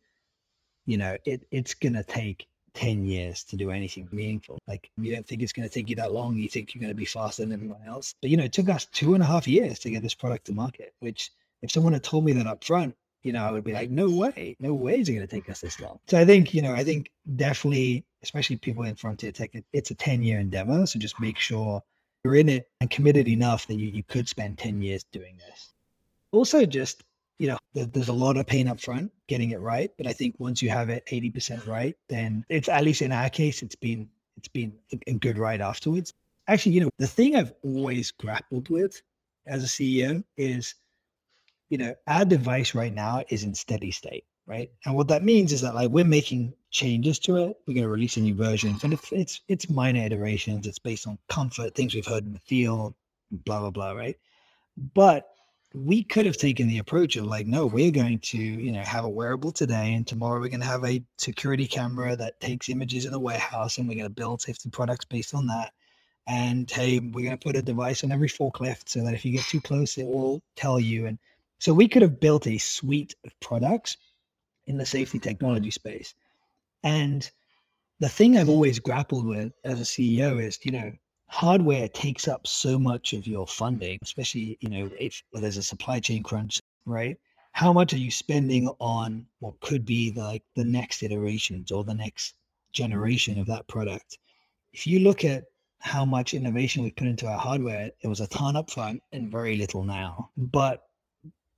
you 0.86 0.96
know, 0.96 1.16
it 1.24 1.46
it's 1.50 1.74
gonna 1.74 2.02
take 2.02 2.46
ten 2.72 3.04
years 3.04 3.44
to 3.44 3.56
do 3.56 3.70
anything 3.70 4.08
meaningful. 4.10 4.58
Like 4.66 4.90
you 4.96 5.14
don't 5.14 5.26
think 5.26 5.42
it's 5.42 5.52
gonna 5.52 5.68
take 5.68 5.90
you 5.90 5.96
that 5.96 6.12
long. 6.12 6.36
You 6.36 6.48
think 6.48 6.74
you're 6.74 6.82
gonna 6.82 6.94
be 6.94 7.04
faster 7.04 7.42
than 7.42 7.52
everyone 7.52 7.82
else. 7.86 8.14
But 8.20 8.30
you 8.30 8.36
know, 8.36 8.44
it 8.44 8.52
took 8.52 8.68
us 8.68 8.86
two 8.86 9.14
and 9.14 9.22
a 9.22 9.26
half 9.26 9.46
years 9.46 9.78
to 9.80 9.90
get 9.90 10.02
this 10.02 10.14
product 10.14 10.46
to 10.46 10.52
market. 10.52 10.94
Which, 11.00 11.30
if 11.62 11.70
someone 11.70 11.92
had 11.92 12.02
told 12.02 12.24
me 12.24 12.32
that 12.32 12.46
up 12.46 12.64
front, 12.64 12.96
you 13.22 13.32
know, 13.32 13.44
I 13.44 13.50
would 13.50 13.64
be 13.64 13.72
like, 13.72 13.90
no 13.90 14.10
way, 14.10 14.56
no 14.58 14.74
way 14.74 15.00
is 15.00 15.08
it 15.08 15.14
gonna 15.14 15.26
take 15.26 15.48
us 15.50 15.60
this 15.60 15.80
long. 15.80 16.00
So 16.08 16.18
I 16.18 16.24
think, 16.24 16.54
you 16.54 16.62
know, 16.62 16.72
I 16.74 16.84
think 16.84 17.10
definitely, 17.36 18.04
especially 18.22 18.56
people 18.56 18.84
in 18.84 18.96
frontier 18.96 19.32
tech, 19.32 19.50
it's 19.72 19.90
a 19.90 19.94
ten 19.94 20.22
year 20.22 20.40
endeavor. 20.40 20.86
So 20.86 20.98
just 20.98 21.20
make 21.20 21.38
sure 21.38 21.82
you're 22.24 22.36
in 22.36 22.48
it 22.48 22.70
and 22.80 22.90
committed 22.90 23.28
enough 23.28 23.66
that 23.66 23.74
you, 23.74 23.88
you 23.88 24.02
could 24.02 24.28
spend 24.28 24.56
10 24.56 24.80
years 24.80 25.04
doing 25.12 25.36
this. 25.46 25.74
Also, 26.32 26.64
just 26.64 27.04
there's 27.74 28.08
a 28.08 28.12
lot 28.12 28.36
of 28.36 28.46
pain 28.46 28.68
up 28.68 28.80
front 28.80 29.10
getting 29.26 29.50
it 29.50 29.60
right. 29.60 29.90
But 29.98 30.06
I 30.06 30.12
think 30.12 30.36
once 30.38 30.62
you 30.62 30.70
have 30.70 30.88
it 30.90 31.04
80% 31.10 31.66
right, 31.66 31.96
then 32.08 32.44
it's 32.48 32.68
at 32.68 32.84
least 32.84 33.02
in 33.02 33.12
our 33.12 33.28
case, 33.28 33.62
it's 33.62 33.74
been 33.74 34.08
it's 34.36 34.48
been 34.48 34.74
a 35.06 35.14
good 35.14 35.38
ride 35.38 35.60
afterwards. 35.60 36.12
Actually, 36.48 36.72
you 36.72 36.80
know, 36.82 36.90
the 36.98 37.06
thing 37.06 37.36
I've 37.36 37.52
always 37.62 38.10
grappled 38.10 38.68
with 38.68 39.00
as 39.46 39.64
a 39.64 39.66
CEO 39.66 40.22
is, 40.36 40.74
you 41.70 41.78
know, 41.78 41.94
our 42.06 42.24
device 42.24 42.74
right 42.74 42.92
now 42.92 43.24
is 43.28 43.44
in 43.44 43.54
steady 43.54 43.90
state, 43.90 44.24
right? 44.46 44.70
And 44.84 44.94
what 44.94 45.08
that 45.08 45.24
means 45.24 45.52
is 45.52 45.60
that 45.62 45.74
like 45.74 45.90
we're 45.90 46.04
making 46.04 46.52
changes 46.70 47.18
to 47.20 47.36
it. 47.36 47.56
We're 47.66 47.74
going 47.74 47.84
to 47.84 47.88
release 47.88 48.16
a 48.16 48.20
new 48.20 48.34
version, 48.34 48.76
and 48.82 48.92
it's 48.92 49.12
it's 49.12 49.40
it's 49.48 49.70
minor 49.70 50.04
iterations. 50.04 50.66
It's 50.66 50.78
based 50.78 51.06
on 51.06 51.18
comfort, 51.28 51.74
things 51.74 51.94
we've 51.94 52.06
heard 52.06 52.26
in 52.26 52.32
the 52.32 52.40
field, 52.40 52.94
blah 53.30 53.60
blah 53.60 53.70
blah, 53.70 53.92
right? 53.92 54.16
But 54.94 55.33
we 55.74 56.04
could 56.04 56.24
have 56.24 56.36
taken 56.36 56.68
the 56.68 56.78
approach 56.78 57.16
of 57.16 57.26
like, 57.26 57.48
no, 57.48 57.66
we're 57.66 57.90
going 57.90 58.20
to, 58.20 58.38
you 58.38 58.70
know, 58.70 58.82
have 58.82 59.04
a 59.04 59.08
wearable 59.08 59.50
today, 59.50 59.92
and 59.94 60.06
tomorrow 60.06 60.40
we're 60.40 60.48
going 60.48 60.60
to 60.60 60.66
have 60.66 60.84
a 60.84 61.02
security 61.18 61.66
camera 61.66 62.14
that 62.14 62.38
takes 62.40 62.68
images 62.68 63.04
in 63.04 63.12
the 63.12 63.18
warehouse, 63.18 63.76
and 63.76 63.88
we're 63.88 63.96
going 63.96 64.04
to 64.04 64.10
build 64.10 64.40
safety 64.40 64.70
products 64.70 65.04
based 65.04 65.34
on 65.34 65.48
that. 65.48 65.72
And 66.28 66.70
hey, 66.70 67.00
we're 67.00 67.26
going 67.26 67.36
to 67.36 67.44
put 67.44 67.56
a 67.56 67.62
device 67.62 68.04
on 68.04 68.12
every 68.12 68.28
forklift 68.28 68.88
so 68.88 69.04
that 69.04 69.14
if 69.14 69.24
you 69.24 69.32
get 69.32 69.44
too 69.44 69.60
close, 69.60 69.98
it 69.98 70.06
will 70.06 70.40
tell 70.54 70.78
you. 70.78 71.06
And 71.06 71.18
so 71.58 71.74
we 71.74 71.88
could 71.88 72.02
have 72.02 72.20
built 72.20 72.46
a 72.46 72.58
suite 72.58 73.16
of 73.26 73.38
products 73.40 73.96
in 74.66 74.78
the 74.78 74.86
safety 74.86 75.18
technology 75.18 75.72
space. 75.72 76.14
And 76.84 77.28
the 77.98 78.08
thing 78.08 78.36
I've 78.36 78.48
always 78.48 78.78
grappled 78.78 79.26
with 79.26 79.52
as 79.64 79.80
a 79.80 79.84
CEO 79.84 80.40
is, 80.40 80.58
you 80.62 80.72
know, 80.72 80.92
hardware 81.34 81.88
takes 81.88 82.28
up 82.28 82.46
so 82.46 82.78
much 82.78 83.12
of 83.12 83.26
your 83.26 83.44
funding, 83.44 83.98
especially, 84.02 84.56
you 84.60 84.68
know, 84.68 84.88
if 85.00 85.20
there's 85.32 85.56
a 85.56 85.64
supply 85.64 85.98
chain 85.98 86.22
crunch, 86.22 86.60
right? 86.86 87.18
How 87.50 87.72
much 87.72 87.92
are 87.92 87.98
you 87.98 88.12
spending 88.12 88.68
on 88.78 89.26
what 89.40 89.58
could 89.58 89.84
be 89.84 90.10
the, 90.12 90.22
like 90.22 90.44
the 90.54 90.64
next 90.64 91.02
iterations 91.02 91.72
or 91.72 91.82
the 91.82 91.92
next 91.92 92.36
generation 92.72 93.40
of 93.40 93.48
that 93.48 93.66
product? 93.66 94.16
If 94.72 94.86
you 94.86 95.00
look 95.00 95.24
at 95.24 95.42
how 95.80 96.04
much 96.04 96.34
innovation 96.34 96.84
we 96.84 96.92
put 96.92 97.08
into 97.08 97.26
our 97.26 97.38
hardware, 97.38 97.90
it 98.00 98.06
was 98.06 98.20
a 98.20 98.28
ton 98.28 98.54
up 98.54 98.70
front 98.70 99.02
and 99.10 99.28
very 99.28 99.56
little 99.56 99.82
now. 99.82 100.30
But 100.36 100.84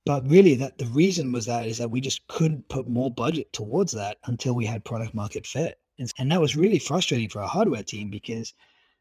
but 0.05 0.27
really 0.27 0.55
that 0.55 0.79
the 0.79 0.87
reason 0.87 1.31
was 1.31 1.45
that 1.45 1.67
is 1.67 1.77
that 1.77 1.91
we 1.91 2.01
just 2.01 2.25
couldn't 2.27 2.67
put 2.67 2.89
more 2.89 3.11
budget 3.11 3.53
towards 3.53 3.91
that 3.91 4.17
until 4.25 4.55
we 4.55 4.65
had 4.65 4.83
product 4.85 5.13
market 5.13 5.45
fit. 5.45 5.77
And, 5.99 6.11
and 6.17 6.31
that 6.31 6.41
was 6.41 6.55
really 6.55 6.79
frustrating 6.79 7.29
for 7.29 7.41
our 7.43 7.47
hardware 7.47 7.83
team 7.83 8.09
because 8.09 8.53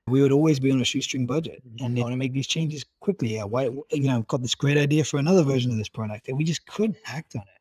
we 0.08 0.22
would 0.22 0.32
always 0.32 0.60
be 0.60 0.70
on 0.70 0.80
a 0.80 0.84
shoestring 0.84 1.26
budget 1.26 1.62
and 1.80 1.96
they 1.96 2.00
want 2.00 2.12
to 2.12 2.16
make 2.16 2.32
these 2.32 2.46
changes 2.46 2.84
quickly. 3.00 3.34
Yeah, 3.34 3.44
why, 3.44 3.64
you 3.90 4.08
know, 4.08 4.22
got 4.22 4.42
this 4.42 4.54
great 4.54 4.78
idea 4.78 5.04
for 5.04 5.18
another 5.18 5.42
version 5.42 5.70
of 5.70 5.78
this 5.78 5.88
product 5.88 6.28
and 6.28 6.38
we 6.38 6.44
just 6.44 6.66
couldn't 6.66 6.98
act 7.06 7.34
on 7.34 7.42
it. 7.42 7.60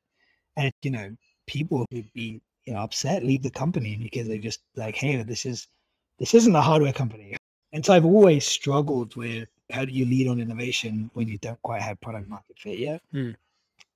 And, 0.58 0.72
you 0.84 0.92
know, 0.92 1.16
people 1.48 1.86
would 1.92 2.14
be, 2.14 2.42
you 2.66 2.74
know, 2.74 2.80
upset, 2.80 3.24
leave 3.24 3.44
the 3.44 3.50
company 3.50 3.98
because 3.98 4.28
they 4.28 4.38
just 4.38 4.62
like, 4.76 4.96
hey, 4.96 5.22
this 5.24 5.46
is, 5.46 5.68
this 6.20 6.34
isn't 6.34 6.56
a 6.56 6.62
hardware 6.62 6.94
company. 6.94 7.36
And 7.74 7.86
so 7.86 7.94
I've 7.94 8.06
always 8.06 8.46
struggled 8.46 9.16
with 9.16 9.50
how 9.72 9.84
do 9.84 9.92
you 9.92 10.06
lead 10.06 10.28
on 10.28 10.40
innovation 10.40 11.10
when 11.14 11.28
you 11.28 11.38
don't 11.40 11.62
quite 11.64 11.82
have 11.82 12.00
product 12.00 12.30
market 12.30 12.58
fit 12.60 12.78
yet? 12.78 13.02
Hmm. 13.12 13.32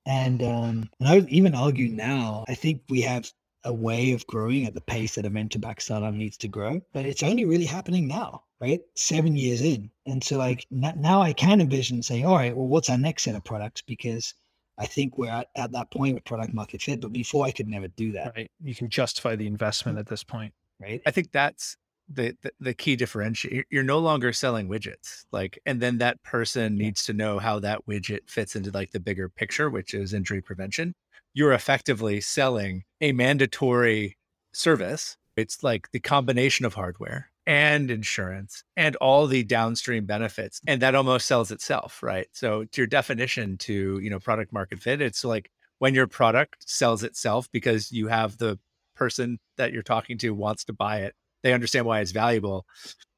And 0.06 0.42
um, 0.42 0.90
and 1.00 1.08
I 1.08 1.16
would 1.16 1.30
even 1.30 1.54
argue 1.54 1.90
now, 1.90 2.44
I 2.48 2.56
think 2.56 2.82
we 2.90 3.02
have 3.02 3.32
a 3.64 3.74
way 3.74 4.12
of 4.14 4.26
growing 4.28 4.66
at 4.66 4.74
the 4.74 4.82
pace 4.82 5.16
that 5.16 5.26
a 5.26 5.30
venture 5.30 5.60
back 5.60 5.82
startup 5.82 6.14
needs 6.14 6.38
to 6.38 6.48
grow, 6.48 6.82
but 6.94 7.06
it's 7.06 7.24
only 7.24 7.46
really 7.46 7.66
happening 7.66 8.08
now, 8.08 8.44
right? 8.62 8.82
Seven 8.96 9.36
years 9.36 9.62
in. 9.62 9.90
And 10.06 10.24
so, 10.24 10.38
like, 10.38 10.66
now 10.72 11.22
I 11.22 11.34
can 11.34 11.62
envision 11.62 12.02
saying, 12.02 12.26
all 12.26 12.36
right, 12.36 12.56
well, 12.56 12.68
what's 12.68 12.90
our 12.90 12.98
next 12.98 13.24
set 13.24 13.36
of 13.36 13.44
products? 13.44 13.82
Because 13.82 14.34
I 14.78 14.86
think 14.86 15.18
we're 15.18 15.30
at, 15.30 15.48
at 15.56 15.74
that 15.74 15.92
point 15.92 16.16
with 16.16 16.24
product 16.24 16.54
market 16.54 16.82
fit, 16.82 17.02
but 17.02 17.12
before 17.12 17.46
I 17.46 17.52
could 17.52 17.68
never 17.68 17.90
do 17.90 18.14
that. 18.14 18.34
Right. 18.36 18.50
You 18.64 18.74
can 18.74 18.90
justify 18.90 19.36
the 19.36 19.48
investment 19.48 20.00
at 20.00 20.08
this 20.08 20.24
point. 20.24 20.54
Right. 20.82 21.02
I 21.06 21.12
think 21.12 21.34
that's 21.34 21.76
the, 22.08 22.36
the, 22.42 22.52
the 22.62 22.74
key 22.74 22.96
differentiator. 22.96 23.66
You're 23.70 23.84
no 23.84 24.00
longer 24.00 24.32
selling 24.32 24.70
widgets. 24.70 25.26
Like, 25.34 25.60
and 25.66 25.82
then 25.82 25.98
that 25.98 26.24
person 26.24 26.78
needs 26.78 27.04
to 27.06 27.14
know 27.14 27.40
how 27.40 27.60
that 27.60 27.86
widget 27.88 28.30
fits 28.30 28.56
into 28.56 28.72
like 28.72 28.92
the 28.92 29.02
bigger 29.02 29.28
picture, 29.28 29.70
which 29.70 29.94
is 29.94 30.14
injury 30.14 30.42
prevention 30.42 30.96
you're 31.34 31.54
effectively 31.54 32.22
selling 32.22 32.84
a 33.02 33.12
mandatory 33.12 34.18
service. 34.54 35.18
It's 35.36 35.64
like 35.64 35.92
the 35.92 36.00
combination 36.00 36.66
of 36.66 36.74
hardware 36.74 37.32
and 37.46 37.90
insurance 37.90 38.64
and 38.78 38.96
all 38.98 39.26
the 39.26 39.44
downstream 39.44 40.06
benefits. 40.06 40.62
And 40.68 40.82
that 40.82 40.96
almost 40.96 41.26
sells 41.26 41.52
itself, 41.52 42.04
right? 42.04 42.28
So 42.32 42.66
to 42.66 42.82
your 42.82 42.88
definition 42.88 43.58
to, 43.60 44.00
you 44.00 44.10
know, 44.10 44.20
product 44.20 44.54
market 44.54 44.80
fit, 44.80 45.02
it's 45.02 45.24
like 45.24 45.50
when 45.80 45.96
your 45.96 46.08
product 46.08 46.70
sells 46.70 47.04
itself 47.04 47.50
because 47.52 47.92
you 47.92 48.08
have 48.08 48.38
the 48.38 48.60
person 48.96 49.40
that 49.58 49.72
you're 49.72 49.82
talking 49.82 50.18
to 50.20 50.32
wants 50.32 50.66
to 50.66 50.74
buy 50.74 51.00
it. 51.00 51.16
They 51.42 51.54
understand 51.54 51.86
why 51.86 52.02
it's 52.02 52.12
valuable. 52.12 52.66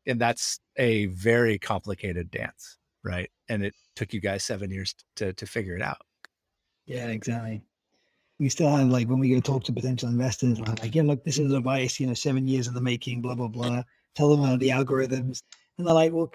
And 0.05 0.21
that's 0.21 0.59
a 0.77 1.07
very 1.07 1.59
complicated 1.59 2.31
dance, 2.31 2.77
right? 3.03 3.29
And 3.49 3.65
it 3.65 3.73
took 3.95 4.13
you 4.13 4.21
guys 4.21 4.43
seven 4.43 4.71
years 4.71 4.95
to 5.17 5.33
to 5.33 5.45
figure 5.45 5.75
it 5.75 5.81
out. 5.81 6.01
Yeah, 6.85 7.07
exactly. 7.07 7.63
We 8.41 8.49
still 8.49 8.75
have 8.75 8.87
like 8.87 9.07
when 9.07 9.19
we 9.19 9.29
go 9.29 9.39
talk 9.39 9.63
to 9.65 9.71
potential 9.71 10.09
investors, 10.09 10.59
we're 10.59 10.73
like, 10.81 10.95
yeah, 10.95 11.03
look, 11.03 11.23
this 11.23 11.37
is 11.37 11.53
advice, 11.53 11.99
you 11.99 12.07
know, 12.07 12.15
seven 12.15 12.47
years 12.47 12.67
in 12.67 12.73
the 12.73 12.81
making, 12.81 13.21
blah 13.21 13.35
blah 13.35 13.47
blah. 13.47 13.83
Tell 14.15 14.29
them 14.29 14.43
about 14.43 14.59
the 14.59 14.69
algorithms, 14.69 15.43
and 15.77 15.85
they're 15.85 15.93
like, 15.93 16.11
well, 16.11 16.33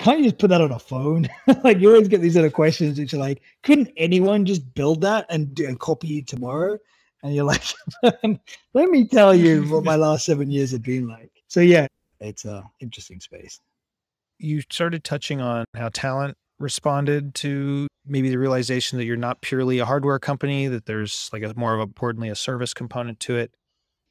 can't 0.00 0.18
you 0.18 0.24
just 0.24 0.38
put 0.38 0.50
that 0.50 0.60
on 0.60 0.72
a 0.72 0.78
phone? 0.80 1.28
like 1.64 1.78
you 1.78 1.90
always 1.90 2.08
get 2.08 2.20
these 2.20 2.36
other 2.36 2.50
questions, 2.50 2.98
which 2.98 3.14
are 3.14 3.18
like, 3.18 3.40
couldn't 3.62 3.88
anyone 3.96 4.44
just 4.44 4.74
build 4.74 5.00
that 5.02 5.26
and 5.30 5.54
do, 5.54 5.64
and 5.68 5.78
copy 5.78 6.22
tomorrow? 6.22 6.76
And 7.22 7.32
you're 7.32 7.44
like, 7.44 7.62
let 8.02 8.90
me 8.90 9.06
tell 9.06 9.32
you 9.32 9.62
what 9.70 9.84
my 9.84 9.94
last 9.94 10.24
seven 10.26 10.50
years 10.50 10.72
have 10.72 10.82
been 10.82 11.06
like. 11.06 11.30
So 11.46 11.60
yeah, 11.60 11.86
it's 12.18 12.46
a 12.46 12.68
interesting 12.80 13.20
space. 13.20 13.60
You 14.38 14.60
started 14.62 15.04
touching 15.04 15.40
on 15.40 15.66
how 15.74 15.88
talent 15.90 16.36
responded 16.58 17.34
to 17.36 17.86
maybe 18.06 18.30
the 18.30 18.38
realization 18.38 18.98
that 18.98 19.04
you're 19.04 19.16
not 19.16 19.42
purely 19.42 19.78
a 19.78 19.84
hardware 19.84 20.18
company, 20.18 20.66
that 20.66 20.86
there's 20.86 21.30
like 21.32 21.42
a 21.42 21.52
more 21.56 21.74
of 21.74 21.80
importantly 21.80 22.28
a 22.28 22.34
service 22.34 22.74
component 22.74 23.20
to 23.20 23.36
it. 23.36 23.52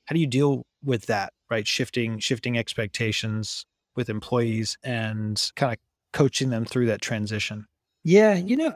How 0.06 0.14
do 0.14 0.20
you 0.20 0.28
deal 0.28 0.66
with 0.84 1.08
that, 1.08 1.34
right? 1.50 1.68
Shifting 1.68 2.20
shifting 2.20 2.58
expectations 2.58 3.66
with 3.95 4.10
employees 4.10 4.78
and 4.84 5.52
kind 5.56 5.74
of 5.74 5.80
coaching 6.14 6.50
them 6.50 6.66
through 6.66 6.86
that 6.88 7.02
transition? 7.02 7.66
Yeah, 8.04 8.36
you 8.36 8.56
know, 8.56 8.74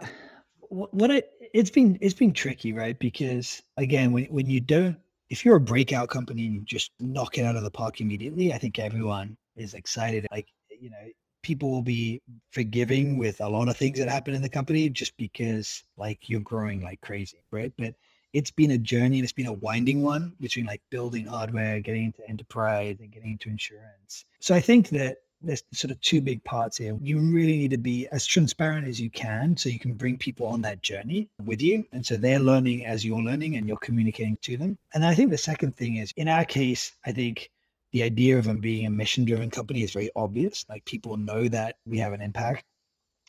what 0.69 1.11
I 1.11 1.23
it's 1.53 1.69
been 1.69 1.97
it's 2.01 2.13
been 2.13 2.33
tricky, 2.33 2.73
right? 2.73 2.97
Because 2.97 3.61
again, 3.77 4.11
when 4.11 4.25
when 4.25 4.47
you 4.47 4.59
don't 4.59 4.97
if 5.31 5.45
you're 5.45 5.55
a 5.55 5.61
breakout 5.61 6.09
company 6.09 6.45
and 6.45 6.55
you 6.55 6.61
just 6.61 6.91
knock 6.99 7.37
it 7.37 7.43
out 7.43 7.55
of 7.55 7.63
the 7.63 7.71
park 7.71 8.01
immediately, 8.01 8.51
I 8.51 8.57
think 8.57 8.77
everyone 8.77 9.37
is 9.55 9.73
excited. 9.73 10.27
Like, 10.29 10.47
you 10.69 10.89
know, 10.89 11.07
people 11.41 11.71
will 11.71 11.81
be 11.81 12.21
forgiving 12.51 13.17
with 13.17 13.41
a 13.41 13.49
lot 13.49 13.67
of 13.67 13.77
things 13.77 13.99
that 13.99 14.09
happen 14.09 14.33
in 14.33 14.41
the 14.41 14.49
company 14.49 14.89
just 14.89 15.15
because 15.17 15.83
like 15.97 16.29
you're 16.29 16.39
growing 16.41 16.81
like 16.81 17.01
crazy, 17.01 17.43
right? 17.51 17.73
But 17.77 17.95
it's 18.33 18.51
been 18.51 18.71
a 18.71 18.77
journey 18.77 19.17
and 19.17 19.23
it's 19.23 19.33
been 19.33 19.47
a 19.47 19.53
winding 19.53 20.01
one 20.03 20.33
between 20.39 20.65
like 20.65 20.81
building 20.89 21.25
hardware, 21.25 21.79
getting 21.79 22.05
into 22.05 22.27
enterprise, 22.29 22.97
and 22.99 23.11
getting 23.11 23.31
into 23.31 23.49
insurance. 23.49 24.25
So 24.39 24.55
I 24.55 24.61
think 24.61 24.89
that 24.89 25.17
there's 25.41 25.63
sort 25.73 25.91
of 25.91 25.99
two 26.01 26.21
big 26.21 26.43
parts 26.43 26.77
here. 26.77 26.97
You 27.01 27.19
really 27.19 27.57
need 27.57 27.71
to 27.71 27.77
be 27.77 28.07
as 28.11 28.25
transparent 28.25 28.87
as 28.87 29.01
you 29.01 29.09
can 29.09 29.57
so 29.57 29.69
you 29.69 29.79
can 29.79 29.93
bring 29.95 30.17
people 30.17 30.47
on 30.47 30.61
that 30.61 30.81
journey 30.81 31.29
with 31.43 31.61
you. 31.61 31.85
And 31.91 32.05
so 32.05 32.15
they're 32.15 32.39
learning 32.39 32.85
as 32.85 33.03
you're 33.03 33.21
learning 33.21 33.55
and 33.55 33.67
you're 33.67 33.77
communicating 33.77 34.37
to 34.43 34.57
them. 34.57 34.77
And 34.93 35.03
I 35.03 35.15
think 35.15 35.31
the 35.31 35.37
second 35.37 35.75
thing 35.75 35.97
is 35.97 36.13
in 36.15 36.27
our 36.27 36.45
case, 36.45 36.93
I 37.05 37.11
think 37.11 37.49
the 37.91 38.03
idea 38.03 38.37
of 38.37 38.45
them 38.45 38.59
being 38.59 38.85
a 38.85 38.89
mission 38.89 39.25
driven 39.25 39.49
company 39.49 39.83
is 39.83 39.91
very 39.91 40.09
obvious. 40.15 40.65
Like 40.69 40.85
people 40.85 41.17
know 41.17 41.47
that 41.47 41.75
we 41.85 41.97
have 41.99 42.13
an 42.13 42.21
impact 42.21 42.65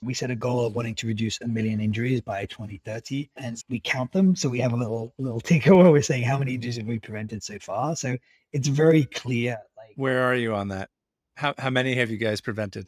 we 0.03 0.15
set 0.15 0.31
a 0.31 0.35
goal 0.35 0.67
of 0.67 0.75
wanting 0.75 0.97
to 0.97 1.07
reduce 1.07 1.41
a 1.41 1.49
million 1.49 1.81
injuries 1.81 2.21
by 2.21 2.45
2030, 2.47 3.31
and 3.37 3.63
we 3.69 3.81
count 3.81 4.13
them. 4.13 4.35
So 4.35 4.49
we 4.49 4.59
have 4.61 4.73
a 4.73 4.77
little 4.77 5.15
little 5.19 5.41
ticker 5.51 5.75
where 5.75 5.91
we're 5.91 6.03
saying 6.03 6.25
how 6.25 6.39
many 6.39 6.55
injuries 6.55 6.77
have 6.77 6.87
we 6.87 6.99
prevented 6.99 7.43
so 7.43 7.59
far. 7.61 7.97
So 7.97 8.17
it's 8.53 8.69
very 8.69 9.05
clear. 9.05 9.59
Like 9.77 9.93
where 9.97 10.23
are 10.25 10.35
you 10.35 10.55
on 10.55 10.69
that? 10.69 10.91
How 11.37 11.55
how 11.57 11.71
many 11.71 11.95
have 11.95 12.11
you 12.11 12.19
guys 12.19 12.41
prevented? 12.41 12.87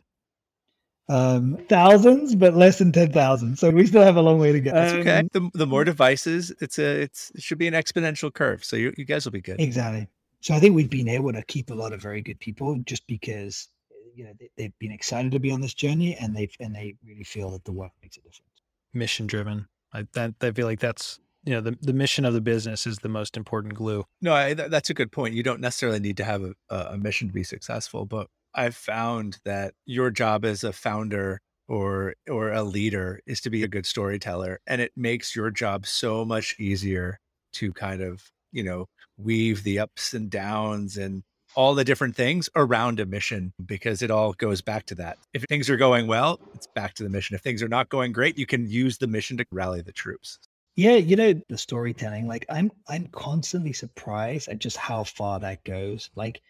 Um, 1.06 1.58
thousands, 1.68 2.34
but 2.34 2.54
less 2.54 2.78
than 2.78 2.90
ten 2.90 3.12
thousand. 3.12 3.58
So 3.58 3.70
we 3.70 3.86
still 3.86 4.02
have 4.02 4.16
a 4.16 4.22
long 4.22 4.38
way 4.38 4.52
to 4.52 4.60
go. 4.60 4.72
That's 4.72 4.92
okay. 4.94 5.18
Um, 5.18 5.28
the, 5.32 5.50
the 5.58 5.66
more 5.66 5.84
devices, 5.84 6.52
it's 6.60 6.78
a 6.78 7.02
it's 7.02 7.30
it 7.34 7.42
should 7.42 7.58
be 7.58 7.68
an 7.68 7.74
exponential 7.74 8.32
curve. 8.32 8.64
So 8.64 8.76
you 8.76 8.92
you 8.96 9.04
guys 9.04 9.24
will 9.24 9.32
be 9.32 9.42
good. 9.42 9.60
Exactly. 9.60 10.08
So 10.44 10.52
I 10.52 10.60
think 10.60 10.74
we've 10.74 10.90
been 10.90 11.08
able 11.08 11.32
to 11.32 11.42
keep 11.42 11.70
a 11.70 11.74
lot 11.74 11.94
of 11.94 12.02
very 12.02 12.20
good 12.20 12.38
people 12.38 12.76
just 12.84 13.06
because 13.06 13.66
you 14.14 14.24
know 14.24 14.32
they, 14.58 14.64
have 14.64 14.78
been 14.78 14.92
excited 14.92 15.32
to 15.32 15.38
be 15.38 15.50
on 15.50 15.62
this 15.62 15.72
journey 15.72 16.16
and 16.16 16.36
they 16.36 16.50
and 16.60 16.74
they 16.74 16.96
really 17.02 17.24
feel 17.24 17.50
that 17.52 17.64
the 17.64 17.72
work 17.72 17.92
makes 18.02 18.18
a 18.18 18.20
difference. 18.20 18.50
Mission 18.92 19.26
driven. 19.26 19.66
I 19.94 20.06
that 20.12 20.34
i 20.42 20.50
feel 20.50 20.66
like 20.66 20.80
that's 20.80 21.18
you 21.44 21.54
know 21.54 21.62
the, 21.62 21.78
the 21.80 21.94
mission 21.94 22.26
of 22.26 22.34
the 22.34 22.42
business 22.42 22.86
is 22.86 22.98
the 22.98 23.08
most 23.08 23.38
important 23.38 23.72
glue. 23.72 24.04
No 24.20 24.34
I, 24.34 24.52
that's 24.52 24.90
a 24.90 24.94
good 24.94 25.10
point. 25.10 25.32
You 25.32 25.42
don't 25.42 25.62
necessarily 25.62 25.98
need 25.98 26.18
to 26.18 26.24
have 26.24 26.42
a, 26.42 26.54
a 26.68 26.98
mission 26.98 27.26
to 27.28 27.32
be 27.32 27.44
successful 27.44 28.04
but 28.04 28.28
i've 28.54 28.76
found 28.76 29.38
that 29.46 29.72
your 29.86 30.10
job 30.10 30.44
as 30.44 30.62
a 30.62 30.74
founder 30.74 31.40
or 31.68 32.16
or 32.28 32.52
a 32.52 32.62
leader 32.62 33.20
is 33.26 33.40
to 33.40 33.50
be 33.50 33.62
a 33.62 33.68
good 33.68 33.86
storyteller 33.86 34.60
and 34.66 34.82
it 34.82 34.92
makes 34.94 35.34
your 35.34 35.50
job 35.50 35.86
so 35.86 36.22
much 36.22 36.54
easier 36.60 37.18
to 37.54 37.72
kind 37.72 38.02
of 38.02 38.30
you 38.54 38.62
know 38.62 38.86
weave 39.18 39.62
the 39.62 39.78
ups 39.78 40.14
and 40.14 40.30
downs 40.30 40.96
and 40.96 41.22
all 41.54 41.74
the 41.74 41.84
different 41.84 42.16
things 42.16 42.48
around 42.56 42.98
a 43.00 43.06
mission 43.06 43.52
because 43.64 44.02
it 44.02 44.10
all 44.10 44.32
goes 44.32 44.60
back 44.60 44.86
to 44.86 44.94
that. 44.96 45.18
If 45.32 45.44
things 45.44 45.70
are 45.70 45.76
going 45.76 46.06
well, 46.06 46.40
it's 46.54 46.66
back 46.66 46.94
to 46.94 47.02
the 47.02 47.08
mission. 47.08 47.36
If 47.36 47.42
things 47.42 47.62
are 47.62 47.68
not 47.68 47.88
going 47.88 48.12
great, 48.12 48.38
you 48.38 48.46
can 48.46 48.68
use 48.68 48.98
the 48.98 49.06
mission 49.06 49.36
to 49.36 49.46
rally 49.52 49.80
the 49.80 49.92
troops. 49.92 50.38
Yeah, 50.76 50.96
you 50.96 51.14
know, 51.14 51.40
the 51.48 51.58
storytelling, 51.58 52.26
like 52.26 52.44
I'm 52.50 52.72
I'm 52.88 53.06
constantly 53.08 53.72
surprised 53.72 54.48
at 54.48 54.58
just 54.58 54.76
how 54.76 55.04
far 55.04 55.38
that 55.40 55.62
goes. 55.62 56.10
Like 56.16 56.40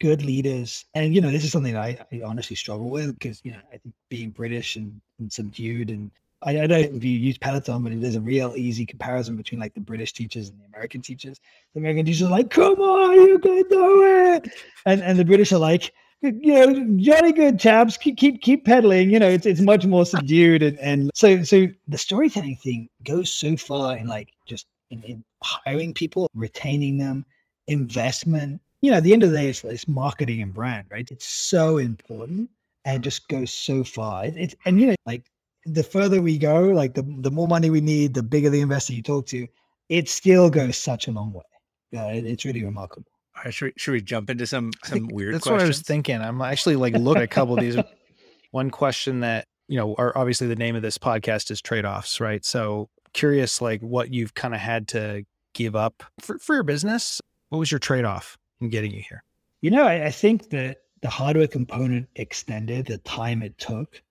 good 0.00 0.24
leaders, 0.24 0.86
and 0.94 1.14
you 1.14 1.20
know, 1.20 1.30
this 1.30 1.44
is 1.44 1.52
something 1.52 1.76
I, 1.76 1.98
I 2.10 2.22
honestly 2.24 2.56
struggle 2.56 2.88
with 2.88 3.18
because 3.18 3.42
you 3.44 3.52
know, 3.52 3.60
I 3.70 3.76
think 3.76 3.94
being 4.08 4.30
British 4.30 4.76
and, 4.76 5.02
and 5.18 5.30
subdued 5.30 5.90
and 5.90 6.10
I, 6.44 6.62
I 6.62 6.66
don't 6.66 6.96
if 6.96 7.04
you 7.04 7.18
use 7.18 7.38
Peloton, 7.38 7.82
but 7.82 8.00
there's 8.00 8.16
a 8.16 8.20
real 8.20 8.54
easy 8.56 8.84
comparison 8.84 9.36
between 9.36 9.60
like 9.60 9.74
the 9.74 9.80
British 9.80 10.12
teachers 10.12 10.50
and 10.50 10.60
the 10.60 10.66
American 10.66 11.00
teachers. 11.00 11.40
The 11.72 11.80
American 11.80 12.04
teachers 12.04 12.22
are 12.22 12.30
like, 12.30 12.50
"Come 12.50 12.80
on, 12.80 13.14
you 13.14 13.38
can 13.38 13.62
do 13.68 14.02
it," 14.34 14.50
and 14.84 15.02
and 15.02 15.18
the 15.18 15.24
British 15.24 15.52
are 15.52 15.58
like, 15.58 15.92
you 16.20 16.32
know, 16.32 16.96
jolly 16.96 17.32
good 17.32 17.58
chaps, 17.58 17.96
keep 17.96 18.18
keep 18.18 18.42
keep 18.42 18.64
pedaling. 18.66 19.10
You 19.10 19.18
know, 19.18 19.28
it's 19.28 19.46
it's 19.46 19.60
much 19.60 19.86
more 19.86 20.04
subdued, 20.04 20.62
and 20.62 20.78
and 20.80 21.10
so 21.14 21.42
so 21.42 21.66
the 21.88 21.98
storytelling 21.98 22.56
thing 22.56 22.88
goes 23.04 23.32
so 23.32 23.56
far 23.56 23.96
in 23.96 24.06
like 24.06 24.30
just 24.46 24.66
in, 24.90 25.02
in 25.04 25.24
hiring 25.42 25.94
people, 25.94 26.30
retaining 26.34 26.98
them, 26.98 27.24
investment. 27.68 28.60
You 28.82 28.90
know, 28.90 28.98
at 28.98 29.02
the 29.02 29.14
end 29.14 29.22
of 29.22 29.30
the 29.30 29.36
day, 29.36 29.48
it's, 29.48 29.64
it's 29.64 29.88
marketing 29.88 30.42
and 30.42 30.52
brand, 30.52 30.88
right? 30.90 31.10
It's 31.10 31.26
so 31.26 31.78
important 31.78 32.50
and 32.84 33.02
just 33.02 33.28
goes 33.28 33.50
so 33.50 33.82
far. 33.82 34.26
It's 34.26 34.54
and 34.66 34.78
you 34.80 34.88
know, 34.88 34.94
like 35.06 35.24
the 35.66 35.82
further 35.82 36.20
we 36.20 36.38
go, 36.38 36.60
like 36.60 36.94
the 36.94 37.02
the 37.20 37.30
more 37.30 37.48
money 37.48 37.70
we 37.70 37.80
need, 37.80 38.14
the 38.14 38.22
bigger 38.22 38.50
the 38.50 38.60
investor 38.60 38.92
you 38.92 39.02
talk 39.02 39.26
to, 39.26 39.46
it 39.88 40.08
still 40.08 40.50
goes 40.50 40.76
such 40.76 41.08
a 41.08 41.12
long 41.12 41.32
way. 41.32 41.42
Yeah, 41.90 42.06
it, 42.08 42.24
it's 42.24 42.44
really 42.44 42.64
remarkable. 42.64 43.10
All 43.36 43.42
right, 43.44 43.54
should 43.54 43.66
we, 43.66 43.72
should 43.76 43.92
we 43.92 44.00
jump 44.00 44.30
into 44.30 44.46
some 44.46 44.72
some 44.84 45.08
weird? 45.08 45.34
That's 45.34 45.44
questions? 45.44 45.60
what 45.60 45.64
I 45.64 45.68
was 45.68 45.82
thinking. 45.82 46.20
I'm 46.20 46.40
actually 46.42 46.76
like 46.76 46.94
look 46.94 47.16
at 47.16 47.22
a 47.22 47.28
couple 47.28 47.54
of 47.54 47.60
these. 47.60 47.76
One 48.50 48.70
question 48.70 49.20
that 49.20 49.46
you 49.68 49.78
know, 49.78 49.94
are 49.96 50.16
obviously 50.16 50.46
the 50.46 50.56
name 50.56 50.76
of 50.76 50.82
this 50.82 50.98
podcast 50.98 51.50
is 51.50 51.60
trade 51.60 51.84
offs, 51.84 52.20
right? 52.20 52.44
So 52.44 52.88
curious, 53.12 53.60
like 53.60 53.80
what 53.80 54.12
you've 54.12 54.34
kind 54.34 54.54
of 54.54 54.60
had 54.60 54.88
to 54.88 55.24
give 55.54 55.74
up 55.74 56.02
for 56.20 56.38
for 56.38 56.54
your 56.54 56.62
business. 56.62 57.20
What 57.48 57.58
was 57.58 57.70
your 57.70 57.78
trade 57.78 58.04
off 58.04 58.36
in 58.60 58.68
getting 58.68 58.92
you 58.92 59.02
here? 59.08 59.22
You 59.60 59.70
know, 59.70 59.84
I, 59.84 60.06
I 60.06 60.10
think 60.10 60.50
that 60.50 60.78
the 61.02 61.08
hardware 61.08 61.46
component 61.46 62.08
extended 62.16 62.86
the 62.86 62.98
time 62.98 63.42
it 63.42 63.56
took 63.58 64.02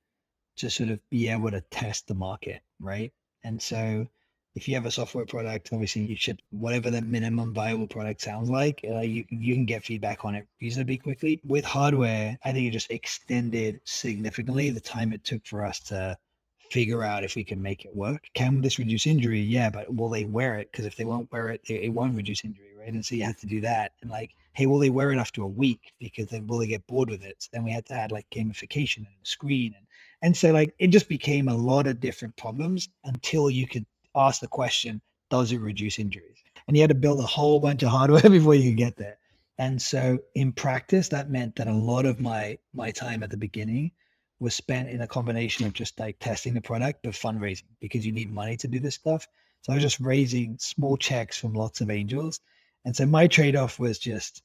to 0.57 0.69
sort 0.69 0.89
of 0.89 0.99
be 1.09 1.29
able 1.29 1.51
to 1.51 1.61
test 1.61 2.07
the 2.07 2.13
market, 2.13 2.61
right? 2.79 3.11
And 3.43 3.61
so 3.61 4.07
if 4.55 4.67
you 4.67 4.75
have 4.75 4.85
a 4.85 4.91
software 4.91 5.25
product, 5.25 5.69
obviously 5.73 6.03
you 6.03 6.15
should 6.15 6.41
whatever 6.51 6.91
the 6.91 7.01
minimum 7.01 7.53
viable 7.53 7.87
product 7.87 8.21
sounds 8.21 8.49
like, 8.49 8.85
uh, 8.87 8.99
you 8.99 9.25
you 9.29 9.55
can 9.55 9.65
get 9.65 9.83
feedback 9.83 10.25
on 10.25 10.35
it 10.35 10.47
reasonably 10.61 10.97
quickly. 10.97 11.41
With 11.43 11.65
hardware, 11.65 12.37
I 12.43 12.51
think 12.51 12.67
it 12.67 12.71
just 12.71 12.91
extended 12.91 13.81
significantly 13.83 14.69
the 14.69 14.79
time 14.79 15.11
it 15.11 15.23
took 15.23 15.45
for 15.45 15.65
us 15.65 15.79
to 15.91 16.17
figure 16.73 17.03
out 17.03 17.23
if 17.23 17.35
we 17.35 17.43
can 17.43 17.61
make 17.61 17.85
it 17.85 17.95
work. 17.95 18.27
Can 18.33 18.61
this 18.61 18.79
reduce 18.79 19.05
injury? 19.05 19.39
Yeah, 19.39 19.69
but 19.69 19.93
will 19.93 20.09
they 20.09 20.25
wear 20.25 20.57
it? 20.57 20.71
Because 20.71 20.85
if 20.85 20.95
they 20.95 21.05
won't 21.05 21.31
wear 21.31 21.49
it, 21.49 21.61
it, 21.69 21.93
won't 21.93 22.15
reduce 22.15 22.43
injury, 22.43 22.73
right? 22.77 22.91
And 22.91 23.05
so 23.05 23.15
you 23.15 23.23
have 23.23 23.37
to 23.37 23.45
do 23.45 23.61
that. 23.61 23.91
And 24.01 24.09
like, 24.09 24.31
hey, 24.53 24.65
will 24.65 24.79
they 24.79 24.89
wear 24.89 25.11
it 25.11 25.17
after 25.17 25.43
a 25.43 25.47
week? 25.47 25.93
Because 25.99 26.27
then 26.27 26.47
will 26.47 26.57
they 26.57 26.67
get 26.67 26.87
bored 26.87 27.09
with 27.09 27.23
it? 27.23 27.35
So 27.39 27.49
then 27.53 27.63
we 27.63 27.71
had 27.71 27.85
to 27.87 27.93
add 27.93 28.11
like 28.11 28.27
gamification 28.31 28.97
and 28.97 29.07
screen 29.23 29.75
and 29.77 29.82
and 30.23 30.35
so 30.35 30.51
like 30.51 30.73
it 30.79 30.87
just 30.87 31.09
became 31.09 31.47
a 31.49 31.55
lot 31.55 31.85
of 31.85 31.99
different 31.99 32.35
problems 32.37 32.89
until 33.03 33.49
you 33.49 33.67
could 33.67 33.85
ask 34.15 34.41
the 34.41 34.47
question, 34.47 35.01
does 35.29 35.51
it 35.51 35.59
reduce 35.59 35.99
injuries? 35.99 36.37
And 36.67 36.75
you 36.75 36.81
had 36.81 36.89
to 36.89 36.95
build 36.95 37.19
a 37.19 37.23
whole 37.23 37.59
bunch 37.59 37.83
of 37.83 37.89
hardware 37.89 38.21
before 38.29 38.55
you 38.55 38.71
could 38.71 38.77
get 38.77 38.95
there. 38.95 39.17
And 39.59 39.81
so 39.81 40.17
in 40.33 40.53
practice, 40.53 41.09
that 41.09 41.29
meant 41.29 41.57
that 41.57 41.67
a 41.67 41.73
lot 41.73 42.05
of 42.05 42.19
my 42.19 42.57
my 42.73 42.89
time 42.89 43.21
at 43.21 43.29
the 43.29 43.37
beginning 43.37 43.91
was 44.39 44.55
spent 44.55 44.89
in 44.89 45.01
a 45.01 45.07
combination 45.07 45.65
of 45.65 45.73
just 45.73 45.99
like 45.99 46.17
testing 46.19 46.53
the 46.53 46.61
product 46.61 47.03
but 47.03 47.13
fundraising 47.13 47.63
because 47.79 48.05
you 48.05 48.11
need 48.11 48.31
money 48.31 48.57
to 48.57 48.67
do 48.67 48.79
this 48.79 48.95
stuff. 48.95 49.27
So 49.61 49.71
I 49.71 49.75
was 49.75 49.83
just 49.83 49.99
raising 49.99 50.57
small 50.57 50.97
checks 50.97 51.37
from 51.37 51.53
lots 51.53 51.81
of 51.81 51.89
angels. 51.89 52.39
And 52.85 52.95
so 52.95 53.05
my 53.05 53.27
trade-off 53.27 53.79
was 53.79 53.99
just 53.99 54.41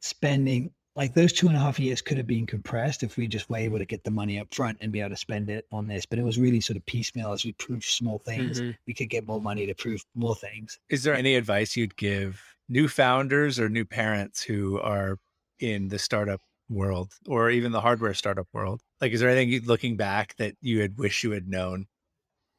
spending 0.00 0.70
like 0.96 1.14
those 1.14 1.32
two 1.32 1.46
and 1.46 1.56
a 1.56 1.60
half 1.60 1.78
years 1.78 2.00
could 2.00 2.16
have 2.16 2.26
been 2.26 2.46
compressed 2.46 3.02
if 3.02 3.16
we 3.16 3.26
just 3.26 3.48
were 3.48 3.58
able 3.58 3.78
to 3.78 3.84
get 3.84 4.02
the 4.02 4.10
money 4.10 4.40
up 4.40 4.52
front 4.52 4.78
and 4.80 4.90
be 4.90 5.00
able 5.00 5.10
to 5.10 5.16
spend 5.16 5.50
it 5.50 5.66
on 5.70 5.86
this. 5.86 6.06
But 6.06 6.18
it 6.18 6.24
was 6.24 6.38
really 6.38 6.60
sort 6.60 6.76
of 6.76 6.86
piecemeal 6.86 7.32
as 7.32 7.44
we 7.44 7.52
proved 7.52 7.84
small 7.84 8.18
things. 8.18 8.60
Mm-hmm. 8.60 8.72
We 8.86 8.94
could 8.94 9.10
get 9.10 9.26
more 9.26 9.40
money 9.40 9.66
to 9.66 9.74
prove 9.74 10.04
more 10.14 10.34
things. 10.34 10.78
Is 10.88 11.04
there 11.04 11.14
any 11.14 11.36
advice 11.36 11.76
you'd 11.76 11.96
give 11.96 12.42
new 12.68 12.88
founders 12.88 13.60
or 13.60 13.68
new 13.68 13.84
parents 13.84 14.42
who 14.42 14.80
are 14.80 15.18
in 15.60 15.88
the 15.88 15.98
startup 15.98 16.40
world 16.68 17.12
or 17.28 17.50
even 17.50 17.72
the 17.72 17.80
hardware 17.80 18.14
startup 18.14 18.48
world? 18.52 18.80
Like, 19.00 19.12
is 19.12 19.20
there 19.20 19.28
anything 19.30 19.66
looking 19.66 19.96
back 19.96 20.34
that 20.36 20.54
you 20.62 20.80
had 20.80 20.98
wish 20.98 21.22
you 21.22 21.30
had 21.30 21.46
known 21.46 21.86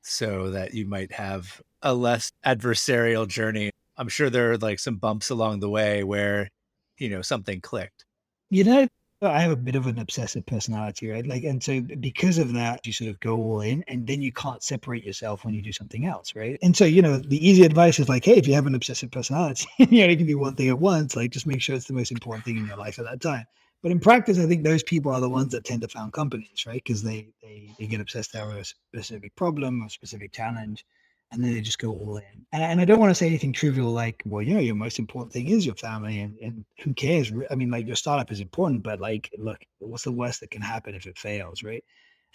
so 0.07 0.51
that 0.51 0.73
you 0.73 0.88
might 0.88 1.11
have 1.11 1.61
a 1.81 1.93
less 1.93 2.31
adversarial 2.45 3.27
journey. 3.27 3.71
I'm 3.97 4.09
sure 4.09 4.29
there 4.29 4.51
are 4.51 4.57
like 4.57 4.79
some 4.79 4.95
bumps 4.95 5.29
along 5.29 5.59
the 5.59 5.69
way 5.69 6.03
where, 6.03 6.49
you 6.97 7.09
know, 7.09 7.21
something 7.21 7.61
clicked. 7.61 8.05
You 8.49 8.63
know, 8.63 8.87
I 9.21 9.39
have 9.41 9.51
a 9.51 9.55
bit 9.55 9.75
of 9.75 9.87
an 9.87 9.99
obsessive 9.99 10.45
personality, 10.45 11.09
right? 11.09 11.25
Like, 11.25 11.43
and 11.43 11.63
so 11.63 11.81
because 11.81 12.37
of 12.37 12.53
that, 12.53 12.85
you 12.85 12.93
sort 12.93 13.09
of 13.09 13.19
go 13.19 13.35
all 13.35 13.61
in, 13.61 13.83
and 13.87 14.05
then 14.05 14.21
you 14.21 14.31
can't 14.31 14.61
separate 14.63 15.03
yourself 15.03 15.43
when 15.43 15.53
you 15.53 15.61
do 15.61 15.71
something 15.73 16.05
else, 16.05 16.35
right? 16.35 16.57
And 16.61 16.75
so, 16.77 16.85
you 16.85 17.01
know, 17.01 17.17
the 17.17 17.45
easy 17.45 17.63
advice 17.63 17.99
is 17.99 18.09
like, 18.09 18.25
hey, 18.25 18.37
if 18.37 18.47
you 18.47 18.53
have 18.53 18.67
an 18.67 18.75
obsessive 18.75 19.11
personality, 19.11 19.67
you 19.77 20.01
know, 20.01 20.07
you 20.07 20.17
can 20.17 20.27
do 20.27 20.37
one 20.37 20.55
thing 20.55 20.69
at 20.69 20.79
once. 20.79 21.15
Like, 21.15 21.31
just 21.31 21.47
make 21.47 21.61
sure 21.61 21.75
it's 21.75 21.87
the 21.87 21.93
most 21.93 22.11
important 22.11 22.45
thing 22.45 22.57
in 22.57 22.65
your 22.67 22.77
life 22.77 22.99
at 22.99 23.05
that 23.05 23.21
time. 23.21 23.45
But 23.81 23.91
in 23.91 23.99
practice, 23.99 24.39
I 24.39 24.45
think 24.47 24.63
those 24.63 24.83
people 24.83 25.11
are 25.11 25.21
the 25.21 25.29
ones 25.29 25.51
that 25.51 25.63
tend 25.65 25.81
to 25.81 25.87
found 25.87 26.13
companies, 26.13 26.65
right? 26.65 26.81
Because 26.83 27.03
they, 27.03 27.29
they 27.41 27.75
they 27.79 27.87
get 27.87 28.01
obsessed 28.01 28.35
over 28.35 28.57
a 28.57 28.65
specific 28.65 29.35
problem 29.35 29.83
or 29.83 29.89
specific 29.89 30.31
challenge, 30.33 30.83
and 31.32 31.43
then 31.43 31.53
they 31.53 31.61
just 31.61 31.80
go 31.80 31.91
all 31.91 32.17
in. 32.17 32.45
And, 32.51 32.63
and 32.63 32.82
I 32.82 32.86
don't 32.86 32.99
want 32.99 33.11
to 33.11 33.15
say 33.15 33.28
anything 33.28 33.53
trivial 33.53 33.91
like, 33.91 34.23
well, 34.25 34.41
you 34.41 34.53
know, 34.53 34.59
your 34.59 34.75
most 34.75 34.99
important 34.99 35.34
thing 35.34 35.49
is 35.49 35.65
your 35.65 35.75
family, 35.75 36.21
and, 36.21 36.38
and 36.39 36.65
who 36.84 36.93
cares? 36.93 37.32
I 37.51 37.55
mean, 37.55 37.69
like 37.69 37.86
your 37.86 37.95
startup 37.95 38.32
is 38.32 38.39
important, 38.39 38.84
but 38.84 38.99
like, 38.99 39.30
look, 39.38 39.59
what's 39.80 40.03
the 40.03 40.11
worst 40.11 40.39
that 40.39 40.51
can 40.51 40.61
happen 40.61 40.95
if 40.95 41.05
it 41.05 41.17
fails, 41.17 41.63
right? 41.63 41.84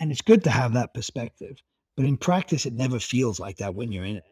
And 0.01 0.11
it's 0.11 0.21
good 0.21 0.45
to 0.45 0.51
have 0.51 0.75
that 0.75 0.95
perspective, 0.95 1.57
but 1.97 2.07
in 2.07 2.17
practice, 2.17 2.67
it 2.67 2.75
never 2.75 2.99
feels 2.99 3.41
like 3.41 3.59
that 3.59 3.75
when 3.75 3.93
you're 3.93 4.05
in 4.05 4.17
it. 4.17 4.25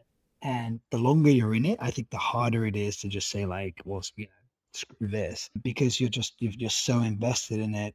And 0.43 0.81
the 0.91 0.99
longer 0.99 1.31
you're 1.31 1.55
in 1.55 1.67
it, 1.67 1.79
I 1.83 1.91
think 1.91 2.11
the 2.11 2.17
harder 2.17 2.65
it 2.67 2.77
is 2.77 2.97
to 2.99 3.09
just 3.09 3.29
say 3.31 3.45
like, 3.45 3.81
well, 3.85 4.03
you 4.17 4.25
know, 4.25 4.31
screw 4.73 5.09
this, 5.09 5.51
because 5.63 6.01
you're 6.01 6.11
just 6.11 6.35
you're 6.39 6.53
just 6.53 6.85
so 6.85 7.01
invested 7.01 7.61
in 7.61 7.75
it 7.75 7.95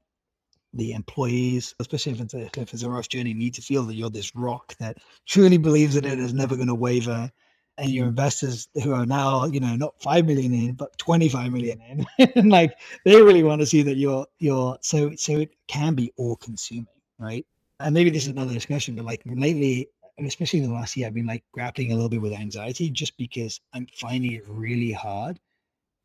the 0.75 0.91
employees, 0.91 1.73
especially 1.79 2.11
if 2.11 2.21
it's 2.21 2.33
a, 2.33 2.45
if 2.59 2.73
it's 2.73 2.83
a 2.83 2.89
rough 2.89 3.09
journey, 3.09 3.33
need 3.33 3.53
to 3.55 3.61
feel 3.61 3.83
that 3.83 3.95
you're 3.95 4.09
this 4.09 4.35
rock 4.35 4.75
that 4.77 4.97
truly 5.25 5.57
believes 5.57 5.95
that 5.95 6.05
it 6.05 6.19
is 6.19 6.33
never 6.33 6.55
going 6.55 6.67
to 6.67 6.75
waver. 6.75 7.31
And 7.77 7.89
your 7.89 8.03
mm-hmm. 8.03 8.09
investors 8.09 8.69
who 8.83 8.93
are 8.93 9.05
now, 9.05 9.45
you 9.45 9.59
know, 9.59 9.75
not 9.75 10.01
five 10.01 10.25
million 10.25 10.53
in, 10.53 10.73
but 10.75 10.97
25 10.97 11.51
million 11.51 12.05
in, 12.17 12.49
like 12.49 12.77
they 13.03 13.21
really 13.21 13.43
want 13.43 13.61
to 13.61 13.65
see 13.65 13.81
that 13.81 13.97
you're 13.97 14.25
you're 14.39 14.77
so 14.81 15.11
so 15.15 15.33
it 15.39 15.51
can 15.67 15.93
be 15.93 16.13
all 16.15 16.37
consuming, 16.37 16.87
right? 17.19 17.45
And 17.81 17.93
maybe 17.93 18.09
this 18.09 18.23
is 18.23 18.29
another 18.29 18.53
discussion, 18.53 18.95
but 18.95 19.03
like 19.03 19.21
lately, 19.25 19.89
and 20.17 20.25
especially 20.25 20.59
in 20.59 20.69
the 20.69 20.73
last 20.73 20.95
year, 20.95 21.07
I've 21.07 21.13
been 21.13 21.25
like 21.25 21.43
grappling 21.51 21.91
a 21.91 21.95
little 21.95 22.07
bit 22.07 22.21
with 22.21 22.31
anxiety 22.31 22.89
just 22.89 23.17
because 23.17 23.59
I'm 23.73 23.87
finding 23.93 24.31
it 24.31 24.43
really 24.47 24.93
hard 24.93 25.37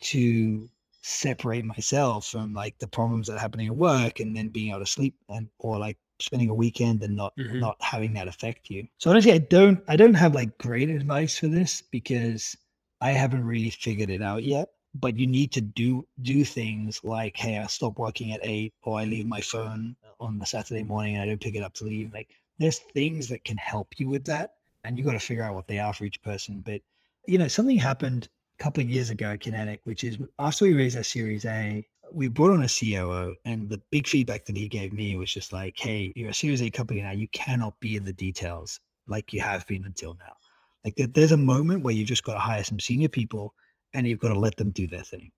to 0.01 0.69
separate 1.03 1.65
myself 1.65 2.27
from 2.27 2.53
like 2.53 2.79
the 2.79 2.87
problems 2.87 3.27
that 3.27 3.37
are 3.37 3.41
happening 3.41 3.69
at 3.69 3.77
work 3.77 4.21
and 4.21 4.37
then 4.37 4.49
being 4.49 4.71
able 4.71 4.81
to 4.81 4.87
sleep 4.87 5.15
and 5.29 5.49
or 5.59 5.79
like 5.79 5.97
spending 6.19 6.51
a 6.51 6.55
weekend 6.55 7.03
and 7.03 7.17
not 7.17 7.35
mm-hmm. 7.37 7.61
not 7.61 7.77
having 7.81 8.13
that 8.15 8.29
affect 8.29 8.71
you. 8.71 8.87
So 8.99 9.11
honestly, 9.11 9.33
I 9.33 9.39
don't 9.39 9.83
I 9.89 9.97
don't 9.97 10.15
have 10.15 10.35
like 10.35 10.57
great 10.59 10.91
advice 10.91 11.39
for 11.39 11.49
this 11.49 11.83
because 11.91 12.57
I 13.01 13.13
haven't 13.13 13.45
really 13.45 13.71
figured 13.71 14.11
it 14.11 14.23
out 14.23 14.45
yet. 14.45 14.69
But 14.93 15.17
you 15.17 15.27
need 15.27 15.53
to 15.53 15.61
do 15.61 16.07
do 16.23 16.45
things 16.45 17.01
like, 17.05 17.37
hey, 17.37 17.59
I 17.59 17.67
stop 17.67 17.99
working 17.99 18.33
at 18.33 18.41
eight, 18.43 18.75
or 18.83 18.99
I 18.99 19.05
leave 19.05 19.27
my 19.27 19.41
phone 19.41 19.97
on 20.19 20.39
the 20.39 20.47
Saturday 20.47 20.83
morning 20.83 21.15
and 21.15 21.23
I 21.23 21.27
don't 21.27 21.41
pick 21.41 21.55
it 21.55 21.63
up 21.63 21.75
to 21.75 21.85
leave. 21.85 22.13
Like 22.13 22.29
there's 22.59 22.79
things 22.79 23.29
that 23.29 23.45
can 23.45 23.57
help 23.57 23.89
you 23.99 24.09
with 24.09 24.25
that, 24.25 24.55
and 24.85 24.99
you 24.99 25.05
got 25.05 25.13
to 25.13 25.21
figure 25.21 25.45
out 25.45 25.55
what 25.55 25.69
they 25.69 25.79
are 25.79 25.95
for 25.95 26.05
each 26.05 26.23
person. 26.23 26.61
But 26.65 26.83
you 27.27 27.39
know, 27.39 27.49
something 27.49 27.79
happened 27.79 28.29
couple 28.61 28.83
of 28.83 28.91
years 28.91 29.11
ago 29.11 29.31
at 29.31 29.41
Kinetic, 29.41 29.81
which 29.85 30.05
is 30.05 30.19
after 30.39 30.67
we 30.67 30.75
raised 30.75 30.97
our 30.97 31.03
Series 31.03 31.45
A, 31.47 31.85
we 32.13 32.29
brought 32.29 32.53
on 32.53 32.63
a 32.63 32.69
COO, 32.69 33.35
and 33.45 33.69
the 33.69 33.81
big 33.91 34.07
feedback 34.07 34.45
that 34.45 34.57
he 34.57 34.69
gave 34.69 34.93
me 34.93 35.17
was 35.17 35.33
just 35.33 35.53
like, 35.53 35.79
"Hey, 35.79 36.13
you're 36.15 36.31
a 36.31 36.35
Series 36.35 36.63
A 36.63 36.71
company 36.71 37.01
now. 37.01 37.13
You 37.13 37.29
cannot 37.29 37.79
be 37.81 37.97
in 37.97 38.05
the 38.05 38.13
details 38.13 38.79
like 39.07 39.33
you 39.33 39.41
have 39.41 39.67
been 39.67 39.85
until 39.85 40.15
now. 40.15 40.37
Like 40.85 40.95
there's 41.15 41.33
a 41.33 41.37
moment 41.37 41.83
where 41.83 41.95
you 41.95 42.05
just 42.05 42.25
got 42.25 42.35
to 42.35 42.41
hire 42.41 42.65
some 42.65 42.81
senior 42.81 43.09
people, 43.09 43.55
and 43.95 44.07
you've 44.07 44.21
got 44.21 44.33
to 44.33 44.39
let 44.39 44.57
them 44.57 44.71
do 44.71 44.87
their 44.87 45.03
thing." 45.03 45.31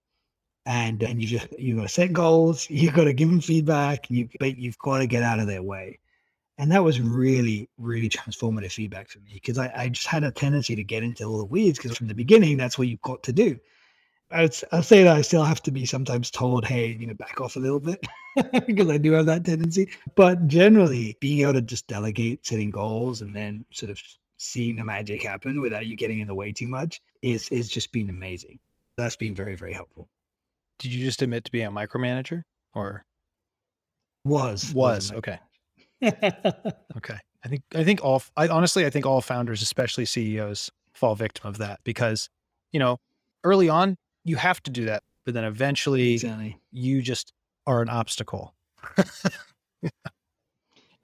And 0.67 1.03
and 1.03 1.21
you 1.21 1.29
just 1.29 1.47
you've 1.59 1.77
got 1.77 1.85
to 1.85 1.89
set 1.89 2.13
goals. 2.13 2.67
you've 2.71 2.95
got 2.95 3.05
to 3.05 3.13
give 3.13 3.29
them 3.29 3.41
feedback. 3.41 4.11
You 4.11 4.29
but 4.41 4.57
you've 4.59 4.79
got 4.79 4.99
to 4.99 5.07
get 5.07 5.23
out 5.23 5.39
of 5.41 5.47
their 5.47 5.63
way. 5.63 5.99
And 6.63 6.71
that 6.71 6.85
was 6.85 7.01
really, 7.01 7.69
really 7.77 8.09
transformative 8.09 8.71
feedback 8.71 9.09
for 9.09 9.19
me 9.19 9.33
because 9.35 9.59
I, 9.59 9.73
I, 9.75 9.89
just 9.89 10.07
had 10.07 10.23
a 10.23 10.31
tendency 10.31 10.77
to 10.77 10.85
get 10.85 11.03
into 11.03 11.25
all 11.25 11.39
the 11.39 11.45
weeds 11.45 11.77
because 11.77 11.99
from 11.99 12.07
the 12.07 12.15
beginning, 12.15 12.57
that's 12.57 12.79
what 12.79 12.87
you've 12.87 13.03
got 13.03 13.21
to 13.25 13.33
do. 13.33 13.59
I'd, 14.31 14.55
I'll 14.71 14.85
say 14.85 15.03
that 15.03 15.17
I 15.17 15.23
still 15.23 15.43
have 15.43 15.61
to 15.65 15.73
be 15.73 15.87
sometimes 15.87 16.31
told, 16.31 16.65
hey, 16.65 16.93
you 16.93 17.09
know, 17.09 17.15
back 17.15 17.41
off 17.41 17.57
a 17.57 17.59
little 17.59 17.81
bit 17.81 18.07
because 18.65 18.89
I 18.89 18.97
do 18.97 19.11
have 19.11 19.27
that 19.27 19.45
tendency. 19.45 19.91
But 20.15 20.47
generally, 20.47 21.17
being 21.19 21.41
able 21.41 21.55
to 21.55 21.63
just 21.63 21.89
delegate 21.89 22.47
setting 22.47 22.71
goals 22.71 23.23
and 23.23 23.35
then 23.35 23.65
sort 23.73 23.91
of 23.91 24.01
seeing 24.37 24.77
the 24.77 24.85
magic 24.85 25.21
happen 25.21 25.61
without 25.61 25.87
you 25.87 25.97
getting 25.97 26.21
in 26.21 26.29
the 26.29 26.35
way 26.37 26.53
too 26.53 26.69
much 26.69 27.01
is 27.23 27.49
is 27.49 27.69
just 27.71 27.91
been 27.91 28.09
amazing. 28.09 28.61
That's 28.97 29.17
been 29.17 29.35
very, 29.35 29.57
very 29.57 29.73
helpful. 29.73 30.09
Did 30.79 30.95
you 30.95 31.05
just 31.05 31.23
admit 31.23 31.45
to 31.47 31.51
being 31.51 31.67
a 31.67 31.73
micromanager 31.73 32.45
or 32.73 33.05
was 34.25 34.73
was 34.73 35.11
okay 35.11 35.41
okay. 36.03 37.19
I 37.45 37.49
think 37.49 37.63
I 37.75 37.85
think 37.85 38.05
all 38.05 38.23
I 38.37 38.49
honestly 38.49 38.87
I 38.87 38.91
think 38.91 39.07
all 39.07 39.21
founders, 39.21 39.63
especially 39.63 40.05
CEOs, 40.05 40.71
fall 40.93 41.15
victim 41.15 41.49
of 41.49 41.59
that 41.59 41.81
because, 41.85 42.29
you 42.73 42.79
know, 42.79 42.99
early 43.45 43.69
on 43.69 43.97
you 44.25 44.37
have 44.37 44.63
to 44.63 44.71
do 44.71 44.85
that, 44.85 45.03
but 45.25 45.35
then 45.35 45.45
eventually 45.45 46.15
exactly. 46.15 46.59
you 46.71 47.03
just 47.03 47.33
are 47.67 47.83
an 47.83 47.89
obstacle. 47.89 48.55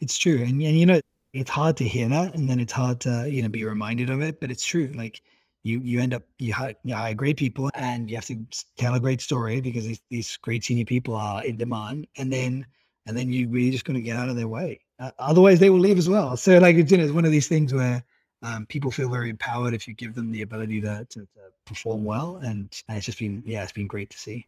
it's 0.01 0.17
true. 0.17 0.39
And, 0.43 0.63
and 0.63 0.79
you 0.79 0.87
know, 0.87 1.01
it's 1.33 1.51
hard 1.51 1.77
to 1.79 1.85
hear 1.85 2.09
that 2.09 2.35
and 2.35 2.49
then 2.49 2.61
it's 2.61 2.73
hard 2.73 3.01
to, 3.01 3.29
you 3.31 3.43
know, 3.43 3.49
be 3.49 3.65
reminded 3.65 4.11
of 4.11 4.23
it, 4.23 4.41
but 4.41 4.51
it's 4.51 4.65
true. 4.65 4.93
Like 4.95 5.21
you 5.65 5.81
you 5.81 6.01
end 6.01 6.15
up 6.15 6.23
you 6.39 6.55
hire, 6.55 6.75
you 6.85 6.95
hire 6.95 7.15
great 7.15 7.37
people 7.37 7.71
and 7.75 8.09
you 8.09 8.17
have 8.17 8.27
to 8.27 8.39
tell 8.77 8.95
a 8.95 9.01
great 9.01 9.21
story 9.21 9.61
because 9.61 9.85
these, 9.85 10.01
these 10.11 10.37
great 10.37 10.65
senior 10.65 10.85
people 10.85 11.15
are 11.17 11.45
in 11.45 11.57
demand 11.57 12.07
and 12.17 12.33
then 12.33 12.65
and 13.09 13.17
then 13.17 13.33
you 13.33 13.49
really 13.49 13.73
just 13.73 13.85
going 13.85 13.97
to 13.97 14.01
get 14.01 14.17
out 14.17 14.29
of 14.29 14.37
their 14.37 14.47
way 14.47 14.81
uh, 14.99 15.11
otherwise, 15.19 15.61
they 15.61 15.71
will 15.71 15.79
leave 15.79 15.99
as 15.99 16.09
well. 16.09 16.37
So, 16.37 16.59
like, 16.59 16.77
it's, 16.77 16.91
you 16.91 16.99
know, 16.99 17.05
it's 17.05 17.13
one 17.13 17.25
of 17.25 17.31
these 17.31 17.49
things 17.49 17.73
where 17.73 18.03
um, 18.43 18.67
people 18.67 18.91
feel 18.91 19.09
very 19.09 19.31
empowered 19.31 19.75
if 19.75 19.87
you 19.87 19.95
give 19.95 20.15
them 20.15 20.33
the 20.33 20.43
ability 20.43 20.81
to, 20.83 21.07
to, 21.11 21.21
to 21.21 21.27
perform 21.65 22.05
well. 22.05 22.37
And, 22.37 22.69
and 22.89 22.97
it's 22.97 23.07
just 23.07 23.19
been, 23.19 23.43
yeah, 23.47 23.63
it's 23.63 23.73
been 23.73 23.87
great 23.87 24.11
to 24.11 24.19
see. 24.19 24.47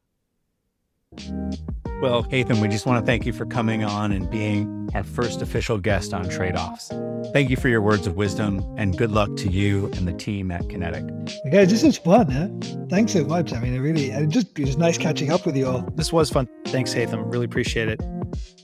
Well, 2.01 2.25
Haytham, 2.25 2.61
we 2.63 2.69
just 2.69 2.87
want 2.87 3.05
to 3.05 3.07
thank 3.07 3.27
you 3.27 3.33
for 3.33 3.45
coming 3.45 3.85
on 3.85 4.13
and 4.13 4.31
being 4.31 4.89
our 4.95 5.05
first 5.05 5.43
official 5.43 5.77
guest 5.77 6.15
on 6.15 6.29
Trade 6.29 6.57
Offs. 6.57 6.89
Thank 7.33 7.51
you 7.51 7.57
for 7.57 7.69
your 7.69 7.83
words 7.83 8.07
of 8.07 8.17
wisdom 8.17 8.65
and 8.77 8.97
good 8.97 9.11
luck 9.11 9.37
to 9.37 9.51
you 9.51 9.87
and 9.97 10.09
the 10.09 10.13
team 10.13 10.51
at 10.51 10.69
Kinetic. 10.69 11.05
Guys, 11.51 11.71
this 11.71 11.83
was 11.83 11.99
fun. 11.99 12.31
Huh? 12.31 12.49
Thanks 12.89 13.13
so 13.13 13.25
much. 13.25 13.53
I 13.53 13.61
mean, 13.61 13.75
it 13.75 13.81
really, 13.81 14.11
it 14.11 14.29
just, 14.31 14.59
it 14.59 14.67
was 14.67 14.79
nice 14.79 14.99
catching 14.99 15.31
up 15.31 15.45
with 15.45 15.57
you 15.57 15.67
all. 15.67 15.81
This 15.95 16.13
was 16.13 16.31
fun. 16.31 16.49
Thanks, 16.67 16.95
Haytham. 16.95 17.31
Really 17.31 17.45
appreciate 17.45 17.89
it 17.89 18.01
you 18.33 18.60